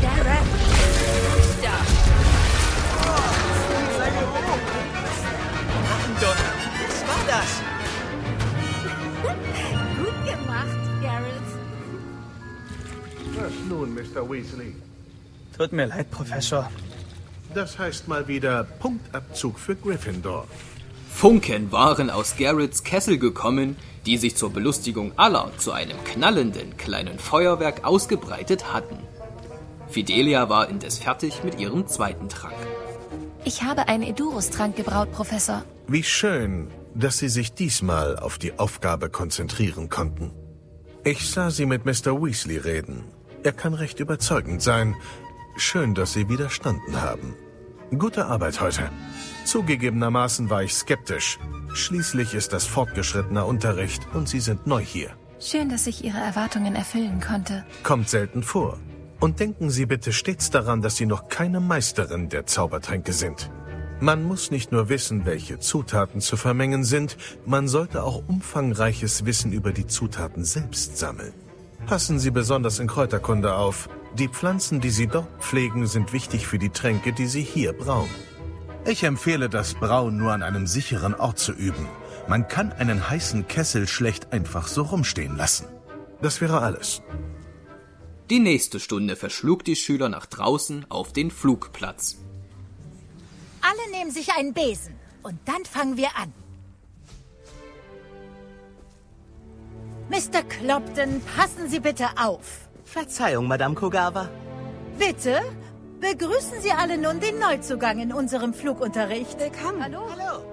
Gareth! 0.00 0.48
Da! 1.62 1.76
Oh, 3.02 3.28
sei 3.98 4.10
hoch! 4.10 4.58
Achtung! 5.94 6.38
Was 6.88 6.98
war 7.08 7.22
das? 7.28 7.50
Gut 9.98 10.18
gemacht, 10.24 10.82
Gareth. 11.02 11.50
Was 13.36 13.54
nun, 13.68 13.94
Mr. 13.94 14.28
Weasley? 14.28 14.74
Tut 15.56 15.72
mir 15.72 15.86
leid, 15.86 16.10
Professor. 16.10 16.70
Das 17.54 17.78
heißt 17.78 18.08
mal 18.08 18.26
wieder 18.26 18.64
Punktabzug 18.64 19.58
für 19.58 19.76
Gryffindor. 19.76 20.48
Funken 21.12 21.70
waren 21.70 22.10
aus 22.10 22.36
Garrets 22.36 22.82
Kessel 22.82 23.16
gekommen, 23.16 23.76
die 24.06 24.16
sich 24.16 24.34
zur 24.34 24.50
Belustigung 24.50 25.12
aller 25.16 25.52
zu 25.56 25.70
einem 25.70 26.02
knallenden 26.04 26.76
kleinen 26.76 27.20
Feuerwerk 27.20 27.84
ausgebreitet 27.84 28.72
hatten. 28.72 28.98
Fidelia 29.88 30.48
war 30.48 30.68
indes 30.68 30.98
fertig 30.98 31.44
mit 31.44 31.60
ihrem 31.60 31.86
zweiten 31.86 32.28
Trank. 32.28 32.56
Ich 33.44 33.62
habe 33.62 33.86
einen 33.86 34.02
Edurus-Trank 34.02 34.74
gebraut, 34.74 35.12
Professor. 35.12 35.62
Wie 35.86 36.02
schön, 36.02 36.68
dass 36.94 37.18
Sie 37.18 37.28
sich 37.28 37.52
diesmal 37.52 38.18
auf 38.18 38.38
die 38.38 38.58
Aufgabe 38.58 39.08
konzentrieren 39.08 39.88
konnten. 39.88 40.32
Ich 41.04 41.30
sah 41.30 41.50
Sie 41.50 41.66
mit 41.66 41.84
Mr. 41.84 42.20
Weasley 42.20 42.56
reden. 42.56 43.04
Er 43.44 43.52
kann 43.52 43.74
recht 43.74 44.00
überzeugend 44.00 44.60
sein. 44.62 44.96
Schön, 45.56 45.94
dass 45.94 46.14
Sie 46.14 46.28
widerstanden 46.28 47.00
haben. 47.00 47.36
Gute 47.96 48.26
Arbeit 48.26 48.60
heute. 48.60 48.90
Zugegebenermaßen 49.44 50.50
war 50.50 50.62
ich 50.62 50.74
skeptisch. 50.74 51.38
Schließlich 51.74 52.34
ist 52.34 52.52
das 52.52 52.66
fortgeschrittener 52.66 53.46
Unterricht 53.46 54.06
und 54.14 54.28
Sie 54.28 54.40
sind 54.40 54.66
neu 54.66 54.82
hier. 54.82 55.10
Schön, 55.40 55.68
dass 55.68 55.86
ich 55.86 56.04
Ihre 56.04 56.18
Erwartungen 56.18 56.74
erfüllen 56.76 57.20
konnte. 57.20 57.64
Kommt 57.82 58.08
selten 58.08 58.42
vor. 58.42 58.78
Und 59.18 59.40
denken 59.40 59.70
Sie 59.70 59.86
bitte 59.86 60.12
stets 60.12 60.50
daran, 60.50 60.82
dass 60.82 60.96
Sie 60.96 61.06
noch 61.06 61.28
keine 61.28 61.60
Meisterin 61.60 62.28
der 62.28 62.46
Zaubertränke 62.46 63.12
sind. 63.12 63.50
Man 64.00 64.24
muss 64.24 64.50
nicht 64.50 64.72
nur 64.72 64.88
wissen, 64.88 65.26
welche 65.26 65.60
Zutaten 65.60 66.20
zu 66.20 66.36
vermengen 66.36 66.82
sind, 66.82 67.16
man 67.46 67.68
sollte 67.68 68.02
auch 68.02 68.22
umfangreiches 68.26 69.24
Wissen 69.24 69.52
über 69.52 69.72
die 69.72 69.86
Zutaten 69.86 70.44
selbst 70.44 70.98
sammeln. 70.98 71.32
Passen 71.86 72.18
Sie 72.18 72.30
besonders 72.30 72.80
in 72.80 72.88
Kräuterkunde 72.88 73.54
auf. 73.54 73.88
Die 74.14 74.28
Pflanzen, 74.28 74.80
die 74.80 74.90
Sie 74.90 75.06
dort 75.06 75.28
pflegen, 75.40 75.86
sind 75.86 76.12
wichtig 76.12 76.46
für 76.46 76.58
die 76.58 76.70
Tränke, 76.70 77.12
die 77.12 77.26
Sie 77.26 77.42
hier 77.42 77.72
brauen. 77.72 78.10
Ich 78.84 79.04
empfehle 79.04 79.48
das 79.48 79.74
Brauen 79.74 80.16
nur 80.16 80.32
an 80.32 80.42
einem 80.42 80.66
sicheren 80.66 81.14
Ort 81.14 81.38
zu 81.38 81.52
üben. 81.52 81.88
Man 82.26 82.48
kann 82.48 82.72
einen 82.72 83.08
heißen 83.08 83.46
Kessel 83.46 83.86
schlecht 83.86 84.32
einfach 84.32 84.66
so 84.66 84.82
rumstehen 84.82 85.36
lassen. 85.36 85.66
Das 86.20 86.40
wäre 86.40 86.60
alles. 86.60 87.00
Die 88.28 88.40
nächste 88.40 88.80
Stunde 88.80 89.14
verschlug 89.14 89.64
die 89.64 89.76
Schüler 89.76 90.08
nach 90.08 90.26
draußen 90.26 90.86
auf 90.88 91.12
den 91.12 91.30
Flugplatz. 91.30 92.16
Alle 93.60 93.96
nehmen 93.96 94.10
sich 94.10 94.32
einen 94.32 94.52
Besen 94.52 94.94
und 95.22 95.38
dann 95.44 95.64
fangen 95.64 95.96
wir 95.96 96.16
an. 96.16 96.32
Mr. 100.10 100.42
Clopton, 100.42 101.20
passen 101.36 101.68
Sie 101.68 101.80
bitte 101.80 102.06
auf. 102.16 102.68
Verzeihung, 102.84 103.46
Madame 103.46 103.74
Kogawa. 103.74 104.28
Bitte? 104.98 105.40
Begrüßen 106.02 106.60
Sie 106.60 106.72
alle 106.72 106.98
nun 106.98 107.20
den 107.20 107.38
Neuzugang 107.38 108.00
in 108.00 108.12
unserem 108.12 108.52
Flugunterricht. 108.52 109.38
Willkommen. 109.38 109.84
Hallo. 109.84 110.00
Hallo. 110.10 110.44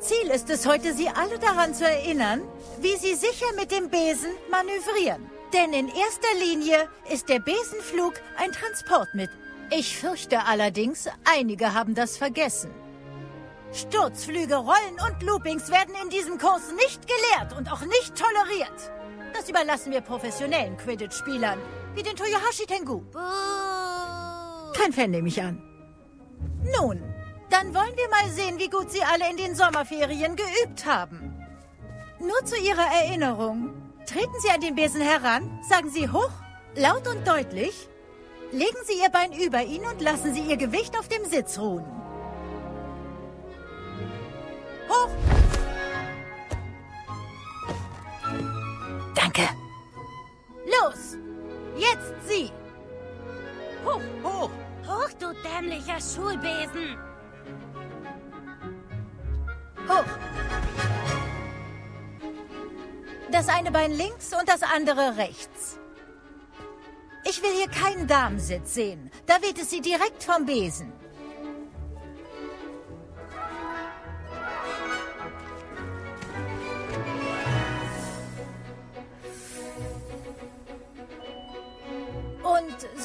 Ziel 0.00 0.32
ist 0.34 0.50
es 0.50 0.66
heute, 0.66 0.94
Sie 0.94 1.08
alle 1.08 1.38
daran 1.38 1.74
zu 1.74 1.84
erinnern, 1.84 2.42
wie 2.80 2.96
Sie 2.96 3.14
sicher 3.14 3.46
mit 3.56 3.70
dem 3.70 3.88
Besen 3.88 4.32
manövrieren. 4.50 5.30
Denn 5.52 5.72
in 5.72 5.86
erster 5.86 6.34
Linie 6.40 6.88
ist 7.08 7.28
der 7.28 7.38
Besenflug 7.38 8.14
ein 8.36 8.50
Transportmittel. 8.50 9.36
Ich 9.70 9.96
fürchte 9.96 10.44
allerdings, 10.44 11.08
einige 11.24 11.72
haben 11.72 11.94
das 11.94 12.18
vergessen. 12.18 12.72
Sturzflüge, 13.72 14.56
Rollen 14.56 14.98
und 15.06 15.22
Loopings 15.22 15.70
werden 15.70 15.94
in 16.02 16.10
diesem 16.10 16.36
Kurs 16.36 16.72
nicht 16.74 17.02
gelehrt 17.06 17.56
und 17.56 17.70
auch 17.70 17.82
nicht 17.82 18.12
toleriert. 18.16 18.90
Das 19.34 19.48
überlassen 19.48 19.92
wir 19.92 20.00
professionellen 20.00 20.76
Quidditch-Spielern, 20.76 21.60
wie 21.94 22.02
den 22.02 22.16
Toyohashi 22.16 22.66
Tengu. 22.66 23.02
Kein 24.76 24.92
Fan 24.92 25.10
nehme 25.10 25.28
ich 25.28 25.42
an. 25.42 25.62
Nun, 26.78 27.02
dann 27.50 27.74
wollen 27.74 27.96
wir 27.96 28.08
mal 28.10 28.30
sehen, 28.30 28.58
wie 28.58 28.68
gut 28.68 28.90
Sie 28.90 29.02
alle 29.02 29.30
in 29.30 29.36
den 29.36 29.54
Sommerferien 29.54 30.36
geübt 30.36 30.84
haben. 30.84 31.34
Nur 32.18 32.44
zu 32.44 32.56
Ihrer 32.56 32.86
Erinnerung. 33.02 33.74
Treten 34.06 34.34
Sie 34.40 34.50
an 34.50 34.60
den 34.60 34.74
Besen 34.74 35.00
heran, 35.00 35.60
sagen 35.68 35.90
Sie 35.90 36.08
hoch, 36.08 36.30
laut 36.74 37.06
und 37.08 37.26
deutlich. 37.26 37.88
Legen 38.52 38.78
Sie 38.84 39.00
Ihr 39.02 39.10
Bein 39.10 39.32
über 39.32 39.62
ihn 39.62 39.84
und 39.84 40.00
lassen 40.00 40.32
Sie 40.34 40.42
Ihr 40.42 40.56
Gewicht 40.56 40.96
auf 40.98 41.08
dem 41.08 41.24
Sitz 41.24 41.58
ruhen. 41.58 41.84
Hoch! 44.88 45.10
Danke. 49.14 49.42
Los! 50.66 51.16
Jetzt 51.76 52.28
Sie! 52.28 52.52
Hoch, 53.84 54.00
hoch! 54.22 54.50
Hoch, 54.86 55.12
du 55.18 55.32
dämlicher 55.42 56.00
Schulbesen! 56.00 56.96
Hoch! 59.88 60.04
Das 63.30 63.48
eine 63.48 63.70
Bein 63.70 63.92
links 63.92 64.32
und 64.32 64.48
das 64.48 64.62
andere 64.62 65.16
rechts. 65.16 65.78
Ich 67.24 67.42
will 67.42 67.50
hier 67.50 67.68
keinen 67.68 68.06
Damensitz 68.06 68.74
sehen. 68.74 69.10
Da 69.26 69.42
weht 69.42 69.58
es 69.58 69.70
Sie 69.70 69.80
direkt 69.80 70.22
vom 70.22 70.46
Besen. 70.46 70.92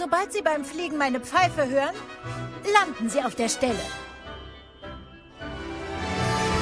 Sobald 0.01 0.33
Sie 0.33 0.41
beim 0.41 0.65
Fliegen 0.65 0.97
meine 0.97 1.19
Pfeife 1.19 1.69
hören, 1.69 1.95
landen 2.73 3.09
Sie 3.09 3.21
auf 3.21 3.35
der 3.35 3.49
Stelle. 3.49 3.85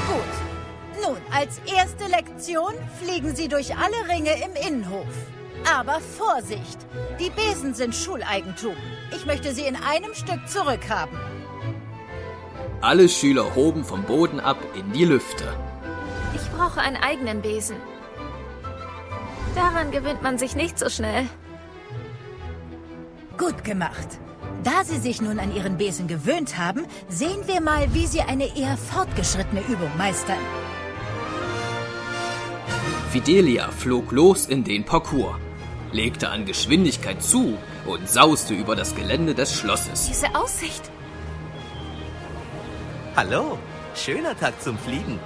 Gut. 0.07 1.05
Nun, 1.05 1.17
als 1.33 1.59
erste 1.59 2.07
Lektion 2.07 2.73
fliegen 3.01 3.35
Sie 3.35 3.47
durch 3.47 3.77
alle 3.77 4.09
Ringe 4.09 4.33
im 4.43 4.55
Innenhof. 4.67 5.07
Aber 5.73 5.99
Vorsicht! 6.01 6.79
Die 7.19 7.29
Besen 7.29 7.73
sind 7.73 7.95
Schuleigentum. 7.95 8.75
Ich 9.15 9.25
möchte 9.25 9.53
sie 9.53 9.65
in 9.65 9.75
einem 9.75 10.13
Stück 10.13 10.47
zurückhaben. 10.47 11.17
Alle 12.81 13.09
Schüler 13.09 13.55
hoben 13.55 13.83
vom 13.83 14.03
Boden 14.03 14.39
ab 14.39 14.57
in 14.73 14.91
die 14.93 15.05
Lüfte. 15.05 15.53
Ich 16.33 16.49
brauche 16.51 16.79
einen 16.79 16.95
eigenen 16.95 17.41
Besen. 17.41 17.75
Daran 19.55 19.91
gewöhnt 19.91 20.21
man 20.21 20.37
sich 20.37 20.55
nicht 20.55 20.79
so 20.79 20.89
schnell. 20.89 21.27
Gut 23.39 23.63
gemacht. 23.63 24.19
Da 24.65 24.83
Sie 24.83 24.97
sich 24.97 25.21
nun 25.21 25.39
an 25.39 25.55
Ihren 25.55 25.77
Besen 25.77 26.07
gewöhnt 26.07 26.57
haben, 26.57 26.85
sehen 27.07 27.47
wir 27.47 27.61
mal, 27.61 27.93
wie 27.93 28.05
Sie 28.05 28.19
eine 28.19 28.53
eher 28.57 28.75
fortgeschrittene 28.75 29.61
Übung 29.61 29.95
meistern. 29.97 30.43
Fidelia 33.11 33.69
flog 33.69 34.11
los 34.11 34.45
in 34.45 34.65
den 34.65 34.83
Parcours, 34.83 35.37
legte 35.93 36.29
an 36.29 36.45
Geschwindigkeit 36.45 37.23
zu 37.23 37.57
und 37.85 38.09
sauste 38.09 38.53
über 38.53 38.75
das 38.75 38.93
Gelände 38.93 39.33
des 39.33 39.55
Schlosses. 39.55 40.07
Diese 40.07 40.35
Aussicht. 40.35 40.91
Hallo, 43.15 43.57
schöner 43.95 44.37
Tag 44.37 44.61
zum 44.61 44.77
Fliegen. 44.77 45.17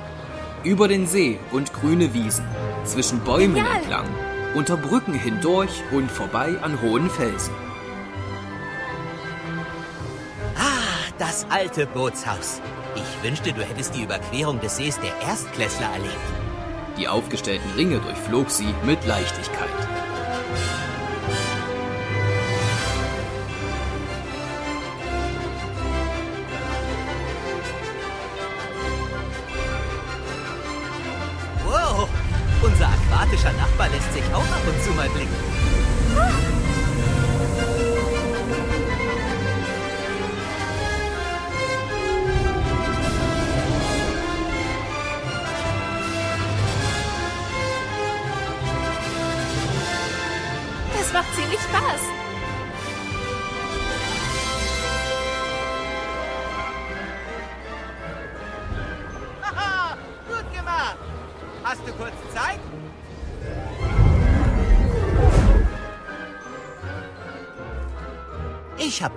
Über 0.64 0.88
den 0.88 1.08
See 1.08 1.40
und 1.52 1.74
grüne 1.74 2.14
Wiesen, 2.14 2.46
zwischen 2.86 3.22
Bäumen 3.22 3.56
Genial. 3.56 3.78
entlang, 3.78 4.06
unter 4.54 4.78
Brücken 4.78 5.16
hindurch 5.16 5.82
und 5.92 6.12
vorbei 6.12 6.56
an 6.62 6.80
hohen 6.80 7.10
Felsen. 7.10 7.54
Das 11.18 11.46
alte 11.50 11.86
Bootshaus. 11.86 12.62
Ich 12.96 13.24
wünschte, 13.24 13.54
du 13.54 13.62
hättest 13.62 13.96
die 13.96 14.04
Überquerung 14.04 14.60
des 14.60 14.78
Sees 14.78 15.00
der 15.00 15.28
Erstklässler 15.28 15.88
erlebt. 15.94 16.16
Die 16.98 17.08
aufgestellten 17.08 17.72
Ringe 17.72 18.00
durchflog 18.00 18.50
sie 18.50 18.74
mit 18.86 19.06
Leichtigkeit. 19.06 19.70
Wow, 31.66 32.08
unser 32.62 32.88
aquatischer 32.88 33.54
Nachbar 33.54 33.90
lässt 33.90 34.14
sich 34.14 34.24
auch 34.34 34.40
ab 34.40 34.62
und 34.68 34.84
zu 34.84 34.92
mal 34.92 35.10
blicken. 35.10 35.63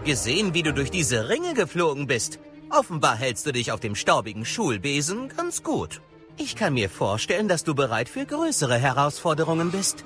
Gesehen, 0.07 0.55
wie 0.55 0.63
du 0.63 0.73
durch 0.73 0.91
diese 0.91 1.29
Ringe 1.29 1.53
geflogen 1.53 2.07
bist. 2.07 2.39
Offenbar 2.71 3.17
hältst 3.17 3.45
du 3.45 3.53
dich 3.53 3.73
auf 3.73 3.81
dem 3.81 3.95
staubigen 3.95 4.47
Schulbesen 4.47 5.29
ganz 5.37 5.63
gut. 5.63 6.01
Ich 6.39 6.57
kann 6.57 6.75
mir 6.75 6.89
vorstellen, 6.89 7.49
dass 7.49 7.65
du 7.65 7.75
bereit 7.75 8.09
für 8.09 8.25
größere 8.25 8.79
Herausforderungen 8.79 9.71
bist. 9.71 10.05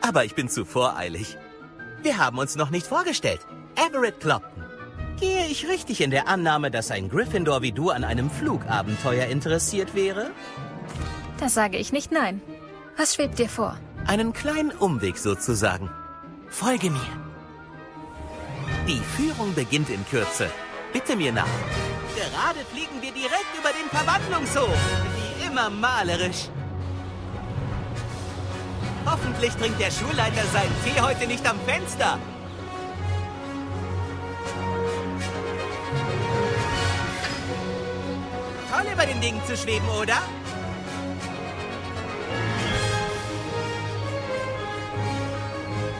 Aber 0.00 0.24
ich 0.24 0.34
bin 0.34 0.48
zu 0.48 0.64
voreilig. 0.64 1.36
Wir 2.02 2.18
haben 2.18 2.38
uns 2.38 2.56
noch 2.56 2.70
nicht 2.70 2.86
vorgestellt. 2.86 3.40
Everett 3.76 4.20
Clopton. 4.20 4.64
Gehe 5.20 5.46
ich 5.46 5.68
richtig 5.68 6.00
in 6.00 6.10
der 6.10 6.28
Annahme, 6.28 6.70
dass 6.70 6.90
ein 6.90 7.08
Gryffindor 7.08 7.62
wie 7.62 7.72
du 7.72 7.90
an 7.90 8.04
einem 8.04 8.30
Flugabenteuer 8.30 9.26
interessiert 9.26 9.94
wäre? 9.94 10.30
Das 11.38 11.54
sage 11.54 11.76
ich 11.76 11.92
nicht 11.92 12.12
nein. 12.12 12.40
Was 12.96 13.14
schwebt 13.14 13.38
dir 13.38 13.48
vor? 13.48 13.78
Einen 14.06 14.32
kleinen 14.32 14.72
Umweg 14.72 15.18
sozusagen. 15.18 15.90
Folge 16.48 16.90
mir. 16.90 17.27
Die 18.88 19.02
Führung 19.18 19.54
beginnt 19.54 19.90
in 19.90 20.02
Kürze. 20.06 20.50
Bitte 20.94 21.14
mir 21.14 21.30
nach. 21.30 21.44
Gerade 22.16 22.60
fliegen 22.72 23.02
wir 23.02 23.12
direkt 23.12 23.52
über 23.58 23.68
den 23.68 23.86
Verwandlungshof. 23.90 24.74
Wie 25.14 25.46
immer 25.46 25.68
malerisch. 25.68 26.48
Hoffentlich 29.04 29.52
trinkt 29.56 29.78
der 29.78 29.90
Schulleiter 29.90 30.42
seinen 30.54 30.74
Tee 30.84 30.98
heute 31.02 31.26
nicht 31.26 31.46
am 31.46 31.60
Fenster. 31.66 32.18
Toll 38.72 38.90
über 38.90 39.04
den 39.04 39.20
Dingen 39.20 39.42
zu 39.44 39.54
schweben, 39.54 39.88
oder? 40.00 40.16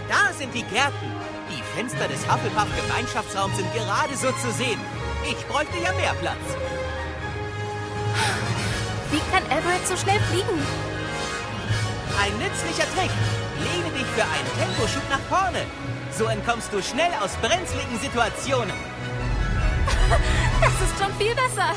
Da 0.08 0.32
sind 0.32 0.54
die 0.54 0.62
Gärten. 0.62 1.37
Die 1.78 1.84
Fenster 1.84 2.08
des 2.08 2.26
Hufflepuff-Gemeinschaftsraums 2.28 3.56
sind 3.56 3.72
gerade 3.72 4.16
so 4.16 4.32
zu 4.32 4.50
sehen. 4.50 4.80
Ich 5.24 5.46
bräuchte 5.46 5.78
ja 5.78 5.92
mehr 5.92 6.12
Platz. 6.14 6.42
Wie 9.12 9.20
kann 9.30 9.44
Everett 9.46 9.86
so 9.86 9.96
schnell 9.96 10.18
fliegen? 10.22 10.58
Ein 12.20 12.36
nützlicher 12.38 12.88
Trick. 12.96 13.12
Lehne 13.62 13.96
dich 13.96 14.06
für 14.06 14.24
einen 14.24 14.50
Temposchub 14.58 15.04
nach 15.08 15.20
vorne. 15.28 15.66
So 16.10 16.24
entkommst 16.24 16.72
du 16.72 16.82
schnell 16.82 17.12
aus 17.22 17.36
brenzligen 17.36 18.00
Situationen. 18.00 18.74
Das 20.60 20.72
ist 20.72 20.98
schon 20.98 21.14
viel 21.16 21.34
besser. 21.36 21.74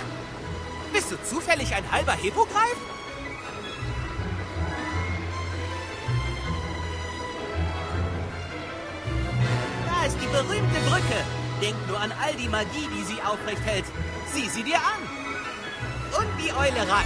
Bist 0.92 1.12
du 1.12 1.18
zufällig 1.24 1.76
ein 1.76 1.84
halber 1.92 2.14
Hippogreif? 2.14 2.76
An 12.02 12.12
all 12.24 12.34
die 12.34 12.50
Magie, 12.50 12.88
die 12.96 13.04
sie 13.04 13.22
aufrecht 13.22 13.62
hält. 13.64 13.86
Sieh 14.34 14.50
sie 14.50 14.64
dir 14.64 14.78
an. 14.78 15.02
Und 16.18 16.30
die 16.42 16.52
Eulerei. 16.52 17.06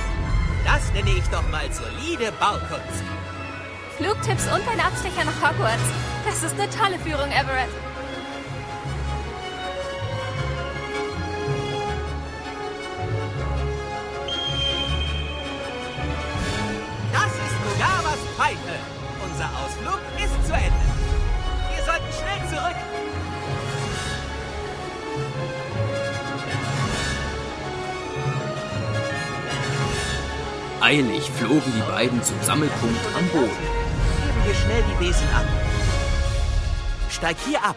Das 0.64 0.92
nenne 0.94 1.12
ich 1.12 1.28
doch 1.30 1.48
mal 1.50 1.68
solide 1.72 2.32
Baukunst. 2.40 3.04
Flugtipps 3.98 4.46
und 4.46 4.68
ein 4.68 4.80
Abstecher 4.80 5.26
nach 5.26 5.40
Hogwarts. 5.42 5.84
Das 6.26 6.44
ist 6.44 6.60
eine 6.60 6.70
tolle 6.70 6.98
Führung, 7.00 7.30
Everett. 7.32 7.70
Eilig 30.86 31.32
flogen 31.32 31.74
die 31.76 31.92
beiden 31.92 32.22
zum 32.22 32.40
Sammelpunkt 32.44 33.00
am 33.18 33.28
Boden. 33.30 33.50
Geben 33.50 34.46
wir 34.46 34.54
schnell 34.54 34.84
die 34.84 35.04
Besen 35.04 35.28
ab. 35.34 35.46
Steig 37.10 37.38
hier 37.44 37.64
ab. 37.64 37.76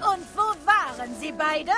Und 0.00 0.26
wo 0.36 0.66
waren 0.66 1.14
Sie 1.18 1.32
beide? 1.32 1.70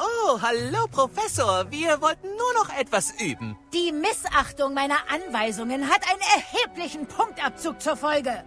Oh, 0.00 0.40
hallo, 0.42 0.88
Professor. 0.90 1.70
Wir 1.70 2.02
wollten 2.02 2.26
nur 2.26 2.54
noch 2.54 2.76
etwas 2.76 3.12
üben. 3.20 3.56
Die 3.72 3.92
Missachtung 3.92 4.74
meiner 4.74 4.98
Anweisungen 5.08 5.88
hat 5.88 6.00
einen 6.10 6.22
erheblichen 6.34 7.06
Punktabzug 7.06 7.80
zur 7.80 7.96
Folge. 7.96 8.42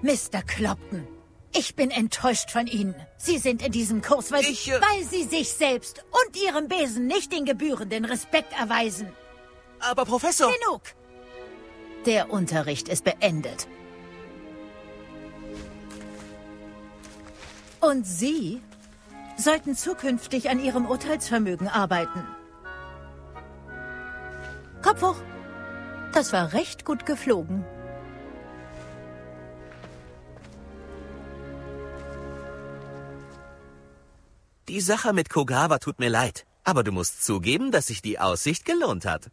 Mr. 0.00 0.40
Clopton, 0.46 1.06
ich 1.54 1.74
bin 1.74 1.90
enttäuscht 1.90 2.50
von 2.50 2.66
Ihnen. 2.66 2.94
Sie 3.16 3.38
sind 3.38 3.62
in 3.64 3.72
diesem 3.72 4.02
Kurs, 4.02 4.32
weil, 4.32 4.42
Ich, 4.42 4.70
äh, 4.70 4.80
weil 4.80 5.04
Sie 5.04 5.24
sich 5.24 5.52
selbst 5.52 6.04
und 6.10 6.36
Ihrem 6.42 6.68
Besen 6.68 7.06
nicht 7.06 7.32
den 7.32 7.44
gebührenden 7.44 8.04
Respekt 8.04 8.52
erweisen. 8.58 9.12
Aber 9.80 10.04
Professor... 10.04 10.52
Genug! 10.52 10.82
Der 12.06 12.30
Unterricht 12.30 12.88
ist 12.88 13.04
beendet. 13.04 13.66
Und 17.80 18.06
Sie 18.06 18.60
sollten 19.36 19.74
zukünftig 19.74 20.50
an 20.50 20.62
Ihrem 20.62 20.86
Urteilsvermögen 20.86 21.68
arbeiten. 21.68 22.26
Kopf 24.82 25.02
hoch. 25.02 25.16
Das 26.12 26.32
war 26.32 26.52
recht 26.52 26.84
gut 26.84 27.06
geflogen. 27.06 27.64
Die 34.68 34.80
Sache 34.80 35.12
mit 35.12 35.30
Kogawa 35.30 35.78
tut 35.78 35.98
mir 35.98 36.08
leid. 36.08 36.44
Aber 36.64 36.82
du 36.82 36.90
musst 36.90 37.24
zugeben, 37.24 37.70
dass 37.70 37.86
sich 37.86 38.02
die 38.02 38.18
Aussicht 38.18 38.64
gelohnt 38.64 39.06
hat. 39.06 39.30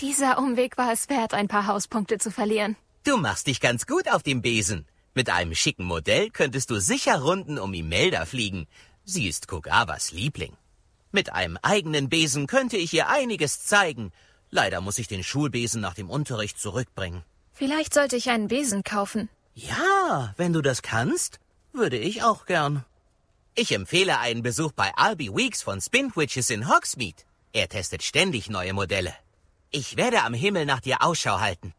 Dieser 0.00 0.38
Umweg 0.38 0.76
war 0.76 0.92
es 0.92 1.08
wert, 1.08 1.34
ein 1.34 1.46
paar 1.46 1.68
Hauspunkte 1.68 2.18
zu 2.18 2.32
verlieren. 2.32 2.76
Du 3.04 3.16
machst 3.16 3.46
dich 3.46 3.60
ganz 3.60 3.86
gut 3.86 4.10
auf 4.10 4.24
dem 4.24 4.42
Besen. 4.42 4.86
Mit 5.14 5.30
einem 5.30 5.54
schicken 5.54 5.84
Modell 5.84 6.30
könntest 6.30 6.70
du 6.70 6.80
sicher 6.80 7.20
Runden 7.20 7.58
um 7.60 7.72
Imelda 7.72 8.24
fliegen. 8.24 8.66
Sie 9.04 9.28
ist 9.28 9.46
Kogawas 9.46 10.10
Liebling. 10.10 10.56
Mit 11.12 11.32
einem 11.32 11.56
eigenen 11.62 12.08
Besen 12.08 12.48
könnte 12.48 12.76
ich 12.76 12.92
ihr 12.92 13.08
einiges 13.08 13.64
zeigen. 13.64 14.10
Leider 14.50 14.80
muss 14.80 14.98
ich 14.98 15.06
den 15.06 15.22
Schulbesen 15.22 15.80
nach 15.80 15.94
dem 15.94 16.10
Unterricht 16.10 16.58
zurückbringen. 16.58 17.22
Vielleicht 17.52 17.94
sollte 17.94 18.16
ich 18.16 18.30
einen 18.30 18.48
Besen 18.48 18.82
kaufen. 18.82 19.28
Ja, 19.54 20.34
wenn 20.36 20.52
du 20.52 20.60
das 20.60 20.82
kannst, 20.82 21.38
würde 21.72 21.98
ich 21.98 22.24
auch 22.24 22.46
gern. 22.46 22.84
Ich 23.56 23.70
empfehle 23.70 24.18
einen 24.18 24.42
Besuch 24.42 24.72
bei 24.72 24.92
Albie 24.96 25.30
Weeks 25.30 25.62
von 25.62 25.80
Spinwitches 25.80 26.50
in 26.50 26.68
Hogsmeade. 26.68 27.22
Er 27.52 27.68
testet 27.68 28.02
ständig 28.02 28.50
neue 28.50 28.72
Modelle. 28.72 29.14
Ich 29.70 29.96
werde 29.96 30.22
am 30.22 30.34
Himmel 30.34 30.66
nach 30.66 30.80
dir 30.80 31.02
Ausschau 31.02 31.38
halten. 31.38 31.72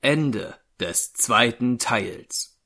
Ende 0.00 0.56
des 0.78 1.12
zweiten 1.12 1.80
Teils. 1.80 2.57